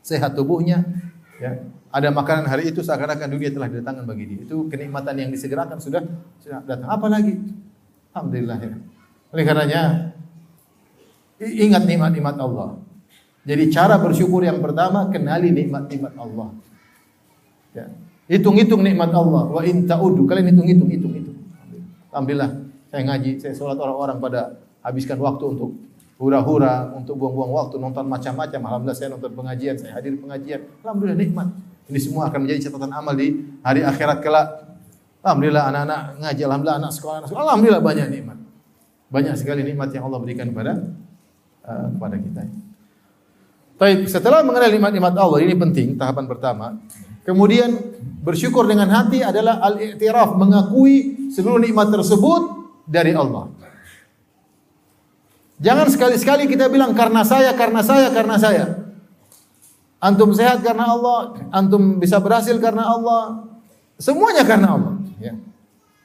sehat 0.00 0.32
tubuhnya, 0.32 0.88
ya, 1.36 1.68
ada 1.92 2.08
makanan 2.08 2.48
hari 2.48 2.72
itu 2.72 2.80
seakan-akan 2.80 3.28
dunia 3.28 3.52
telah 3.52 3.68
didatangkan 3.68 4.08
bagi 4.08 4.24
dia. 4.24 4.40
Itu 4.48 4.72
kenikmatan 4.72 5.20
yang 5.20 5.28
disegerakan 5.28 5.76
sudah 5.84 6.00
sudah 6.40 6.64
datang. 6.64 6.88
Apa 6.88 7.12
lagi? 7.12 7.36
Alhamdulillah 8.12 8.58
ya. 8.60 8.74
Oleh 9.32 9.44
karenanya 9.44 9.82
ingat 11.40 11.84
nikmat-nikmat 11.84 12.36
Allah. 12.40 12.80
Jadi 13.48 13.72
cara 13.72 13.96
bersyukur 13.96 14.44
yang 14.44 14.60
pertama 14.60 15.08
kenali 15.08 15.48
nikmat-nikmat 15.54 16.12
Allah. 16.20 16.52
Ya. 17.72 17.86
Hitung-hitung 18.28 18.84
nikmat 18.84 19.08
Allah. 19.08 19.48
Wa 19.48 19.64
in 19.64 19.88
ta'udu. 19.88 20.28
Kalian 20.28 20.52
hitung-hitung, 20.52 20.88
hitung-hitung. 20.92 21.38
Alhamdulillah 22.12 22.50
saya 22.88 23.02
ngaji, 23.08 23.40
saya 23.40 23.52
sholat 23.56 23.76
orang-orang 23.80 24.20
pada 24.20 24.60
habiskan 24.84 25.16
waktu 25.20 25.44
untuk 25.48 25.76
hura-hura, 26.20 26.92
untuk 26.92 27.16
buang-buang 27.16 27.52
waktu, 27.56 27.80
nonton 27.80 28.04
macam-macam. 28.04 28.60
Alhamdulillah 28.68 28.98
saya 28.98 29.08
nonton 29.14 29.32
pengajian, 29.32 29.80
saya 29.80 29.96
hadir 29.96 30.18
pengajian. 30.20 30.60
Alhamdulillah 30.84 31.16
nikmat. 31.16 31.48
Ini 31.88 31.98
semua 32.04 32.28
akan 32.28 32.44
menjadi 32.44 32.68
catatan 32.68 32.92
amal 32.92 33.16
di 33.16 33.48
hari 33.64 33.80
akhirat 33.80 34.20
kelak. 34.20 34.67
Alhamdulillah 35.22 35.64
anak-anak 35.74 36.00
ngaji, 36.22 36.42
alhamdulillah 36.46 36.78
anak 36.78 36.92
sekolah, 36.94 37.14
anak 37.22 37.28
sekolah. 37.28 37.44
Alhamdulillah 37.44 37.82
banyak 37.82 38.06
nikmat. 38.14 38.38
Banyak 39.08 39.34
sekali 39.34 39.60
nikmat 39.66 39.88
yang 39.90 40.06
Allah 40.06 40.20
berikan 40.22 40.46
kepada 40.52 40.72
uh, 41.66 41.86
kepada 41.96 42.16
kita. 42.20 42.42
Baik, 43.78 44.10
setelah 44.10 44.42
mengenal 44.42 44.74
nikmat-nikmat 44.74 45.14
Allah, 45.14 45.38
ini 45.42 45.54
penting 45.54 45.94
tahapan 45.94 46.26
pertama. 46.26 46.74
Kemudian 47.22 47.78
bersyukur 48.26 48.66
dengan 48.66 48.90
hati 48.90 49.22
adalah 49.22 49.62
al-i'tiraf, 49.62 50.34
mengakui 50.34 51.28
seluruh 51.30 51.62
nikmat 51.62 51.92
tersebut 51.94 52.42
dari 52.88 53.14
Allah. 53.14 53.52
Jangan 55.58 55.90
sekali-sekali 55.90 56.46
kita 56.46 56.70
bilang 56.70 56.94
karena 56.94 57.26
saya, 57.26 57.54
karena 57.54 57.82
saya, 57.82 58.08
karena 58.14 58.36
saya. 58.38 58.64
Antum 59.98 60.30
sehat 60.30 60.62
karena 60.62 60.94
Allah, 60.94 61.34
antum 61.50 61.98
bisa 61.98 62.22
berhasil 62.22 62.54
karena 62.62 62.86
Allah. 62.86 63.47
Semuanya 63.98 64.46
karena 64.46 64.78
Allah. 64.78 64.94
Ya. 65.18 65.34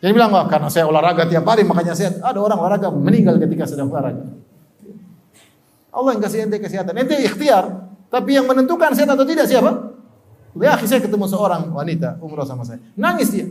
Jadi 0.03 0.11
bilang, 0.11 0.33
oh, 0.35 0.45
karena 0.49 0.67
saya 0.67 0.89
olahraga 0.89 1.29
tiap 1.29 1.47
hari 1.47 1.63
makanya 1.63 1.95
sehat. 1.95 2.19
Ada 2.19 2.35
orang 2.41 2.59
olahraga 2.59 2.91
meninggal 2.91 3.39
ketika 3.39 3.69
sedang 3.69 3.87
olahraga. 3.87 4.35
Allah 5.93 6.09
yang 6.17 6.21
kasih 6.25 6.49
ente 6.49 6.57
kesehatan. 6.57 6.97
Ente 6.97 7.15
ikhtiar. 7.21 7.93
Tapi 8.09 8.35
yang 8.35 8.49
menentukan 8.49 8.91
sehat 8.97 9.13
atau 9.13 9.23
tidak 9.23 9.45
siapa? 9.45 9.93
Ya, 10.57 10.77
saya 10.85 11.01
ketemu 11.01 11.25
seorang 11.29 11.69
wanita 11.69 12.17
umroh 12.21 12.45
sama 12.45 12.65
saya. 12.65 12.81
Nangis 12.97 13.29
dia. 13.29 13.47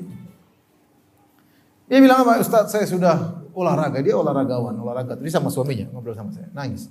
Dia 1.90 1.98
bilang 2.02 2.26
apa? 2.26 2.42
Ustaz, 2.42 2.70
saya 2.70 2.86
sudah 2.86 3.42
olahraga. 3.54 4.02
Dia 4.02 4.18
olahragawan, 4.18 4.74
olahraga. 4.76 5.18
Tadi 5.18 5.30
sama 5.30 5.50
suaminya 5.50 5.90
ngobrol 5.94 6.14
sama 6.14 6.30
saya. 6.34 6.50
Nangis. 6.54 6.90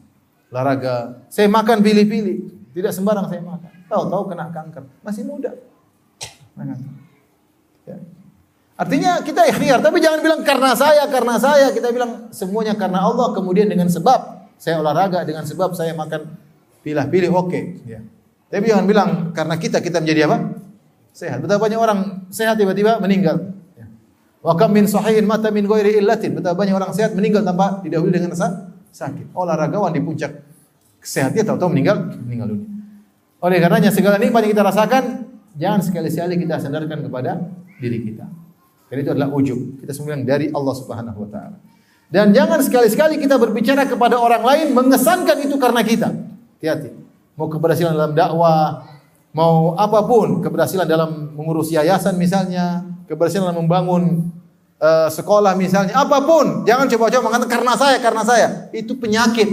Olahraga. 0.51 1.25
Saya 1.31 1.47
makan 1.47 1.79
pilih-pilih. 1.83 2.37
Tidak 2.71 2.91
sembarang 2.91 3.27
saya 3.27 3.43
makan. 3.43 3.71
Tahu-tahu 3.87 4.23
kena 4.31 4.51
kanker. 4.51 4.83
Masih 5.03 5.23
muda. 5.27 5.51
Ya. 7.87 7.97
Artinya 8.77 9.21
kita 9.21 9.45
ikhtiar, 9.45 9.79
tapi 9.85 10.01
jangan 10.01 10.19
bilang 10.25 10.41
karena 10.41 10.73
saya, 10.73 11.05
karena 11.05 11.35
saya. 11.37 11.69
Kita 11.69 11.93
bilang 11.93 12.33
semuanya 12.33 12.73
karena 12.73 13.05
Allah. 13.05 13.29
Kemudian 13.33 13.69
dengan 13.69 13.85
sebab 13.91 14.49
saya 14.57 14.81
olahraga, 14.81 15.21
dengan 15.21 15.45
sebab 15.45 15.77
saya 15.77 15.93
makan 15.93 16.25
pilih-pilih. 16.81 17.29
Oke. 17.29 17.47
Okay. 17.47 17.63
Ya. 17.85 17.99
Tapi 18.51 18.67
jangan 18.67 18.85
bilang 18.89 19.09
karena 19.31 19.55
kita 19.55 19.79
kita 19.79 20.01
menjadi 20.01 20.27
apa? 20.27 20.37
Sehat. 21.13 21.39
Betapa 21.45 21.61
banyak 21.61 21.79
orang 21.79 21.99
sehat 22.33 22.57
tiba-tiba 22.57 22.97
meninggal. 22.97 23.53
Kam 24.41 24.73
min 24.73 24.89
sahihin 24.89 25.29
mata 25.29 25.53
min 25.53 25.69
ghairi 25.69 26.01
illatin. 26.01 26.41
Betapa 26.41 26.57
banyak 26.57 26.73
orang 26.73 26.91
sehat 26.97 27.13
meninggal 27.13 27.45
tanpa 27.45 27.85
didahului 27.85 28.09
dengan 28.09 28.33
sakit. 28.89 29.37
Olahragawan 29.37 29.93
di 29.93 30.01
puncak 30.01 30.41
kesehatannya 31.01 31.43
tahu-tahu 31.45 31.69
meninggal 31.73 31.97
meninggal 32.25 32.47
dunia. 32.53 32.69
Oleh 33.41 33.57
karenanya 33.57 33.89
segala 33.89 34.21
nikmat 34.21 34.45
yang 34.45 34.53
kita 34.53 34.65
rasakan 34.65 35.03
jangan 35.57 35.81
sekali-sekali 35.81 36.37
kita 36.41 36.61
sandarkan 36.61 37.05
kepada 37.05 37.31
diri 37.81 38.05
kita. 38.05 38.29
Karena 38.87 39.01
itu 39.01 39.11
adalah 39.17 39.29
ujub. 39.33 39.59
Kita 39.81 39.91
semua 39.97 40.13
yang 40.13 40.27
dari 40.27 40.53
Allah 40.53 40.75
Subhanahu 40.77 41.25
wa 41.25 41.29
taala. 41.31 41.57
Dan 42.11 42.35
jangan 42.35 42.59
sekali-sekali 42.59 43.17
kita 43.17 43.39
berbicara 43.39 43.87
kepada 43.87 44.19
orang 44.19 44.43
lain 44.43 44.67
mengesankan 44.75 45.41
itu 45.41 45.55
karena 45.55 45.81
kita. 45.81 46.11
Hati-hati. 46.59 46.91
Mau 47.39 47.47
keberhasilan 47.47 47.95
dalam 47.95 48.11
dakwah, 48.11 48.83
mau 49.31 49.79
apa 49.79 50.03
pun, 50.03 50.43
keberhasilan 50.43 50.83
dalam 50.83 51.31
mengurus 51.31 51.71
yayasan 51.71 52.19
misalnya, 52.19 52.83
keberhasilan 53.07 53.47
dalam 53.49 53.63
membangun 53.63 54.27
uh, 54.83 55.07
sekolah 55.07 55.55
misalnya, 55.55 55.95
apa 55.95 56.19
pun, 56.19 56.67
jangan 56.67 56.91
coba-coba 56.91 57.23
mengatakan 57.31 57.51
karena 57.55 57.73
saya, 57.79 57.97
karena 58.03 58.23
saya. 58.27 58.47
Itu 58.75 58.99
penyakit. 58.99 59.47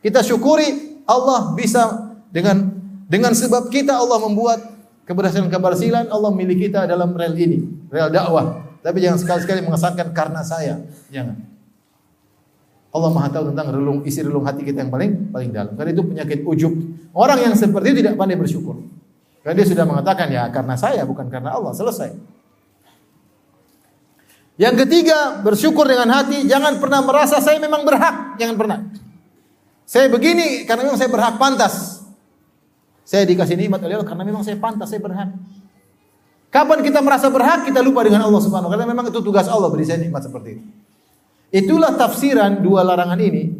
Kita 0.00 0.24
syukuri 0.24 1.00
Allah 1.04 1.52
bisa 1.52 2.16
dengan 2.32 2.72
dengan 3.04 3.36
sebab 3.36 3.68
kita 3.68 3.92
Allah 3.92 4.24
membuat 4.24 4.73
keberhasilan-keberhasilan 5.04 6.08
Allah 6.08 6.30
milik 6.32 6.68
kita 6.68 6.88
dalam 6.88 7.12
rel 7.16 7.36
ini, 7.36 7.64
rel 7.88 8.08
dakwah. 8.12 8.64
Tapi 8.84 9.00
jangan 9.00 9.16
sekali-sekali 9.16 9.64
mengesankan 9.64 10.12
karena 10.12 10.44
saya. 10.44 10.76
Jangan. 11.08 11.40
Allah 12.94 13.10
Maha 13.10 13.28
tahu 13.32 13.50
tentang 13.50 13.74
relung 13.74 14.06
isi 14.06 14.22
relung 14.22 14.46
hati 14.46 14.62
kita 14.62 14.84
yang 14.84 14.92
paling 14.92 15.32
paling 15.32 15.50
dalam. 15.50 15.72
Karena 15.74 15.90
itu 15.96 16.04
penyakit 16.04 16.38
ujub. 16.46 16.72
Orang 17.16 17.40
yang 17.40 17.56
seperti 17.56 17.90
itu 17.90 17.98
tidak 18.04 18.14
pandai 18.20 18.36
bersyukur. 18.36 18.84
Karena 19.42 19.56
dia 19.60 19.66
sudah 19.66 19.84
mengatakan 19.88 20.28
ya 20.30 20.46
karena 20.52 20.76
saya 20.76 21.02
bukan 21.08 21.26
karena 21.32 21.56
Allah. 21.56 21.72
Selesai. 21.72 22.12
Yang 24.54 24.86
ketiga, 24.86 25.42
bersyukur 25.42 25.82
dengan 25.82 26.14
hati, 26.14 26.46
jangan 26.46 26.78
pernah 26.78 27.02
merasa 27.02 27.42
saya 27.42 27.58
memang 27.58 27.82
berhak, 27.82 28.38
jangan 28.38 28.54
pernah. 28.54 28.78
Saya 29.82 30.06
begini 30.06 30.62
karena 30.62 30.86
memang 30.86 30.94
saya 30.94 31.10
berhak 31.10 31.34
pantas. 31.42 32.03
Saya 33.04 33.28
dikasih 33.28 33.60
nikmat 33.60 33.84
oleh 33.84 34.00
Allah 34.00 34.08
karena 34.08 34.24
memang 34.24 34.40
saya 34.40 34.56
pantas, 34.56 34.88
saya 34.88 35.00
berhak. 35.00 35.30
Kapan 36.48 36.80
kita 36.80 37.04
merasa 37.04 37.28
berhak, 37.28 37.68
kita 37.68 37.84
lupa 37.84 38.02
dengan 38.06 38.24
Allah 38.24 38.40
Subhanahu 38.40 38.72
karena 38.72 38.86
memang 38.88 39.12
itu 39.12 39.20
tugas 39.20 39.44
Allah 39.46 39.68
beri 39.68 39.84
saya 39.84 40.00
nikmat 40.00 40.24
seperti 40.24 40.48
itu. 40.56 40.64
Itulah 41.54 41.94
tafsiran 41.94 42.64
dua 42.64 42.82
larangan 42.82 43.20
ini. 43.20 43.52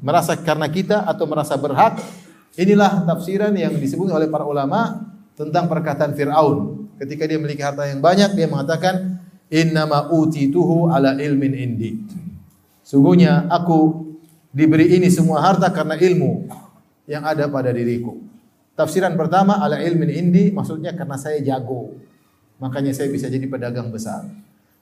Merasa 0.00 0.38
karena 0.38 0.70
kita 0.70 1.04
atau 1.04 1.26
merasa 1.28 1.58
berhak 1.58 2.00
Inilah 2.56 3.04
tafsiran 3.04 3.52
yang 3.52 3.76
disebut 3.76 4.08
oleh 4.08 4.32
para 4.32 4.48
ulama 4.48 5.04
tentang 5.36 5.68
perkataan 5.68 6.16
Fir'aun. 6.16 6.88
Ketika 6.96 7.28
dia 7.28 7.36
memiliki 7.36 7.60
harta 7.60 7.84
yang 7.84 8.00
banyak, 8.00 8.32
dia 8.32 8.48
mengatakan, 8.48 9.20
Innama 9.52 10.08
utituhu 10.08 10.88
ala 10.88 11.20
ilmin 11.20 11.52
indi. 11.52 12.00
Sungguhnya 12.80 13.44
aku 13.52 14.08
diberi 14.56 14.96
ini 14.96 15.12
semua 15.12 15.44
harta 15.44 15.68
karena 15.68 15.94
ilmu 16.00 16.48
yang 17.06 17.22
ada 17.26 17.46
pada 17.46 17.70
diriku. 17.70 18.18
Tafsiran 18.76 19.16
pertama 19.16 19.56
ala 19.56 19.80
ilmin 19.80 20.12
indi 20.12 20.52
maksudnya 20.52 20.92
karena 20.92 21.16
saya 21.16 21.40
jago. 21.40 21.96
Makanya 22.60 22.92
saya 22.92 23.08
bisa 23.08 23.30
jadi 23.32 23.48
pedagang 23.48 23.88
besar. 23.88 24.28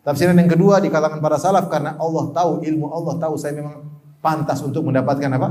Tafsiran 0.02 0.36
yang 0.36 0.50
kedua 0.50 0.82
di 0.82 0.90
kalangan 0.90 1.22
para 1.22 1.38
salaf 1.38 1.70
karena 1.70 1.96
Allah 1.96 2.28
tahu 2.34 2.60
ilmu 2.66 2.90
Allah 2.90 3.14
tahu 3.22 3.38
saya 3.38 3.56
memang 3.56 3.86
pantas 4.18 4.60
untuk 4.64 4.82
mendapatkan 4.84 5.30
apa? 5.30 5.48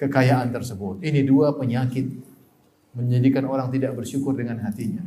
kekayaan 0.00 0.48
tersebut. 0.48 1.04
Ini 1.04 1.20
dua 1.28 1.52
penyakit 1.52 2.08
menjadikan 2.96 3.44
orang 3.44 3.68
tidak 3.68 3.92
bersyukur 3.92 4.32
dengan 4.32 4.56
hatinya. 4.64 5.04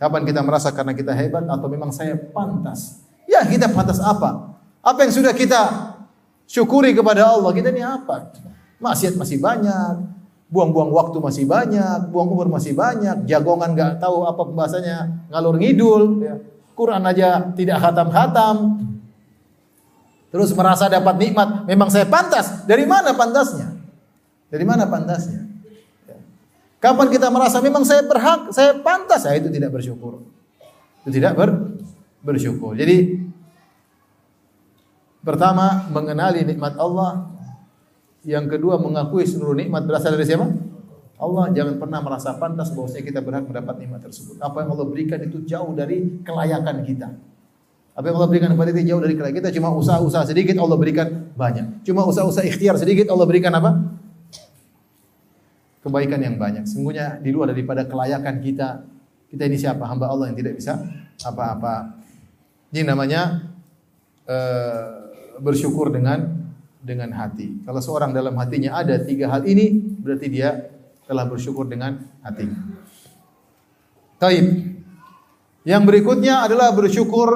Kapan 0.00 0.24
kita 0.24 0.40
merasa 0.40 0.72
karena 0.72 0.96
kita 0.96 1.12
hebat 1.12 1.44
atau 1.44 1.68
memang 1.68 1.92
saya 1.92 2.16
pantas? 2.16 3.04
Ya, 3.28 3.44
kita 3.44 3.68
pantas 3.68 4.00
apa? 4.00 4.56
Apa 4.80 5.04
yang 5.04 5.12
sudah 5.12 5.36
kita 5.36 5.92
syukuri 6.48 6.96
kepada 6.96 7.28
Allah? 7.28 7.52
Kita 7.52 7.68
ini 7.68 7.84
apa? 7.84 8.32
Maksiat 8.80 9.14
masih 9.20 9.38
banyak, 9.38 9.94
buang-buang 10.50 10.90
waktu 10.90 11.22
masih 11.22 11.44
banyak, 11.46 12.10
buang 12.10 12.28
umur 12.32 12.50
masih 12.50 12.74
banyak, 12.74 13.28
jagongan 13.30 13.76
nggak 13.76 13.92
tahu 14.02 14.26
apa 14.26 14.42
bahasanya 14.50 14.96
ngalur 15.30 15.56
ngidul, 15.60 16.02
ya. 16.24 16.34
Quran 16.74 17.04
aja 17.04 17.52
tidak 17.54 17.76
khatam-khatam. 17.78 18.56
Terus 20.30 20.50
merasa 20.54 20.88
dapat 20.88 21.20
nikmat, 21.20 21.68
memang 21.68 21.90
saya 21.92 22.06
pantas. 22.06 22.64
Dari 22.64 22.86
mana 22.86 23.12
pantasnya? 23.12 23.76
Dari 24.48 24.64
mana 24.64 24.86
pantasnya? 24.86 25.44
Ya. 26.06 26.16
Kapan 26.78 27.10
kita 27.10 27.28
merasa 27.28 27.58
memang 27.60 27.84
saya 27.84 28.06
berhak, 28.06 28.50
saya 28.54 28.78
pantas, 28.80 29.26
saya 29.26 29.42
itu 29.42 29.50
tidak 29.52 29.74
bersyukur. 29.74 30.22
Itu 31.04 31.10
tidak 31.12 31.34
ber, 31.34 31.50
bersyukur. 32.22 32.78
Jadi 32.78 33.26
pertama 35.20 35.90
mengenali 35.92 36.46
nikmat 36.46 36.78
Allah, 36.80 37.28
yang 38.24 38.46
kedua 38.48 38.76
mengakui 38.76 39.24
seluruh 39.24 39.56
nikmat 39.56 39.88
berasal 39.88 40.12
dari 40.12 40.28
siapa? 40.28 40.48
Allah 41.20 41.52
jangan 41.52 41.76
pernah 41.76 42.00
merasa 42.00 42.32
pantas 42.40 42.72
bahwasanya 42.72 43.04
kita 43.04 43.20
berhak 43.20 43.44
mendapat 43.44 43.76
nikmat 43.76 44.00
tersebut. 44.00 44.40
Apa 44.40 44.64
yang 44.64 44.72
Allah 44.72 44.86
berikan 44.88 45.20
itu 45.20 45.44
jauh 45.44 45.72
dari 45.76 46.24
kelayakan 46.24 46.80
kita. 46.84 47.08
Apa 47.92 48.04
yang 48.08 48.16
Allah 48.16 48.30
berikan 48.32 48.48
kepada 48.56 48.72
kita 48.72 48.88
jauh 48.88 49.02
dari 49.04 49.14
kelayakan 49.16 49.38
kita. 49.44 49.50
Cuma 49.60 49.68
usaha-usaha 49.76 50.32
sedikit 50.32 50.56
Allah 50.56 50.76
berikan 50.80 51.08
banyak. 51.36 51.84
Cuma 51.84 52.08
usaha-usaha 52.08 52.48
ikhtiar 52.48 52.80
sedikit 52.80 53.12
Allah 53.12 53.28
berikan 53.28 53.52
apa? 53.52 54.00
kebaikan 55.80 56.20
yang 56.20 56.36
banyak. 56.36 56.68
Sungguhnya 56.68 57.18
di 57.20 57.32
luar 57.32 57.52
daripada 57.52 57.88
kelayakan 57.88 58.40
kita, 58.44 58.84
kita 59.32 59.42
ini 59.48 59.56
siapa? 59.56 59.88
Hamba 59.88 60.12
Allah 60.12 60.28
yang 60.32 60.36
tidak 60.36 60.60
bisa 60.60 60.76
apa-apa. 61.24 61.96
Ini 62.70 62.84
namanya 62.84 63.48
uh, 64.28 64.88
bersyukur 65.40 65.88
dengan 65.90 66.39
dengan 66.80 67.12
hati. 67.12 67.60
Kalau 67.62 67.80
seorang 67.84 68.10
dalam 68.16 68.32
hatinya 68.40 68.80
ada 68.80 68.96
tiga 69.04 69.28
hal 69.28 69.44
ini, 69.44 69.76
berarti 70.00 70.26
dia 70.32 70.72
telah 71.04 71.28
bersyukur 71.28 71.68
dengan 71.68 72.00
hati. 72.24 72.48
Taib. 74.20 74.46
Yang 75.64 75.82
berikutnya 75.84 76.48
adalah 76.48 76.72
bersyukur 76.72 77.28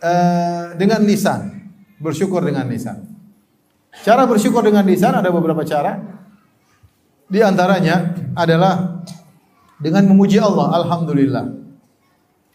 uh, 0.00 0.64
dengan 0.76 1.04
lisan. 1.04 1.68
Bersyukur 2.00 2.40
dengan 2.40 2.64
lisan. 2.68 3.04
Cara 4.04 4.24
bersyukur 4.24 4.64
dengan 4.64 4.84
lisan 4.88 5.12
ada 5.12 5.28
beberapa 5.28 5.64
cara. 5.68 6.00
Di 7.28 7.44
antaranya 7.44 8.16
adalah 8.32 9.04
dengan 9.78 10.08
memuji 10.08 10.40
Allah, 10.40 10.80
alhamdulillah. 10.80 11.44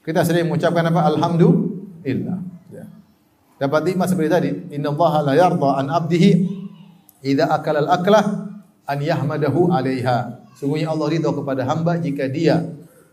Kita 0.03 0.27
sering 0.27 0.51
mengucapkan 0.51 0.83
apa? 0.91 1.07
Alhamdulillah. 1.13 2.42
Dapat 3.63 3.81
nikmat 3.87 4.11
seperti 4.11 4.27
tadi, 4.27 4.49
innallaha 4.75 5.23
la 5.23 5.39
yarda 5.39 5.79
an 5.79 5.87
abdihi 5.87 6.31
idza 7.23 7.47
akala 7.47 7.87
al-aklah 7.87 8.51
an 8.83 8.99
yahmadahu 8.99 9.71
'alaiha. 9.71 10.51
Sungguhnya 10.59 10.91
Allah 10.91 11.07
ridha 11.07 11.31
kepada 11.31 11.63
hamba 11.63 11.95
jika 11.95 12.27
dia 12.27 12.59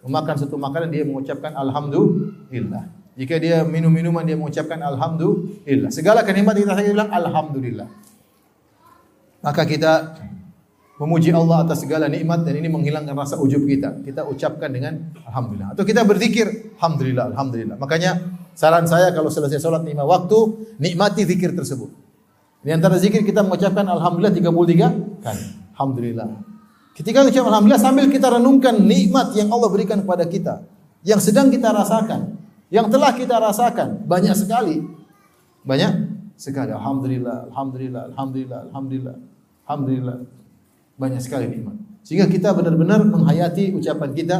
memakan 0.02 0.34
satu 0.42 0.58
makanan 0.58 0.90
dia 0.90 1.06
mengucapkan 1.06 1.54
alhamdulillah. 1.54 2.90
Jika 3.14 3.38
dia 3.38 3.62
minum 3.62 3.94
minuman 3.94 4.26
dia 4.26 4.34
mengucapkan 4.34 4.82
alhamdulillah. 4.82 5.94
Segala 5.94 6.26
kenikmatan 6.26 6.66
kita 6.66 6.74
saya 6.74 6.90
bilang 6.98 7.14
alhamdulillah. 7.14 7.88
Maka 9.46 9.62
kita 9.70 10.18
memuji 10.98 11.30
Allah 11.30 11.62
atas 11.62 11.86
segala 11.86 12.10
nikmat 12.10 12.42
dan 12.42 12.58
ini 12.58 12.66
menghilangkan 12.66 13.14
rasa 13.14 13.38
ujub 13.38 13.70
kita. 13.70 14.02
Kita 14.02 14.26
ucapkan 14.26 14.66
dengan 14.66 15.14
alhamdulillah. 15.30 15.78
Atau 15.78 15.86
kita 15.86 16.02
berzikir 16.02 16.74
alhamdulillah, 16.74 17.30
alhamdulillah. 17.30 17.76
Makanya 17.78 18.39
saran 18.60 18.84
saya 18.84 19.08
kalau 19.16 19.32
selesai 19.32 19.56
sholat 19.56 19.80
lima 19.88 20.04
waktu, 20.04 20.36
nikmati 20.76 21.24
zikir 21.24 21.56
tersebut. 21.56 21.88
Di 22.60 22.76
antara 22.76 23.00
zikir 23.00 23.24
kita 23.24 23.40
mengucapkan 23.40 23.88
alhamdulillah 23.88 24.36
33 24.36 25.24
kali. 25.24 25.44
Alhamdulillah. 25.72 26.28
Ketika 26.92 27.24
ucap 27.24 27.48
alhamdulillah 27.48 27.80
sambil 27.80 28.12
kita 28.12 28.28
renungkan 28.28 28.76
nikmat 28.84 29.32
yang 29.32 29.48
Allah 29.48 29.72
berikan 29.72 30.04
kepada 30.04 30.28
kita, 30.28 30.60
yang 31.00 31.16
sedang 31.16 31.48
kita 31.48 31.72
rasakan, 31.72 32.36
yang 32.68 32.92
telah 32.92 33.16
kita 33.16 33.40
rasakan 33.40 34.04
banyak 34.04 34.36
sekali. 34.36 34.84
Banyak 35.64 35.92
sekali. 36.36 36.76
Alhamdulillah, 36.76 37.48
alhamdulillah, 37.48 38.02
alhamdulillah, 38.12 38.60
alhamdulillah. 38.68 39.16
Alhamdulillah. 39.64 40.16
Banyak 41.00 41.20
sekali 41.24 41.48
nikmat. 41.48 41.80
Sehingga 42.04 42.28
kita 42.28 42.52
benar-benar 42.52 43.00
menghayati 43.08 43.72
ucapan 43.72 44.10
kita 44.12 44.38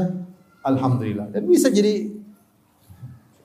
alhamdulillah. 0.61 1.33
Dan 1.33 1.49
bisa 1.49 1.73
jadi 1.73 2.20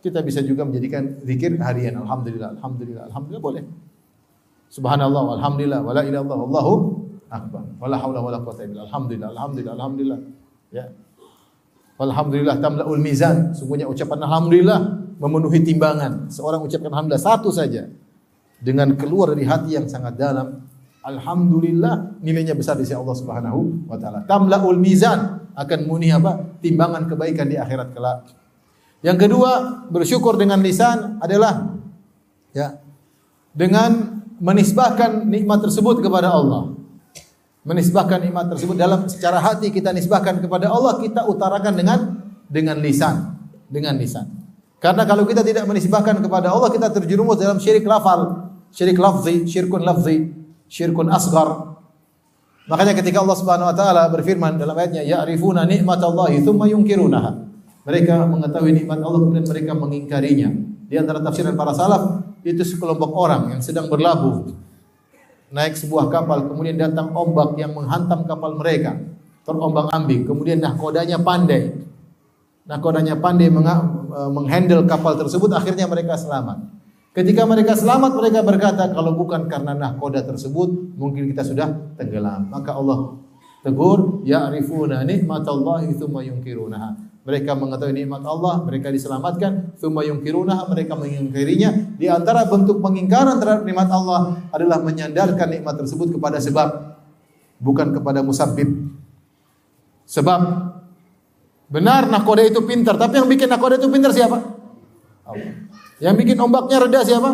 kita 0.06 0.22
bisa 0.22 0.46
juga 0.46 0.62
menjadikan 0.62 1.26
zikir 1.26 1.58
harian 1.58 1.98
alhamdulillah, 2.06 2.54
alhamdulillah, 2.62 3.04
alhamdulillah 3.10 3.42
boleh. 3.42 3.64
Subhanallah, 4.70 5.42
alhamdulillah, 5.42 5.80
wala 5.82 6.02
ilaha 6.06 6.22
illallah, 6.22 6.40
wallahu 6.46 6.74
akbar. 7.34 7.64
Wala 7.82 7.96
haula 7.98 8.20
wala 8.22 8.38
quwata 8.46 8.62
illa 8.70 8.86
alhamdulillah, 8.86 9.30
alhamdulillah, 9.34 9.74
alhamdulillah. 9.74 10.20
Ya. 10.70 10.86
Alhamdulillah 11.98 12.56
tamlaul 12.62 13.02
mizan. 13.02 13.58
Sungguhnya 13.58 13.90
ucapan 13.90 14.22
alhamdulillah 14.30 14.80
memenuhi 15.18 15.66
timbangan. 15.66 16.30
Seorang 16.30 16.62
ucapkan 16.62 16.92
alhamdulillah 16.94 17.24
satu 17.24 17.50
saja 17.50 17.90
dengan 18.62 18.94
keluar 19.00 19.34
dari 19.34 19.48
hati 19.48 19.80
yang 19.80 19.90
sangat 19.90 20.20
dalam 20.20 20.66
Alhamdulillah 21.06 22.18
nilainya 22.26 22.58
besar 22.58 22.82
di 22.82 22.82
sisi 22.82 22.98
Allah 22.98 23.14
Subhanahu 23.14 23.86
wa 23.86 23.94
taala. 23.94 24.26
Tamlaul 24.26 24.82
mizan 24.82 25.54
akan 25.54 25.80
muni 25.86 26.10
apa? 26.10 26.58
Timbangan 26.66 27.06
kebaikan 27.06 27.46
di 27.46 27.62
akhirat 27.62 27.94
kelak. 27.94 28.26
Yang 29.06 29.18
kedua, 29.30 29.86
bersyukur 29.94 30.34
dengan 30.34 30.66
lisan 30.66 31.22
adalah 31.22 31.78
ya 32.58 32.82
dengan 33.54 34.22
menisbahkan 34.42 35.30
nikmat 35.30 35.62
tersebut 35.62 36.02
kepada 36.02 36.34
Allah. 36.34 36.74
Menisbahkan 37.66 38.22
nikmat 38.22 38.50
tersebut 38.50 38.74
dalam 38.78 39.06
secara 39.06 39.42
hati 39.42 39.70
kita 39.70 39.94
nisbahkan 39.94 40.42
kepada 40.42 40.74
Allah, 40.74 40.98
kita 40.98 41.30
utarakan 41.30 41.74
dengan 41.78 42.00
dengan 42.50 42.82
lisan, 42.82 43.38
dengan 43.70 43.94
lisan. 43.98 44.26
Karena 44.82 45.06
kalau 45.06 45.26
kita 45.26 45.46
tidak 45.46 45.66
menisbahkan 45.70 46.18
kepada 46.22 46.50
Allah, 46.50 46.70
kita 46.74 46.90
terjerumus 46.90 47.38
dalam 47.38 47.58
syirik 47.62 47.86
lafal, 47.86 48.54
syirik 48.74 48.98
lafzi, 48.98 49.46
syirkun 49.46 49.82
lafzi 49.82 50.46
syirkun 50.70 51.10
asghar. 51.14 51.78
Makanya 52.66 52.98
ketika 52.98 53.22
Allah 53.22 53.38
Subhanahu 53.38 53.70
wa 53.70 53.76
taala 53.78 54.10
berfirman 54.10 54.58
dalam 54.58 54.74
ayatnya 54.74 55.06
ya'rifuna 55.06 55.70
nikmatallahi 55.70 56.42
tsumma 56.42 56.66
yunkirunaha. 56.66 57.46
Mereka 57.86 58.26
mengetahui 58.26 58.74
nikmat 58.74 59.00
Allah 59.00 59.22
kemudian 59.22 59.46
mereka 59.46 59.72
mengingkarinya. 59.78 60.50
Di 60.90 60.98
antara 60.98 61.22
tafsiran 61.22 61.54
para 61.54 61.74
salaf 61.74 62.26
itu 62.46 62.62
sekelompok 62.62 63.12
orang 63.14 63.58
yang 63.58 63.62
sedang 63.62 63.90
berlabuh 63.90 64.54
naik 65.50 65.78
sebuah 65.78 66.10
kapal 66.14 66.46
kemudian 66.46 66.78
datang 66.78 67.10
ombak 67.14 67.58
yang 67.58 67.74
menghantam 67.74 68.26
kapal 68.30 68.54
mereka 68.54 68.98
terombang-ambing 69.46 70.30
kemudian 70.30 70.62
nahkodanya 70.62 71.22
pandai 71.22 71.74
nahkodanya 72.70 73.18
pandai 73.18 73.50
menghandle 74.30 74.86
kapal 74.86 75.18
tersebut 75.18 75.54
akhirnya 75.54 75.90
mereka 75.90 76.18
selamat 76.18 76.76
Ketika 77.16 77.48
mereka 77.48 77.80
selamat, 77.80 78.12
mereka 78.20 78.44
berkata, 78.44 78.92
kalau 78.92 79.16
bukan 79.16 79.48
karena 79.48 79.72
nahkoda 79.72 80.20
tersebut, 80.28 81.00
mungkin 81.00 81.32
kita 81.32 81.48
sudah 81.48 81.96
tenggelam. 81.96 82.52
Maka 82.52 82.76
Allah 82.76 83.16
tegur, 83.64 84.20
ya'rifuna 84.28 85.08
nikmatallahi 85.08 85.96
thumma 85.96 86.28
yungkirunaha. 86.28 87.05
Mereka 87.26 87.58
mengetahui 87.58 88.06
nikmat 88.06 88.22
Allah, 88.22 88.62
mereka 88.62 88.94
diselamatkan, 88.94 89.74
thumma 89.82 90.06
yungkirunaha, 90.06 90.70
mereka 90.70 90.94
mengingkarinya. 90.94 91.98
Di 91.98 92.06
antara 92.06 92.46
bentuk 92.46 92.86
pengingkaran 92.86 93.42
terhadap 93.42 93.66
nikmat 93.66 93.90
Allah 93.90 94.46
adalah 94.54 94.78
menyandarkan 94.86 95.50
nikmat 95.50 95.74
tersebut 95.74 96.14
kepada 96.14 96.38
sebab, 96.38 97.02
bukan 97.58 97.98
kepada 97.98 98.22
musabbib. 98.22 98.94
Sebab 100.06 100.42
benar 101.66 102.06
nahkoda 102.06 102.46
itu 102.46 102.62
pintar, 102.62 102.94
tapi 102.94 103.18
yang 103.18 103.26
bikin 103.26 103.50
nahkoda 103.50 103.82
itu 103.82 103.90
pintar 103.90 104.14
siapa? 104.14 104.38
Allah. 105.26 105.66
Yang 105.98 106.16
bikin 106.22 106.38
ombaknya 106.38 106.78
reda 106.78 107.02
siapa? 107.02 107.30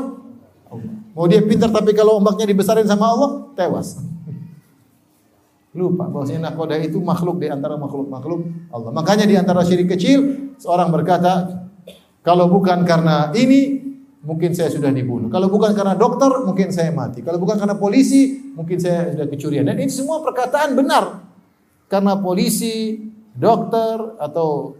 Allah. 0.72 0.94
Mau 1.12 1.28
dia 1.28 1.44
pintar 1.44 1.68
tapi 1.68 1.92
kalau 1.92 2.16
ombaknya 2.16 2.48
dibesarin 2.48 2.88
sama 2.88 3.12
Allah, 3.12 3.30
tewas. 3.60 4.00
Lupa 5.72 6.12
bahwasanya 6.12 6.52
nakoda 6.52 6.76
itu 6.76 7.00
makhluk 7.00 7.40
di 7.40 7.48
antara 7.48 7.80
makhluk-makhluk 7.80 8.44
Allah. 8.76 8.92
Makanya 8.92 9.24
di 9.24 9.40
antara 9.40 9.64
syirik 9.64 9.96
kecil, 9.96 10.52
seorang 10.60 10.92
berkata, 10.92 11.64
kalau 12.28 12.52
bukan 12.52 12.84
karena 12.84 13.32
ini, 13.32 13.80
mungkin 14.20 14.52
saya 14.52 14.68
sudah 14.68 14.92
dibunuh. 14.92 15.32
Kalau 15.32 15.48
bukan 15.48 15.72
karena 15.72 15.96
dokter, 15.96 16.28
mungkin 16.44 16.76
saya 16.76 16.92
mati. 16.92 17.24
Kalau 17.24 17.40
bukan 17.40 17.56
karena 17.56 17.80
polisi, 17.80 18.52
mungkin 18.52 18.84
saya 18.84 19.16
sudah 19.16 19.28
kecurian. 19.32 19.64
Dan 19.64 19.80
ini 19.80 19.88
semua 19.88 20.20
perkataan 20.20 20.76
benar. 20.76 21.24
Karena 21.88 22.20
polisi, 22.20 23.00
dokter, 23.32 24.20
atau 24.20 24.76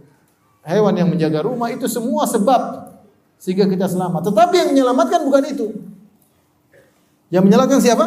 hewan 0.68 0.94
yang 1.00 1.08
menjaga 1.08 1.42
rumah, 1.48 1.72
itu 1.72 1.88
semua 1.88 2.28
sebab 2.28 2.92
sehingga 3.42 3.66
kita 3.66 3.88
selamat. 3.90 4.28
Tetapi 4.28 4.56
yang 4.60 4.70
menyelamatkan 4.76 5.24
bukan 5.26 5.44
itu. 5.50 5.68
Yang 7.34 7.44
menyelamatkan 7.48 7.80
siapa? 7.82 8.06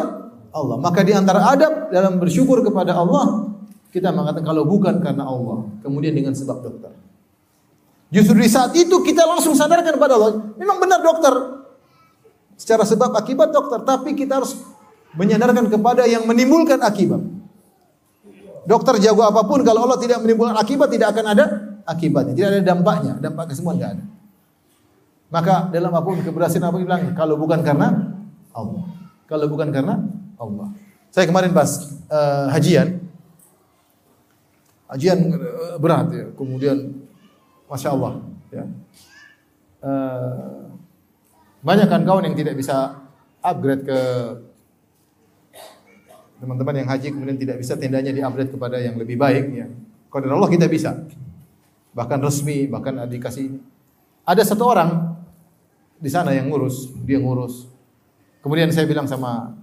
Allah. 0.55 0.79
Maka 0.79 1.03
di 1.03 1.11
antara 1.11 1.43
adab 1.51 1.91
dalam 1.91 2.15
bersyukur 2.15 2.63
kepada 2.63 2.95
Allah, 2.95 3.51
kita 3.91 4.15
mengatakan 4.15 4.47
kalau 4.47 4.63
bukan 4.63 5.03
karena 5.03 5.27
Allah, 5.27 5.67
kemudian 5.83 6.15
dengan 6.15 6.31
sebab 6.31 6.63
dokter. 6.63 6.95
Justru 8.07 8.39
di 8.39 8.47
saat 8.47 8.71
itu 8.71 9.03
kita 9.03 9.27
langsung 9.27 9.51
sadarkan 9.51 9.99
kepada 9.99 10.15
Allah, 10.15 10.55
memang 10.55 10.79
benar 10.79 11.03
dokter. 11.03 11.33
Secara 12.55 12.87
sebab 12.87 13.11
akibat 13.11 13.51
dokter, 13.51 13.83
tapi 13.83 14.15
kita 14.15 14.39
harus 14.39 14.55
menyadarkan 15.19 15.67
kepada 15.67 16.07
yang 16.07 16.23
menimbulkan 16.23 16.79
akibat. 16.79 17.19
Dokter 18.65 18.97
jago 19.03 19.21
apa 19.27 19.43
pun 19.43 19.61
kalau 19.61 19.83
Allah 19.85 19.99
tidak 19.99 20.23
menimbulkan 20.23 20.55
akibat 20.55 20.87
tidak 20.87 21.11
akan 21.11 21.25
ada 21.35 21.45
akibatnya, 21.83 22.33
tidak 22.33 22.49
ada 22.55 22.61
dampaknya, 22.63 23.13
dampak 23.19 23.51
kesembuhan 23.51 23.75
tidak 23.77 23.91
ada. 23.99 24.03
Maka 25.29 25.55
dalam 25.69 25.91
apa 25.91 26.05
pun 26.07 26.23
keberhasilan 26.23 26.71
apa 26.71 26.77
bilang 26.79 27.01
kalau 27.11 27.35
bukan 27.35 27.59
karena 27.59 28.15
Allah. 28.55 28.83
Kalau 29.25 29.45
bukan 29.51 29.73
karena 29.73 29.99
Allah. 30.39 30.71
Saya 31.11 31.25
kemarin 31.27 31.55
pas 31.55 31.69
uh, 32.11 32.47
hajian. 32.51 32.99
Hajian 34.91 35.19
uh, 35.31 35.77
berat 35.79 36.07
ya. 36.11 36.25
Kemudian 36.35 36.77
Masya 37.71 37.89
Allah 37.95 38.13
ya. 38.51 38.63
Uh, 39.85 40.69
banyak 41.65 41.87
kan 41.89 42.01
kawan 42.05 42.29
yang 42.29 42.37
tidak 42.37 42.55
bisa 42.57 42.99
upgrade 43.41 43.85
ke 43.85 43.99
teman-teman 46.35 46.83
yang 46.83 46.89
haji 46.89 47.07
kemudian 47.09 47.37
tidak 47.39 47.57
bisa 47.57 47.73
tendanya 47.79 48.11
di-upgrade 48.11 48.51
kepada 48.51 48.77
yang 48.77 48.99
lebih 48.99 49.17
baik 49.17 49.45
ya. 49.55 49.67
Kalau 50.11 50.35
Allah 50.35 50.51
kita 50.51 50.69
bisa. 50.69 50.93
Bahkan 51.95 52.19
resmi, 52.19 52.67
bahkan 52.67 53.07
dikasih 53.07 53.55
ada 54.25 54.41
satu 54.41 54.65
orang 54.65 55.15
di 56.01 56.09
sana 56.11 56.33
yang 56.33 56.51
ngurus, 56.51 56.91
dia 57.05 57.21
ngurus. 57.21 57.69
Kemudian 58.41 58.73
saya 58.73 58.89
bilang 58.89 59.07
sama 59.07 59.53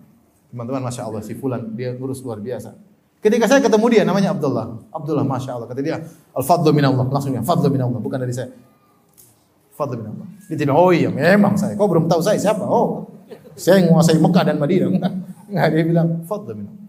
teman-teman, 0.53 0.85
masya 0.85 1.09
Allah 1.09 1.25
si 1.25 1.33
Fulan 1.33 1.73
dia 1.73 1.97
ngurus 1.97 2.21
luar 2.21 2.39
biasa. 2.39 2.77
Ketika 3.23 3.49
saya 3.49 3.65
ketemu 3.65 3.87
dia 3.89 4.03
namanya 4.05 4.37
Abdullah, 4.37 4.83
Abdullah 4.93 5.25
masya 5.25 5.57
Allah 5.57 5.67
kata 5.71 5.81
dia 5.81 6.03
al 6.37 6.45
fadlu 6.45 6.75
min 6.75 6.85
Allah 6.85 7.07
langsung 7.09 7.33
ya 7.33 7.41
fadlu 7.41 7.73
min 7.73 7.81
Allah 7.81 7.99
bukan 8.03 8.19
dari 8.21 8.35
saya. 8.35 8.53
Fadlu 9.73 10.03
min 10.03 10.13
Allah. 10.13 10.27
Dia 10.51 10.57
tidak 10.59 10.75
oh 10.77 10.91
iya 10.93 11.09
memang 11.09 11.57
saya. 11.57 11.73
Kau 11.79 11.89
belum 11.89 12.11
tahu 12.11 12.21
saya 12.21 12.37
siapa? 12.37 12.67
Oh 12.67 13.09
saya 13.57 13.85
menguasai 13.85 14.19
Mekah 14.19 14.45
dan 14.45 14.57
Madinah. 14.59 14.89
Enggak, 15.49 15.69
dia 15.71 15.85
bilang 15.87 16.09
fadlu 16.29 16.53
min 16.59 16.67
Allah. 16.69 16.83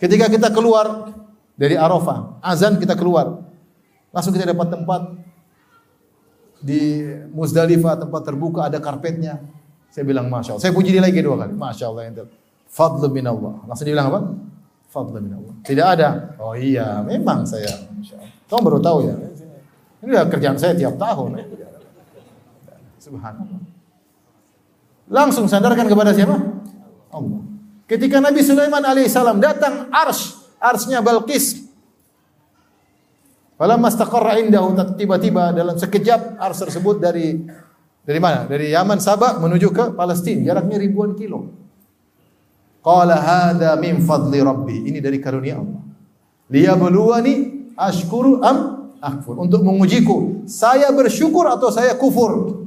Ketika 0.00 0.26
kita 0.32 0.48
keluar 0.50 1.12
dari 1.54 1.78
Arafah, 1.78 2.42
azan 2.42 2.80
kita 2.82 2.98
keluar. 2.98 3.44
Langsung 4.14 4.32
kita 4.34 4.46
dapat 4.46 4.70
tempat 4.70 5.02
di 6.64 7.04
Muzdalifah 7.34 8.00
tempat 8.00 8.22
terbuka 8.24 8.72
ada 8.72 8.78
karpetnya. 8.80 9.42
Saya 9.92 10.08
bilang 10.08 10.26
Masya 10.32 10.56
Allah. 10.56 10.62
Saya 10.64 10.72
puji 10.74 10.90
dia 10.90 11.02
lagi 11.02 11.20
dua 11.20 11.36
kali. 11.46 11.54
Masya 11.54 11.84
Allah. 11.92 12.26
Fadlu 12.74 13.06
min 13.06 13.22
Allah. 13.22 13.62
Langsung 13.70 13.86
dia 13.86 13.94
bilang 13.94 14.10
apa? 14.10 14.20
Fadlu 14.90 15.22
min 15.22 15.32
Allah. 15.38 15.54
Tidak 15.62 15.86
ada. 15.86 16.08
Oh 16.42 16.58
iya, 16.58 17.06
memang 17.06 17.46
saya. 17.46 17.70
Kamu 18.50 18.60
baru 18.66 18.82
tahu 18.82 18.98
ya. 19.06 19.14
Ini 20.02 20.10
udah 20.10 20.26
kerjaan 20.26 20.58
saya 20.58 20.74
tiap 20.74 20.98
tahun. 20.98 21.38
Subhanallah. 22.98 23.62
Langsung 25.06 25.46
sandarkan 25.46 25.86
kepada 25.86 26.10
siapa? 26.10 26.34
Allah. 27.14 27.40
Ketika 27.86 28.18
Nabi 28.18 28.42
Sulaiman 28.42 28.82
alaihissalam 28.82 29.38
datang 29.38 29.86
ars, 29.94 30.50
arsnya 30.58 30.98
Balqis. 30.98 31.62
Falamma 33.54 33.86
istaqarra 33.86 34.42
indahu 34.42 34.74
tiba-tiba 34.98 35.54
dalam 35.54 35.78
sekejap 35.78 36.42
ars 36.42 36.58
tersebut 36.58 36.98
dari 36.98 37.38
dari 38.02 38.18
mana? 38.18 38.50
Dari 38.50 38.74
Yaman 38.74 38.98
Sabah 38.98 39.38
menuju 39.38 39.70
ke 39.70 39.84
Palestina, 39.94 40.52
jaraknya 40.52 40.76
ribuan 40.76 41.14
kilo. 41.14 41.63
Qala 42.84 43.16
hadza 43.16 43.72
min 43.80 44.04
fadli 44.04 44.44
rabbi. 44.44 44.92
Ini 44.92 45.00
dari 45.00 45.16
karunia 45.16 45.56
Allah. 45.56 45.80
Liyabluwani 46.52 47.34
ashkuru 47.80 48.44
am 48.44 48.92
akfur. 49.00 49.40
Untuk 49.40 49.64
mengujiku, 49.64 50.44
saya 50.44 50.92
bersyukur 50.92 51.48
atau 51.48 51.72
saya 51.72 51.96
kufur. 51.96 52.60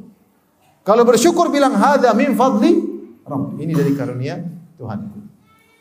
Kalau 0.82 1.03
bersyukur 1.05 1.53
bilang 1.53 1.78
hadza 1.78 2.18
min 2.18 2.34
fadli 2.34 2.82
rabbi. 3.30 3.61
Ini 3.61 3.78
dari 3.78 3.93
karunia 3.93 4.41
Tuhan. 4.82 5.30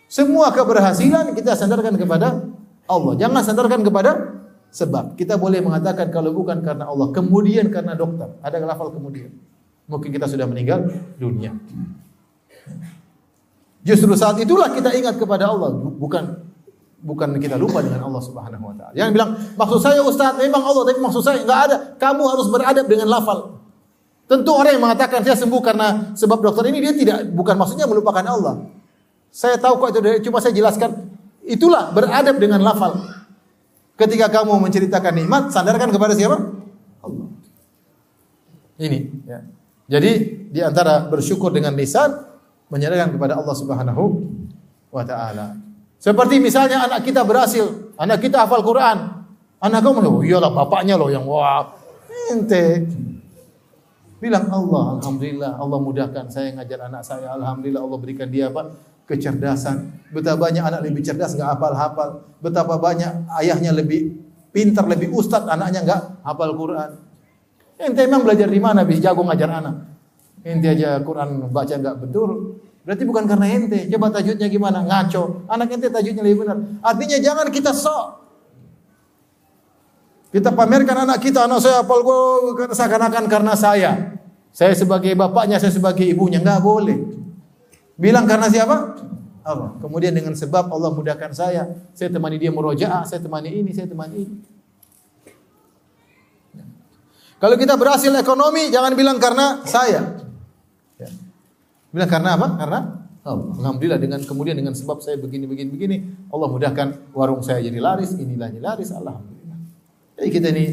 Semua 0.07 0.53
keberhasilan 0.53 1.33
kita 1.33 1.57
sandarkan 1.57 1.97
kepada 1.97 2.45
Allah. 2.87 3.13
Jangan 3.17 3.41
sandarkan 3.41 3.81
kepada 3.81 4.37
sebab. 4.69 5.17
Kita 5.17 5.41
boleh 5.41 5.65
mengatakan 5.65 6.13
kalau 6.13 6.37
bukan 6.37 6.61
karena 6.61 6.87
Allah, 6.93 7.09
kemudian 7.11 7.73
karena 7.73 7.97
dokter. 7.97 8.31
Ada 8.45 8.61
lafal 8.63 8.93
kemudian. 8.93 9.33
Mungkin 9.89 10.13
kita 10.13 10.29
sudah 10.29 10.45
meninggal 10.45 10.93
dunia. 11.17 11.57
Justru 13.87 14.19
saat 14.19 14.35
itulah 14.43 14.75
kita 14.75 14.91
ingat 14.99 15.15
kepada 15.15 15.47
Allah, 15.47 15.71
bukan 15.79 16.43
bukan 17.07 17.39
kita 17.39 17.55
lupa 17.55 17.87
dengan 17.87 18.03
Allah 18.03 18.19
Subhanahu 18.19 18.67
wa 18.67 18.75
taala. 18.75 18.93
Yang 18.99 19.15
bilang, 19.15 19.31
maksud 19.55 19.79
saya 19.79 20.03
Ustaz, 20.03 20.35
memang 20.35 20.59
Allah, 20.59 20.83
tapi 20.91 20.99
maksud 20.99 21.23
saya 21.23 21.39
enggak 21.47 21.61
ada. 21.71 21.77
Kamu 21.95 22.23
harus 22.27 22.51
beradab 22.51 22.91
dengan 22.91 23.07
lafal. 23.07 23.63
Tentu 24.27 24.51
orang 24.51 24.75
yang 24.75 24.83
mengatakan 24.83 25.23
saya 25.23 25.39
sembuh 25.39 25.63
karena 25.63 26.11
sebab 26.19 26.43
dokter 26.43 26.67
ini 26.75 26.83
dia 26.83 26.91
tidak 26.99 27.31
bukan 27.31 27.55
maksudnya 27.55 27.87
melupakan 27.87 28.27
Allah. 28.27 28.67
Saya 29.31 29.55
tahu 29.55 29.79
kok 29.79 29.95
itu 29.95 30.27
cuma 30.27 30.43
saya 30.43 30.51
jelaskan 30.51 31.15
itulah 31.47 31.95
beradab 31.95 32.43
dengan 32.43 32.59
lafal. 32.67 33.07
Ketika 33.95 34.27
kamu 34.29 34.59
menceritakan 34.67 35.15
nikmat, 35.15 35.55
sandarkan 35.55 35.95
kepada 35.95 36.19
siapa? 36.19 36.43
Allah. 37.07 37.27
Ini 38.83 38.99
ya. 39.31 39.39
Jadi 39.87 40.13
di 40.51 40.61
antara 40.61 41.07
bersyukur 41.07 41.55
dengan 41.55 41.79
lisan 41.79 42.36
menyandarkan 42.71 43.15
kepada 43.15 43.39
Allah 43.39 43.55
Subhanahu 43.55 44.03
wa 44.91 45.05
taala. 45.07 45.57
Seperti 45.97 46.39
misalnya 46.39 46.87
anak 46.87 47.03
kita 47.07 47.25
berhasil, 47.25 47.95
anak 47.97 48.21
kita 48.23 48.45
hafal 48.45 48.63
Quran. 48.63 49.27
Anak 49.57 49.81
kamu, 49.81 50.05
oh 50.05 50.21
iyalah 50.21 50.53
bapaknya 50.53 51.01
loh 51.01 51.09
yang 51.09 51.25
wah, 51.25 51.73
ente. 52.29 52.85
Bilang 54.21 54.49
Allah, 54.53 55.01
Alhamdulillah 55.01 55.57
Allah 55.57 55.79
mudahkan 55.81 56.29
saya 56.29 56.53
ngajar 56.57 56.89
anak 56.93 57.03
saya. 57.05 57.33
Alhamdulillah 57.37 57.81
Allah 57.81 57.99
berikan 58.01 58.29
dia 58.29 58.53
apa? 58.53 58.77
Kecerdasan. 59.09 60.05
Betapa 60.13 60.49
banyak 60.49 60.61
anak 60.61 60.81
lebih 60.85 61.01
cerdas 61.01 61.33
nggak 61.37 61.57
hafal-hafal. 61.57 62.25
Betapa 62.45 62.77
banyak 62.77 63.33
ayahnya 63.41 63.73
lebih 63.73 64.13
pintar, 64.53 64.85
lebih 64.89 65.13
ustad, 65.17 65.49
anaknya 65.49 65.85
nggak 65.85 66.03
hafal 66.21 66.53
Quran. 66.53 66.91
Ente 67.77 68.05
emang 68.05 68.25
belajar 68.25 68.49
di 68.49 68.61
mana 68.61 68.85
bisa 68.85 69.13
jago 69.13 69.25
ngajar 69.25 69.51
anak? 69.53 69.96
Ente 70.47 70.71
aja 70.71 71.03
Quran 71.03 71.51
baca 71.51 71.75
nggak 71.75 72.07
betul. 72.07 72.63
Berarti 72.87 73.03
bukan 73.03 73.27
karena 73.27 73.47
ente. 73.51 73.91
Coba 73.91 74.15
tajudnya 74.15 74.47
gimana? 74.47 74.87
Ngaco. 74.87 75.51
Anak 75.51 75.75
ente 75.75 75.91
tajudnya 75.91 76.23
lebih 76.23 76.47
benar. 76.47 76.57
Artinya 76.87 77.19
jangan 77.19 77.51
kita 77.51 77.75
sok. 77.75 78.23
Kita 80.31 80.55
pamerkan 80.55 81.03
anak 81.03 81.19
kita, 81.19 81.51
anak 81.51 81.65
saya 81.65 81.83
apal 81.83 82.05
gue 82.07 82.21
seakan-akan 82.71 83.25
karena 83.27 83.59
saya. 83.59 84.15
Saya 84.55 84.71
sebagai 84.79 85.11
bapaknya, 85.19 85.59
saya 85.59 85.75
sebagai 85.75 86.07
ibunya. 86.07 86.39
Enggak 86.39 86.63
boleh. 86.63 86.95
Bilang 87.99 88.31
karena 88.31 88.47
siapa? 88.47 89.03
Allah. 89.43 89.75
Kemudian 89.83 90.15
dengan 90.15 90.39
sebab 90.39 90.71
Allah 90.71 90.95
mudahkan 90.95 91.35
saya, 91.35 91.67
saya 91.91 92.11
temani 92.13 92.39
dia 92.39 92.55
murojaah, 92.55 93.03
saya 93.03 93.19
temani 93.19 93.51
ini, 93.51 93.71
saya 93.75 93.91
temani 93.91 94.15
ini. 94.15 94.37
Kalau 97.37 97.57
kita 97.59 97.75
berhasil 97.75 98.15
ekonomi, 98.15 98.71
jangan 98.71 98.93
bilang 98.95 99.19
karena 99.19 99.63
saya. 99.67 100.26
Bilang 101.91 102.11
karena 102.11 102.39
apa? 102.39 102.47
Karena 102.59 102.81
Allah. 103.27 103.51
Alhamdulillah 103.59 103.99
dengan 103.99 104.23
kemudian 104.23 104.55
dengan 104.55 104.73
sebab 104.73 105.03
saya 105.03 105.19
begini 105.19 105.51
begini 105.51 105.69
begini, 105.69 105.97
Allah 106.31 106.47
mudahkan 106.47 107.11
warung 107.11 107.43
saya 107.43 107.59
jadi 107.59 107.83
laris, 107.83 108.15
inilah 108.15 108.55
jadi 108.55 108.63
laris, 108.63 108.95
alhamdulillah. 108.95 109.59
Jadi 110.17 110.29
kita 110.31 110.49
ini 110.55 110.65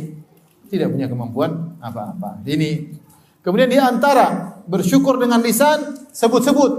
tidak 0.69 0.93
punya 0.93 1.09
kemampuan 1.09 1.81
apa-apa. 1.81 2.45
Ini 2.45 2.93
kemudian 3.41 3.69
di 3.69 3.81
antara 3.81 4.57
bersyukur 4.69 5.17
dengan 5.17 5.41
lisan 5.41 6.09
sebut-sebut. 6.13 6.71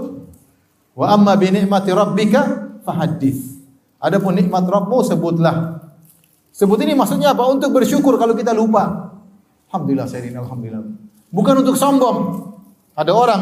Wa 0.95 1.11
amma 1.11 1.35
bi 1.35 1.51
ni'mati 1.51 1.91
rabbika 1.91 2.41
fahaddits. 2.87 3.55
Adapun 3.99 4.37
nikmat 4.37 4.63
Rabbmu 4.69 5.01
sebutlah. 5.01 5.81
Sebut 6.55 6.77
ini 6.85 6.93
maksudnya 6.93 7.33
apa? 7.33 7.43
Untuk 7.49 7.73
bersyukur 7.73 8.15
kalau 8.21 8.37
kita 8.37 8.53
lupa. 8.53 9.11
Alhamdulillah 9.67 10.07
saya 10.07 10.29
ini 10.29 10.37
alhamdulillah. 10.37 10.87
Bukan 11.33 11.55
untuk 11.65 11.75
sombong. 11.75 12.47
Ada 12.95 13.11
orang 13.11 13.41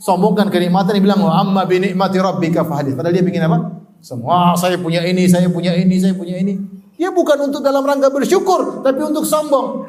sombongkan 0.00 0.48
kenikmatan 0.48 0.96
dia 0.96 1.04
bilang 1.04 1.20
wa 1.20 1.36
amma 1.36 1.68
bi 1.68 1.76
ni'mati 1.78 2.16
rabbika 2.16 2.64
fahaddits. 2.64 2.96
Padahal 2.96 3.12
dia 3.12 3.22
ingin 3.22 3.44
apa? 3.44 3.58
Semua 4.00 4.56
saya 4.56 4.80
punya 4.80 5.04
ini, 5.04 5.28
saya 5.28 5.52
punya 5.52 5.76
ini, 5.76 6.00
saya 6.00 6.16
punya 6.16 6.40
ini. 6.40 6.56
Ya 6.96 7.12
bukan 7.12 7.52
untuk 7.52 7.60
dalam 7.60 7.84
rangka 7.84 8.08
bersyukur, 8.08 8.80
tapi 8.80 9.00
untuk 9.04 9.28
sombong. 9.28 9.88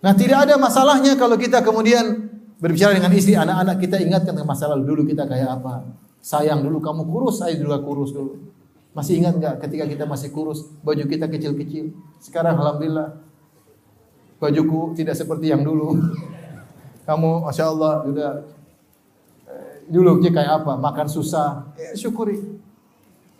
Nah, 0.00 0.12
tidak 0.16 0.48
ada 0.48 0.54
masalahnya 0.56 1.12
kalau 1.14 1.36
kita 1.36 1.60
kemudian 1.60 2.30
berbicara 2.56 2.96
dengan 2.96 3.12
istri, 3.12 3.36
anak-anak 3.36 3.76
kita 3.78 4.00
ingatkan 4.00 4.32
tentang 4.32 4.48
masa 4.48 4.70
lalu 4.70 4.96
dulu 4.96 5.02
kita 5.06 5.26
kayak 5.26 5.60
apa. 5.60 5.84
Sayang 6.22 6.64
dulu 6.64 6.80
kamu 6.80 7.02
kurus, 7.06 7.42
saya 7.42 7.54
juga 7.58 7.78
kurus 7.82 8.14
dulu. 8.14 8.50
Masih 8.96 9.22
ingat 9.22 9.38
nggak 9.38 9.54
ketika 9.66 9.84
kita 9.86 10.04
masih 10.08 10.34
kurus, 10.34 10.66
baju 10.82 11.04
kita 11.06 11.30
kecil-kecil. 11.30 11.94
Sekarang 12.18 12.58
alhamdulillah 12.58 13.22
bajuku 14.40 14.96
tidak 14.98 15.14
seperti 15.14 15.52
yang 15.52 15.62
dulu. 15.62 15.94
Kamu 17.08 17.46
masya 17.46 17.70
Allah 17.70 18.02
sudah 18.06 18.30
dulu 19.90 20.22
kayak 20.22 20.62
apa, 20.62 20.78
makan 20.78 21.06
susah. 21.10 21.74
Eh, 21.74 21.98
syukuri. 21.98 22.38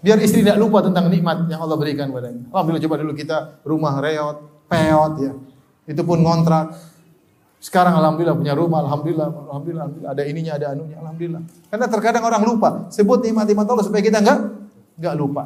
Biar 0.00 0.16
istri 0.18 0.40
tidak 0.40 0.58
lupa 0.58 0.80
tentang 0.80 1.12
nikmat 1.12 1.46
yang 1.46 1.60
Allah 1.62 1.76
berikan 1.76 2.08
padanya. 2.08 2.48
Alhamdulillah 2.50 2.84
coba 2.88 2.96
dulu 3.04 3.12
kita 3.12 3.36
rumah 3.62 4.00
reot, 4.00 4.36
peot 4.66 5.12
ya. 5.20 5.32
Itu 5.84 6.02
pun 6.02 6.24
ngontrak. 6.24 6.72
Sekarang 7.60 7.92
alhamdulillah 8.00 8.40
punya 8.40 8.56
rumah, 8.56 8.80
alhamdulillah, 8.80 9.28
alhamdulillah, 9.28 9.84
alhamdulillah. 9.84 10.16
ada 10.16 10.22
ininya, 10.24 10.52
ada 10.56 10.66
anunya, 10.72 10.96
alhamdulillah. 10.96 11.42
Karena 11.68 11.86
terkadang 11.92 12.24
orang 12.24 12.42
lupa 12.48 12.88
sebut 12.88 13.20
nikmat-nikmat 13.20 13.68
Allah 13.68 13.84
supaya 13.84 14.00
kita 14.00 14.24
enggak 14.24 14.38
enggak 14.96 15.14
lupa. 15.20 15.42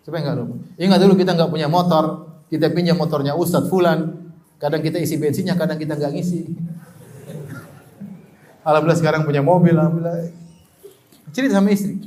Supaya 0.00 0.20
enggak 0.24 0.36
lupa. 0.40 0.54
Ingat 0.80 0.98
dulu 1.04 1.14
kita 1.20 1.36
enggak 1.36 1.50
punya 1.52 1.68
motor, 1.68 2.04
kita 2.48 2.72
pinjam 2.72 2.96
motornya 2.96 3.36
Ustadz 3.36 3.68
Fulan, 3.68 4.32
kadang 4.56 4.80
kita 4.80 4.96
isi 4.96 5.20
bensinnya, 5.20 5.52
kadang 5.52 5.76
kita 5.76 6.00
enggak 6.00 6.16
ngisi. 6.16 6.48
Alhamdulillah 8.64 9.00
sekarang 9.00 9.22
punya 9.28 9.44
mobil, 9.44 9.76
alhamdulillah. 9.76 10.32
Cerita 11.36 11.60
sama 11.60 11.68
istri. 11.70 12.00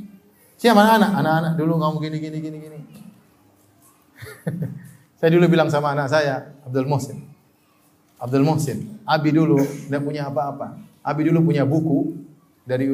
Siapa 0.58 0.82
anak-anak? 0.82 1.10
Anak-anak 1.22 1.52
dulu 1.54 1.78
kamu 1.78 1.96
gini 2.02 2.16
gini 2.18 2.38
gini 2.42 2.56
gini. 2.58 2.78
saya 5.22 5.30
dulu 5.30 5.46
bilang 5.46 5.70
sama 5.70 5.94
anak 5.94 6.10
saya, 6.10 6.58
Abdul 6.66 6.90
Muhsin. 6.90 7.22
Abdul 8.18 8.42
Muhsin, 8.42 8.98
Abi 9.06 9.30
dulu 9.30 9.62
tidak 9.62 10.02
punya 10.02 10.26
apa-apa. 10.26 10.74
Abi 11.06 11.30
dulu 11.30 11.46
punya 11.46 11.62
buku 11.62 12.18
dari 12.66 12.90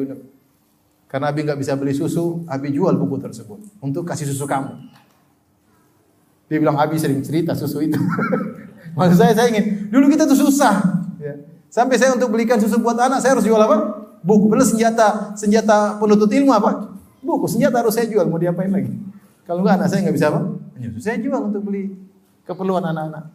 karena 1.09 1.33
Abi 1.33 1.41
nggak 1.41 1.57
bisa 1.57 1.73
beli 1.73 1.97
susu, 1.97 2.45
Abi 2.45 2.69
jual 2.69 2.93
buku 2.93 3.17
tersebut 3.17 3.57
untuk 3.81 4.05
kasih 4.05 4.29
susu 4.29 4.45
kamu. 4.45 4.77
Dia 6.45 6.61
bilang 6.61 6.77
Abi 6.77 7.01
sering 7.01 7.25
cerita 7.25 7.57
susu 7.57 7.81
itu. 7.81 7.97
Maksud 8.97 9.17
saya 9.17 9.33
saya 9.33 9.49
ingin 9.49 9.89
dulu 9.89 10.07
kita 10.13 10.29
tuh 10.29 10.37
susah. 10.37 10.94
Sampai 11.75 11.99
saya 11.99 12.15
untuk 12.15 12.31
belikan 12.31 12.55
susu 12.55 12.79
buat 12.79 12.95
anak 12.95 13.19
saya 13.19 13.35
harus 13.35 13.43
jual 13.43 13.59
apa? 13.59 14.07
Buku. 14.23 14.47
Belum 14.47 14.63
senjata 14.63 15.35
senjata 15.35 15.99
penuntut 15.99 16.31
ilmu 16.31 16.55
apa? 16.55 16.95
Buku 17.19 17.51
senjata 17.51 17.83
harus 17.83 17.91
saya 17.91 18.07
jual, 18.07 18.23
mau 18.31 18.39
diapain 18.39 18.71
lagi? 18.71 18.95
Kalau 19.43 19.59
enggak 19.59 19.83
anak 19.83 19.87
saya 19.91 20.07
nggak 20.07 20.15
bisa 20.15 20.31
apa? 20.31 20.39
Menyusu. 20.79 21.03
Saya 21.03 21.19
jual 21.19 21.51
untuk 21.51 21.67
beli 21.67 21.91
keperluan 22.47 22.79
anak-anak. 22.79 23.27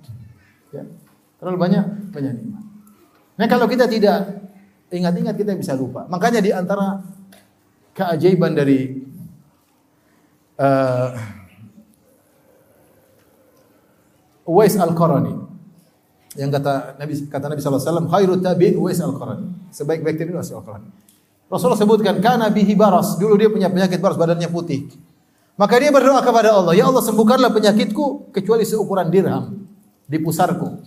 Ya. 0.73 0.89
Terlalu 1.37 1.59
banyak 1.61 1.85
banyak 2.17 2.33
nikmat. 2.41 2.65
Nah 3.37 3.45
kalau 3.45 3.69
kita 3.69 3.85
tidak 3.85 4.49
ingat-ingat 4.89 5.37
kita 5.37 5.53
bisa 5.53 5.77
lupa. 5.77 6.09
Makanya 6.09 6.41
di 6.41 6.49
antara 6.49 7.05
keajaiban 7.93 8.57
dari 8.57 9.05
uh, 10.57 11.13
Uwais 14.49 14.81
Al-Qarani 14.81 15.50
yang 16.39 16.51
kata 16.55 16.95
Nabi 16.95 17.15
kata 17.27 17.47
Nabi 17.51 17.59
wasallam 17.59 18.07
khairu 18.07 18.39
tabi'in 18.39 18.79
Uwais 18.79 19.03
Al-Qarani. 19.03 19.75
Sebaik-baik 19.75 20.15
tabi'in 20.21 20.39
Uwais 20.39 20.51
Al-Qarani. 20.55 20.89
Rasulullah 21.51 21.81
sebutkan 21.81 22.23
karena 22.23 22.47
bihi 22.47 22.79
baras. 22.79 23.19
Dulu 23.19 23.35
dia 23.35 23.51
punya 23.51 23.67
penyakit 23.67 23.99
baras, 23.99 24.15
badannya 24.15 24.47
putih. 24.47 24.87
Maka 25.59 25.77
dia 25.83 25.91
berdoa 25.91 26.23
kepada 26.23 26.55
Allah, 26.55 26.73
"Ya 26.79 26.87
Allah, 26.87 27.03
sembuhkanlah 27.03 27.51
penyakitku 27.51 28.31
kecuali 28.31 28.63
seukuran 28.63 29.11
dirham 29.11 29.67
di 30.07 30.17
pusarku." 30.23 30.79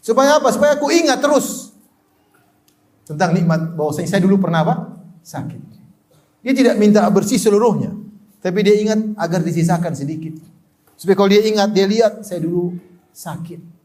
Supaya 0.00 0.40
apa? 0.40 0.48
Supaya 0.54 0.80
aku 0.80 0.88
ingat 0.88 1.20
terus. 1.20 1.76
tentang 3.06 3.38
nikmat 3.38 3.78
bahwasanya 3.78 4.10
saya 4.10 4.26
dulu 4.26 4.42
pernah 4.42 4.66
apa? 4.66 4.98
Sakit. 5.22 5.62
Dia 6.42 6.50
tidak 6.58 6.74
minta 6.74 7.06
bersih 7.06 7.38
seluruhnya, 7.38 7.94
tapi 8.42 8.66
dia 8.66 8.74
ingat 8.82 8.98
agar 9.14 9.46
disisakan 9.46 9.94
sedikit. 9.94 10.34
Supaya 10.98 11.14
kalau 11.14 11.30
dia 11.30 11.46
ingat, 11.46 11.70
dia 11.70 11.86
lihat 11.86 12.26
saya 12.26 12.42
dulu 12.42 12.74
sakit. 13.14 13.75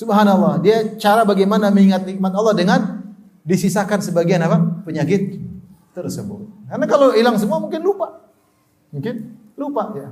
Subhanallah, 0.00 0.64
dia 0.64 0.96
cara 0.96 1.28
bagaimana 1.28 1.68
mengingat 1.68 2.08
nikmat 2.08 2.32
Allah 2.32 2.56
dengan 2.56 3.04
disisakan 3.44 4.00
sebagian 4.00 4.40
apa? 4.40 4.80
penyakit 4.88 5.36
tersebut. 5.92 6.48
Karena 6.72 6.88
kalau 6.88 7.12
hilang 7.12 7.36
semua 7.36 7.60
mungkin 7.60 7.84
lupa. 7.84 8.32
Mungkin 8.96 9.14
lupa 9.60 9.92
ya. 9.92 10.08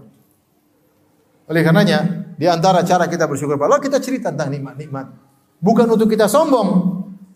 Oleh 1.48 1.64
karenanya, 1.64 2.04
di 2.36 2.44
antara 2.44 2.84
cara 2.84 3.08
kita 3.08 3.24
bersyukur 3.24 3.56
pada 3.56 3.72
Allah, 3.72 3.80
kita 3.80 3.96
cerita 3.96 4.28
tentang 4.28 4.52
nikmat-nikmat. 4.52 5.08
Bukan 5.56 5.88
untuk 5.88 6.12
kita 6.12 6.28
sombong, 6.28 6.68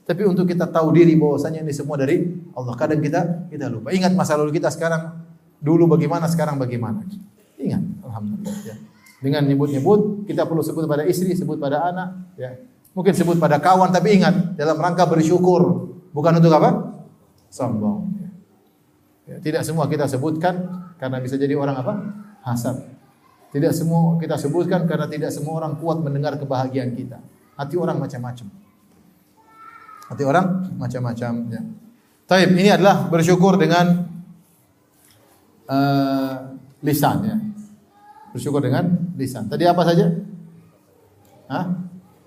tapi 0.04 0.28
untuk 0.28 0.44
kita 0.44 0.68
tahu 0.68 0.92
diri 0.92 1.16
bahwasanya 1.16 1.64
ini 1.64 1.72
semua 1.72 1.96
dari 1.96 2.20
Allah. 2.52 2.76
Kadang 2.76 3.00
kita 3.00 3.48
kita 3.48 3.72
lupa. 3.72 3.96
Ingat 3.96 4.12
masa 4.12 4.36
lalu 4.36 4.60
kita 4.60 4.68
sekarang 4.68 5.24
dulu 5.56 5.96
bagaimana, 5.96 6.28
sekarang 6.28 6.60
bagaimana. 6.60 7.00
Ingat, 7.56 7.80
alhamdulillah 8.04 8.56
ya. 8.68 8.76
Dengan 9.22 9.46
nyebut-nyebut, 9.46 10.26
kita 10.26 10.50
perlu 10.50 10.66
sebut 10.66 10.90
pada 10.90 11.06
istri, 11.06 11.30
sebut 11.38 11.54
pada 11.62 11.94
anak, 11.94 12.34
ya. 12.34 12.58
Mungkin 12.92 13.14
sebut 13.14 13.38
pada 13.38 13.62
kawan, 13.62 13.94
tapi 13.94 14.18
ingat 14.18 14.58
dalam 14.58 14.76
rangka 14.76 15.06
bersyukur, 15.06 15.88
bukan 16.10 16.42
untuk 16.42 16.52
apa? 16.52 16.70
Sombong. 17.48 18.12
Ya, 19.30 19.38
tidak 19.38 19.62
semua 19.62 19.86
kita 19.86 20.10
sebutkan 20.10 20.82
karena 20.98 21.22
bisa 21.22 21.38
jadi 21.38 21.54
orang 21.54 21.78
apa? 21.78 21.94
Hasad. 22.42 22.82
Tidak 23.54 23.70
semua 23.70 24.18
kita 24.18 24.34
sebutkan 24.34 24.88
karena 24.90 25.06
tidak 25.06 25.30
semua 25.30 25.62
orang 25.62 25.78
kuat 25.78 26.02
mendengar 26.02 26.34
kebahagiaan 26.40 26.90
kita. 26.96 27.22
Hati 27.54 27.78
orang 27.78 28.00
macam-macam. 28.02 28.48
Hati 30.08 30.22
orang 30.26 30.46
macam-macam. 30.76 31.32
Ya. 31.52 31.62
Taib, 32.26 32.56
ini 32.56 32.72
adalah 32.72 33.06
bersyukur 33.12 33.60
dengan 33.60 34.08
uh, 35.68 36.56
lisan 36.80 37.16
ya. 37.22 37.36
Bersyukur 38.32 38.64
dengan 38.64 39.12
lisan. 39.16 39.46
Tadi 39.46 39.64
apa 39.68 39.82
saja? 39.84 40.08
Hah? 41.52 41.64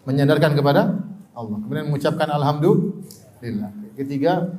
Menyandarkan 0.05 0.53
kepada 0.53 1.01
Allah. 1.33 1.57
Kemudian 1.65 1.89
mengucapkan 1.89 2.29
alhamdulillah. 2.29 3.71
Ketiga 3.97 4.53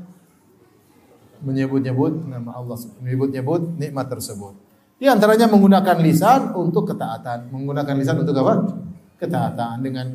menyebut-nyebut 1.40 2.26
nama 2.26 2.58
Allah, 2.58 2.76
menyebut-nyebut 2.98 3.78
nikmat 3.78 4.10
tersebut. 4.10 4.58
Di 4.96 5.06
antaranya 5.06 5.46
menggunakan 5.46 5.96
lisan 6.00 6.56
untuk 6.56 6.88
ketaatan. 6.88 7.52
Menggunakan 7.52 7.94
lisan 8.00 8.16
untuk 8.24 8.34
apa? 8.42 8.54
Ketaatan 9.20 9.84
dengan 9.84 10.06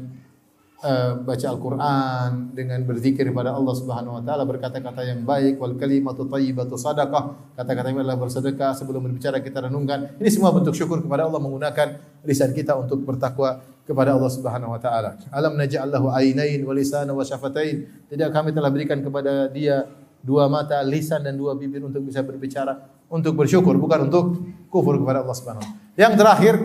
uh, 0.82 1.22
baca 1.22 1.48
Al-Qur'an, 1.48 2.52
dengan 2.52 2.82
berzikir 2.84 3.30
kepada 3.30 3.54
Allah 3.54 3.74
Subhanahu 3.78 4.20
wa 4.20 4.24
taala, 4.26 4.44
berkata-kata 4.44 5.02
yang 5.06 5.24
baik, 5.24 5.62
wal 5.62 5.78
kalimatu 5.78 6.28
thayyibatu 6.28 6.76
sadaqah. 6.76 7.56
Kata-kata 7.58 7.88
yang 7.94 8.02
adalah 8.04 8.20
bersedekah 8.20 8.76
sebelum 8.76 9.06
berbicara 9.06 9.40
kita 9.40 9.70
renungkan. 9.70 10.18
Ini 10.18 10.30
semua 10.30 10.52
bentuk 10.52 10.76
syukur 10.76 11.00
kepada 11.00 11.30
Allah 11.30 11.40
menggunakan 11.40 12.22
lisan 12.26 12.52
kita 12.52 12.76
untuk 12.76 13.06
bertakwa 13.06 13.62
kepada 13.86 14.14
Allah 14.18 14.32
Subhanahu 14.34 14.76
wa 14.76 14.80
taala. 14.82 15.18
Alam 15.32 15.56
naj'al 15.56 15.90
lahu 15.90 16.10
ainain 16.12 16.62
wa 16.66 16.74
lisana 16.76 17.16
wa 17.16 17.24
syafatain. 17.24 18.06
Tidak 18.10 18.30
kami 18.34 18.52
telah 18.52 18.70
berikan 18.74 19.00
kepada 19.00 19.48
dia 19.48 19.88
dua 20.22 20.46
mata, 20.52 20.82
lisan 20.86 21.26
dan 21.26 21.38
dua 21.38 21.58
bibir 21.58 21.82
untuk 21.82 22.06
bisa 22.06 22.22
berbicara 22.22 23.02
untuk 23.12 23.36
bersyukur 23.36 23.76
bukan 23.76 24.08
untuk 24.08 24.40
kufur 24.72 24.96
kepada 24.96 25.20
Allah 25.20 25.36
Subhanahu 25.36 25.68
Yang 26.00 26.14
terakhir 26.16 26.56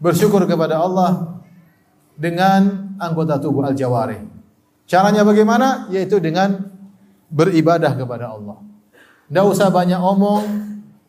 bersyukur 0.00 0.48
kepada 0.48 0.80
Allah 0.80 1.44
dengan 2.16 2.85
anggota 3.00 3.40
tubuh 3.40 3.66
al-jawarih. 3.66 4.22
Caranya 4.86 5.26
bagaimana? 5.26 5.90
Yaitu 5.90 6.22
dengan 6.22 6.70
beribadah 7.30 7.92
kepada 7.98 8.30
Allah. 8.30 8.62
Tidak 9.26 9.44
usah 9.50 9.68
banyak 9.74 9.98
omong, 9.98 10.44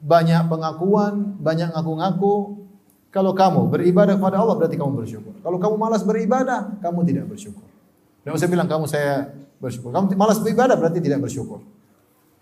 banyak 0.01 0.49
pengakuan, 0.49 1.38
banyak 1.38 1.69
ngaku-ngaku. 1.73 2.65
Kalau 3.13 3.31
kamu 3.33 3.69
beribadah 3.71 4.17
kepada 4.17 4.41
Allah 4.41 4.57
berarti 4.57 4.75
kamu 4.77 4.93
bersyukur. 5.05 5.33
Kalau 5.41 5.57
kamu 5.61 5.75
malas 5.77 6.01
beribadah, 6.01 6.81
kamu 6.81 7.05
tidak 7.07 7.25
bersyukur. 7.29 7.65
Tidak 8.25 8.33
usah 8.33 8.49
bilang 8.49 8.67
kamu 8.67 8.85
saya 8.89 9.31
bersyukur. 9.61 9.93
Kamu 9.93 10.13
malas 10.17 10.41
beribadah 10.41 10.75
berarti 10.75 10.99
tidak 10.99 11.23
bersyukur. 11.23 11.61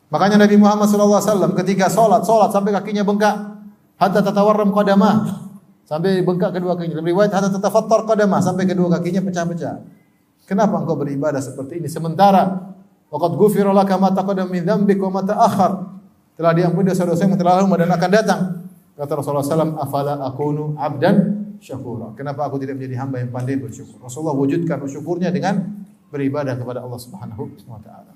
Makanya 0.09 0.47
Nabi 0.47 0.55
Muhammad 0.55 0.87
SAW 0.87 1.53
ketika 1.59 1.91
sholat, 1.91 2.23
sholat 2.23 2.49
sampai 2.55 2.71
kakinya 2.71 3.03
bengkak. 3.03 3.35
Hatta 3.95 4.19
tatawarram 4.23 4.71
qadamah. 4.75 5.44
Sampai 5.85 6.25
bengkak 6.25 6.51
kedua 6.57 6.73
kakinya. 6.73 6.97
Dalam 6.97 7.07
riwayat 7.07 7.31
hatta 7.31 7.49
tatafattar 7.53 8.09
qadamah. 8.09 8.41
Sampai 8.41 8.65
kedua 8.65 8.89
kakinya 8.97 9.21
pecah-pecah. 9.21 9.75
Kenapa 10.49 10.81
engkau 10.81 10.97
beribadah 10.97 11.41
seperti 11.41 11.81
ini? 11.81 11.87
Sementara 11.89 12.73
waqad 13.13 13.37
ghufira 13.37 13.69
laka 13.69 13.97
ma 14.01 14.09
taqaddama 14.09 14.49
min 14.49 14.65
dzambik 14.65 14.97
wa 14.97 15.21
ma. 15.21 15.21
Telah 16.35 16.51
diampuni 16.51 16.91
dosa-dosa 16.91 17.23
yang 17.23 17.39
telah 17.39 17.63
lalu 17.63 17.85
dan 17.85 17.89
akan 17.95 18.09
datang. 18.11 18.41
Kata 18.95 19.11
Rasulullah 19.19 19.43
SAW, 19.43 19.75
afala 19.79 20.19
akunu 20.23 20.75
abdan 20.79 21.15
syakura. 21.59 22.15
Kenapa 22.15 22.47
aku 22.47 22.59
tidak 22.59 22.79
menjadi 22.79 22.95
hamba 23.03 23.23
yang 23.23 23.31
pandai 23.31 23.59
bersyukur? 23.59 23.99
Rasulullah 23.99 24.35
wujudkan 24.35 24.79
syukurnya 24.87 25.31
dengan 25.35 25.83
beribadah 26.11 26.55
kepada 26.55 26.79
Allah 26.79 26.99
Subhanahu 26.99 27.43
wa 27.67 27.79
taala. 27.83 28.15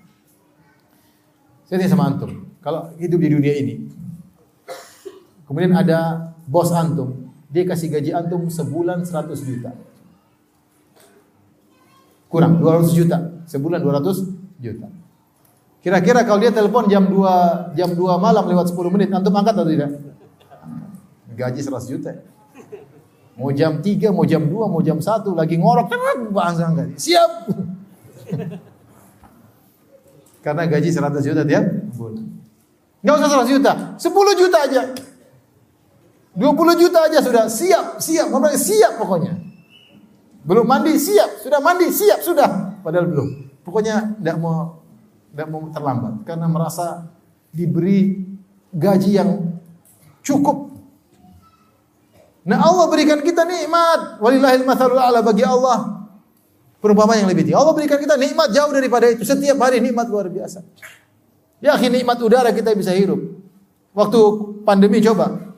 Saya 1.67 1.83
tanya 1.83 1.91
sama 1.91 2.07
antum, 2.09 2.49
kalau 2.63 2.95
hidup 2.97 3.19
di 3.21 3.29
dunia 3.29 3.53
ini, 3.59 3.75
kemudian 5.45 5.75
ada 5.75 6.31
bos 6.47 6.73
antum, 6.73 7.18
dia 7.49 7.65
kasih 7.65 7.89
gaji 7.89 8.13
antum 8.13 8.45
sebulan 8.47 9.01
100 9.03 9.41
juta. 9.41 9.73
Kurang 12.29 12.61
200 12.61 12.93
juta, 12.93 13.17
sebulan 13.49 13.81
200 13.81 14.61
juta. 14.61 14.87
Kira-kira 15.81 16.21
kalau 16.21 16.37
dia 16.37 16.53
telepon 16.53 16.85
jam 16.85 17.09
2 17.09 17.73
jam 17.73 17.89
2 17.97 17.97
malam 18.21 18.45
lewat 18.45 18.69
10 18.69 18.93
menit, 18.93 19.09
antum 19.09 19.33
angkat 19.33 19.57
atau 19.57 19.65
tidak? 19.65 19.97
Gaji 21.33 21.59
100 21.65 21.89
juta. 21.89 22.11
Mau 23.33 23.49
jam 23.55 23.81
3, 23.81 24.13
mau 24.13 24.27
jam 24.29 24.45
2, 24.45 24.53
mau 24.69 24.83
jam 24.85 25.01
1 25.01 25.33
lagi 25.33 25.55
ngorok, 25.57 25.89
bangsa 26.29 26.69
angkat. 26.69 26.99
Siap. 27.01 27.31
Karena 30.45 30.69
gaji 30.69 30.89
100 30.93 31.25
juta 31.25 31.41
tiap 31.47 31.65
bulan. 31.97 32.29
Enggak 32.99 33.15
usah 33.25 33.41
100 33.41 33.55
juta, 33.57 33.71
10 33.97 34.35
juta 34.37 34.57
aja. 34.69 34.81
20 36.39 36.81
juta 36.81 36.99
aja 37.11 37.19
sudah 37.19 37.51
siap, 37.51 37.99
siap, 37.99 38.31
ngomong 38.31 38.55
siap 38.55 38.95
pokoknya. 38.95 39.35
Belum 40.47 40.63
mandi 40.63 40.95
siap, 40.95 41.43
sudah 41.43 41.59
mandi 41.59 41.91
siap 41.91 42.23
sudah, 42.23 42.79
padahal 42.79 43.11
belum. 43.11 43.29
Pokoknya 43.67 44.15
tidak 44.15 44.39
mau 44.39 44.79
tidak 45.29 45.47
mau 45.51 45.67
terlambat 45.67 46.23
karena 46.23 46.47
merasa 46.47 47.11
diberi 47.51 48.23
gaji 48.71 49.11
yang 49.19 49.59
cukup. 50.23 50.71
Nah 52.47 52.63
Allah 52.63 52.87
berikan 52.87 53.19
kita 53.19 53.43
nikmat. 53.43 54.23
Walillahil 54.23 54.63
mathalul 54.63 54.97
a'la 54.97 55.19
bagi 55.21 55.43
Allah 55.43 55.99
Perumpamaan 56.79 57.19
yang 57.19 57.29
lebih 57.29 57.43
tinggi. 57.43 57.59
Allah 57.59 57.75
berikan 57.75 57.99
kita 57.99 58.15
nikmat 58.15 58.55
jauh 58.55 58.71
daripada 58.71 59.11
itu. 59.11 59.27
Setiap 59.27 59.59
hari 59.59 59.83
nikmat 59.83 60.07
luar 60.07 60.31
biasa. 60.31 60.63
Ya, 61.59 61.75
nikmat 61.75 62.15
udara 62.23 62.55
kita 62.55 62.71
bisa 62.71 62.95
hirup. 62.95 63.19
Waktu 63.91 64.19
pandemi 64.63 65.03
coba, 65.03 65.48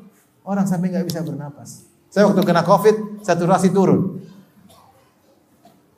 orang 0.45 0.65
sampai 0.65 0.91
nggak 0.93 1.05
bisa 1.07 1.21
bernapas. 1.21 1.85
Saya 2.11 2.27
waktu 2.27 2.43
kena 2.43 2.63
COVID, 2.65 3.23
saturasi 3.23 3.71
turun. 3.71 4.19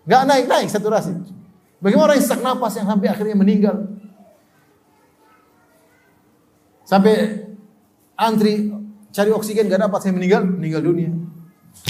Nggak 0.05 0.21
naik 0.29 0.45
naik 0.45 0.69
saturasi. 0.69 1.13
Bagaimana 1.83 2.11
orang 2.11 2.15
yang 2.15 2.25
sesak 2.27 2.39
napas 2.39 2.73
yang 2.79 2.87
sampai 2.87 3.07
akhirnya 3.11 3.35
meninggal? 3.35 3.75
Sampai 6.87 7.43
antri 8.15 8.71
cari 9.11 9.29
oksigen 9.35 9.67
gak 9.67 9.83
dapat 9.83 9.99
saya 9.99 10.15
meninggal, 10.15 10.47
meninggal 10.47 10.79
dunia. 10.83 11.11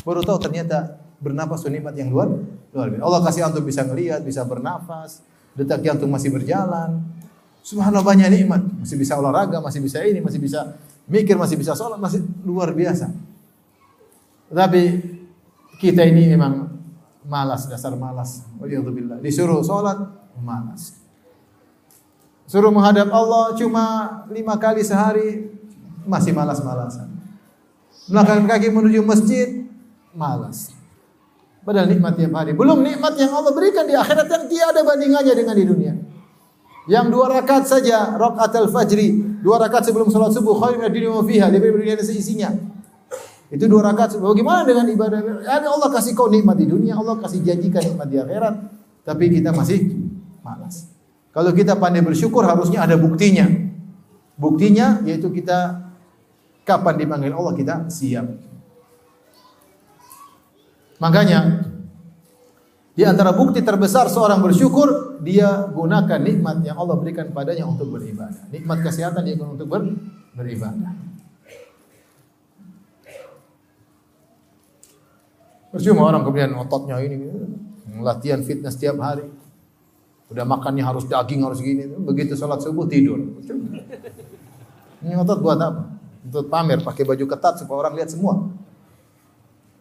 Baru 0.01 0.25
tahu 0.25 0.41
ternyata 0.41 0.97
bernapas 1.21 1.61
itu 1.61 1.69
nikmat 1.69 1.93
yang 1.93 2.09
luar 2.09 2.30
luar 2.73 2.88
biasa. 2.89 3.03
Allah 3.05 3.19
kasih 3.21 3.41
antum 3.45 3.63
bisa 3.63 3.85
ngelihat, 3.85 4.25
bisa 4.25 4.41
bernafas, 4.43 5.21
detak 5.53 5.85
jantung 5.85 6.09
masih 6.09 6.34
berjalan. 6.34 7.05
Subhanallah 7.63 8.03
banyak 8.03 8.27
nikmat, 8.34 8.65
masih 8.81 8.97
bisa 8.99 9.15
olahraga, 9.15 9.61
masih 9.61 9.80
bisa 9.80 10.03
ini, 10.03 10.19
masih 10.19 10.41
bisa 10.41 10.75
mikir, 11.07 11.35
masih 11.35 11.59
bisa 11.59 11.73
sholat, 11.73 11.99
masih 11.99 12.23
luar 12.43 12.71
biasa. 12.71 13.11
Tapi 14.53 14.84
kita 15.81 16.05
ini 16.05 16.30
memang 16.30 16.69
malas, 17.25 17.67
dasar 17.67 17.95
malas. 17.97 18.45
Waliyadzubillah. 18.59 19.19
Disuruh 19.19 19.63
sholat, 19.65 19.97
malas. 20.39 20.99
Suruh 22.45 22.69
menghadap 22.69 23.09
Allah 23.09 23.55
cuma 23.57 23.84
lima 24.30 24.59
kali 24.59 24.84
sehari, 24.84 25.49
masih 26.03 26.35
malas-malasan. 26.35 27.07
Melangkahkan 28.11 28.45
kaki 28.45 28.67
menuju 28.69 28.99
masjid, 29.01 29.63
malas. 30.11 30.75
Padahal 31.63 31.88
nikmat 31.88 32.19
tiap 32.19 32.35
hari. 32.35 32.51
Belum 32.51 32.84
nikmat 32.84 33.15
yang 33.15 33.31
Allah 33.31 33.55
berikan 33.55 33.88
di 33.88 33.95
akhirat 33.95 34.27
yang 34.27 34.45
tiada 34.51 34.84
bandingannya 34.84 35.34
dengan 35.34 35.55
di 35.55 35.63
dunia. 35.63 35.93
Yang 36.84 37.05
dua 37.15 37.26
rakaat 37.31 37.64
saja, 37.64 38.19
rakaat 38.19 38.51
al-fajri, 38.60 39.39
dua 39.39 39.55
rakaat 39.55 39.88
sebelum 39.88 40.11
salat 40.11 40.35
subuh, 40.35 40.60
khair 40.60 40.76
min 40.76 40.91
dunia 40.91 41.15
wa 41.15 41.23
fiha, 41.23 41.47
lebih 41.47 41.72
dari 41.72 41.80
dunia 41.80 41.95
dan 41.95 42.05
seisinya. 42.05 42.49
Itu 43.47 43.72
dua 43.72 43.88
rakaat. 43.88 44.19
Bagaimana 44.19 44.68
dengan 44.68 44.91
ibadah? 44.91 45.47
Ya 45.47 45.64
Allah 45.64 45.89
kasih 45.93 46.11
kau 46.11 46.27
nikmat 46.27 46.60
di 46.60 46.68
dunia, 46.68 46.99
Allah 46.99 47.15
kasih 47.23 47.39
janjikan 47.39 47.80
nikmat 47.88 48.07
di 48.11 48.18
akhirat, 48.19 48.55
tapi 49.07 49.31
kita 49.31 49.55
masih 49.55 49.95
malas. 50.43 50.91
Kalau 51.31 51.55
kita 51.55 51.80
pandai 51.80 52.03
bersyukur 52.03 52.43
harusnya 52.43 52.84
ada 52.84 52.99
buktinya. 52.99 53.47
Buktinya 54.35 54.99
yaitu 55.07 55.31
kita 55.31 55.88
kapan 56.68 56.99
dipanggil 56.99 57.31
Allah 57.31 57.53
kita 57.55 57.76
siap. 57.88 58.27
Makanya 60.99 61.68
di 62.94 63.02
antara 63.02 63.34
bukti 63.34 63.65
terbesar 63.65 64.06
seorang 64.06 64.38
bersyukur, 64.38 65.18
dia 65.26 65.65
gunakan 65.74 66.22
nikmat 66.22 66.61
yang 66.61 66.78
Allah 66.78 66.94
berikan 66.94 67.34
padanya 67.34 67.65
untuk 67.65 67.90
beribadah. 67.90 68.45
Nikmat 68.53 68.86
kesehatan 68.86 69.26
dia 69.26 69.34
gunakan 69.34 69.57
untuk 69.57 69.65
ber, 69.65 69.82
beribadah. 70.38 70.94
Percuma 75.74 76.06
orang 76.06 76.22
kemudian 76.22 76.53
ototnya 76.53 77.02
ini 77.02 77.34
latihan 77.98 78.45
fitness 78.45 78.78
setiap 78.78 79.02
hari. 79.02 79.26
Udah 80.30 80.45
makannya 80.45 80.86
harus 80.86 81.10
daging 81.10 81.41
harus 81.41 81.65
gini. 81.65 81.90
Begitu 81.90 82.38
sholat 82.38 82.61
subuh 82.61 82.86
tidur. 82.86 83.18
Ini 85.02 85.18
otot 85.18 85.41
buat 85.41 85.57
apa? 85.57 85.98
Untuk 86.30 86.45
pamer 86.45 86.86
pakai 86.86 87.10
baju 87.10 87.26
ketat 87.26 87.57
supaya 87.57 87.90
orang 87.90 87.98
lihat 87.98 88.14
semua 88.14 88.53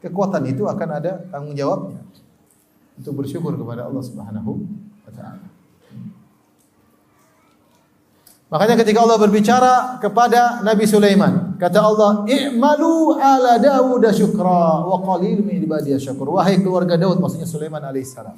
kekuatan 0.02 0.42
itu 0.50 0.66
akan 0.66 0.88
ada 0.98 1.22
tanggung 1.30 1.54
jawabnya 1.54 2.02
untuk 2.98 3.24
bersyukur 3.24 3.56
kepada 3.56 3.88
Allah 3.88 4.02
Subhanahu 4.04 4.52
wa 5.06 5.12
taala. 5.12 5.52
Makanya 8.52 8.84
ketika 8.84 9.00
Allah 9.00 9.16
berbicara 9.16 9.96
kepada 9.96 10.60
Nabi 10.60 10.84
Sulaiman, 10.84 11.56
kata 11.56 11.80
Allah, 11.80 12.28
"I'malu 12.28 13.16
ala 13.16 13.56
Dawud 13.56 14.04
syukra 14.12 14.84
wa 14.84 15.00
qalil 15.00 15.40
min 15.40 15.64
ibadiyah 15.64 15.96
syakur." 15.96 16.28
Wahai 16.36 16.60
keluarga 16.60 17.00
Daud, 17.00 17.16
maksudnya 17.16 17.48
Sulaiman 17.48 17.80
alaihissalam. 17.80 18.36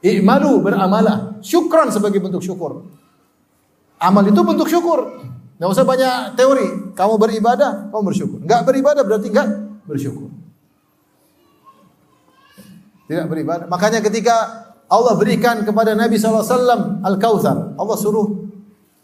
I'malu 0.00 0.56
beramalah, 0.64 1.36
syukran 1.44 1.92
sebagai 1.92 2.16
bentuk 2.24 2.40
syukur. 2.40 2.88
Amal 4.00 4.24
itu 4.24 4.40
bentuk 4.40 4.72
syukur. 4.72 5.20
Enggak 5.60 5.68
usah 5.78 5.84
banyak 5.86 6.14
teori. 6.34 6.66
Kamu 6.96 7.20
beribadah, 7.20 7.92
kamu 7.92 8.02
bersyukur. 8.08 8.38
Enggak 8.42 8.66
beribadah 8.66 9.02
berarti 9.04 9.28
enggak 9.30 9.48
bersyukur. 9.86 10.41
Tidak 13.12 13.28
beribadah. 13.28 13.68
Makanya 13.68 14.00
ketika 14.00 14.36
Allah 14.88 15.12
berikan 15.20 15.60
kepada 15.68 15.92
Nabi 15.92 16.16
SAW 16.16 17.04
Al-Kautsar, 17.04 17.76
Allah 17.76 17.96
suruh 18.00 18.48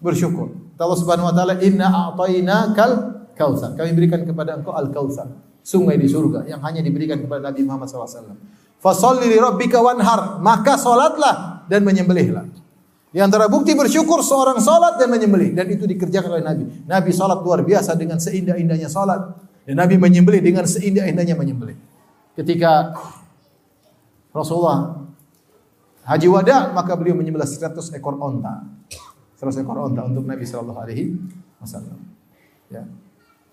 bersyukur. 0.00 0.72
Allah 0.80 0.96
Subhanahu 0.96 1.28
wa 1.28 1.34
taala, 1.36 1.60
"Inna 1.60 1.92
a'tainakal 1.92 2.92
kautsar." 3.36 3.76
Kami 3.76 3.92
berikan 3.92 4.24
kepada 4.24 4.56
engkau 4.56 4.72
Al-Kautsar, 4.72 5.28
sungai 5.60 6.00
di 6.00 6.08
surga 6.08 6.48
yang 6.48 6.64
hanya 6.64 6.80
diberikan 6.80 7.20
kepada 7.20 7.52
Nabi 7.52 7.68
Muhammad 7.68 7.92
SAW. 7.92 8.32
Fasalli 8.80 9.28
li 9.28 9.36
rabbika 9.36 9.84
wanhar, 9.84 10.40
maka 10.40 10.80
salatlah 10.80 11.68
dan 11.68 11.84
menyembelihlah. 11.84 12.48
Di 13.12 13.20
antara 13.20 13.44
bukti 13.44 13.76
bersyukur 13.76 14.24
seorang 14.24 14.60
salat 14.64 14.96
dan 14.96 15.12
menyembelih 15.12 15.52
dan 15.52 15.68
itu 15.68 15.84
dikerjakan 15.84 16.40
oleh 16.40 16.44
Nabi. 16.48 16.64
Nabi 16.88 17.10
salat 17.12 17.44
luar 17.44 17.60
biasa 17.60 17.92
dengan 17.92 18.16
seindah-indahnya 18.16 18.88
salat 18.88 19.36
dan 19.68 19.76
Nabi 19.76 20.00
menyembelih 20.00 20.40
dengan 20.40 20.64
seindah-indahnya 20.64 21.36
menyembelih. 21.36 21.76
Ketika 22.38 22.94
Rasulullah 24.38 25.02
haji 26.06 26.26
wada 26.30 26.70
maka 26.72 26.94
beliau 26.94 27.18
menyembelih 27.18 27.44
100 27.44 27.74
ekor 27.98 28.16
onta. 28.16 28.64
100 29.36 29.62
ekor 29.62 29.90
onta 29.90 30.06
untuk 30.06 30.24
Nabi 30.24 30.46
sallallahu 30.46 30.78
alaihi 30.78 31.18
wasallam. 31.58 31.98
Ya. 32.70 32.86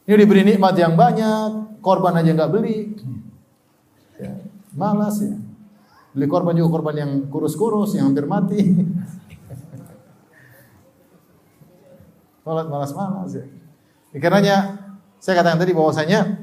Ini 0.06 0.22
diberi 0.22 0.46
nikmat 0.46 0.78
yang 0.78 0.94
banyak, 0.94 1.82
korban 1.82 2.14
aja 2.14 2.30
enggak 2.30 2.54
beli. 2.54 2.94
Ya, 4.22 4.38
malas 4.78 5.18
ya. 5.20 5.34
Beli 6.14 6.30
korban 6.30 6.56
juga 6.56 6.80
korban 6.80 6.96
yang 6.96 7.12
kurus-kurus, 7.28 7.98
yang 7.98 8.14
hampir 8.14 8.30
mati. 8.30 8.62
Malas 12.46 12.70
malas-malas 12.70 13.34
ya. 13.34 13.46
Karenanya 14.22 14.80
saya 15.18 15.42
katakan 15.42 15.58
tadi 15.58 15.74
bahwasanya 15.74 16.38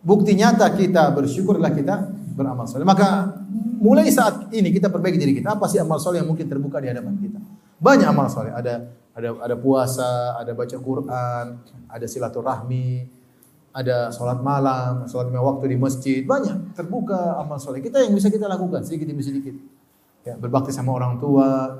bukti 0.00 0.38
nyata 0.38 0.70
kita 0.78 1.10
bersyukur 1.10 1.58
adalah 1.58 1.74
kita 1.74 1.96
beramal 2.38 2.70
soleh. 2.70 2.86
Maka 2.86 3.34
mulai 3.82 4.06
saat 4.14 4.46
ini 4.54 4.70
kita 4.70 4.86
perbaiki 4.86 5.18
diri 5.18 5.34
kita. 5.42 5.58
Apa 5.58 5.66
sih 5.66 5.82
amal 5.82 5.98
soleh 5.98 6.22
yang 6.22 6.30
mungkin 6.30 6.46
terbuka 6.46 6.78
di 6.78 6.86
hadapan 6.86 7.18
kita? 7.18 7.42
Banyak 7.82 8.06
amal 8.06 8.30
soleh. 8.30 8.54
Ada 8.54 8.86
ada 9.18 9.28
ada 9.42 9.56
puasa, 9.58 10.38
ada 10.38 10.54
baca 10.54 10.76
Quran, 10.78 11.44
ada 11.90 12.06
silaturahmi, 12.06 13.10
ada 13.74 14.14
sholat 14.14 14.38
malam, 14.38 15.10
sholat 15.10 15.26
lima 15.26 15.42
waktu 15.42 15.74
di 15.74 15.76
masjid. 15.76 16.22
Banyak 16.22 16.78
terbuka 16.78 17.34
amal 17.42 17.58
soleh. 17.58 17.82
Kita 17.82 17.98
yang 17.98 18.14
bisa 18.14 18.30
kita 18.30 18.46
lakukan 18.46 18.86
sedikit 18.86 19.10
demi 19.10 19.26
sedikit. 19.26 19.58
Ya, 20.22 20.38
berbakti 20.38 20.70
sama 20.70 20.94
orang 20.94 21.18
tua, 21.18 21.74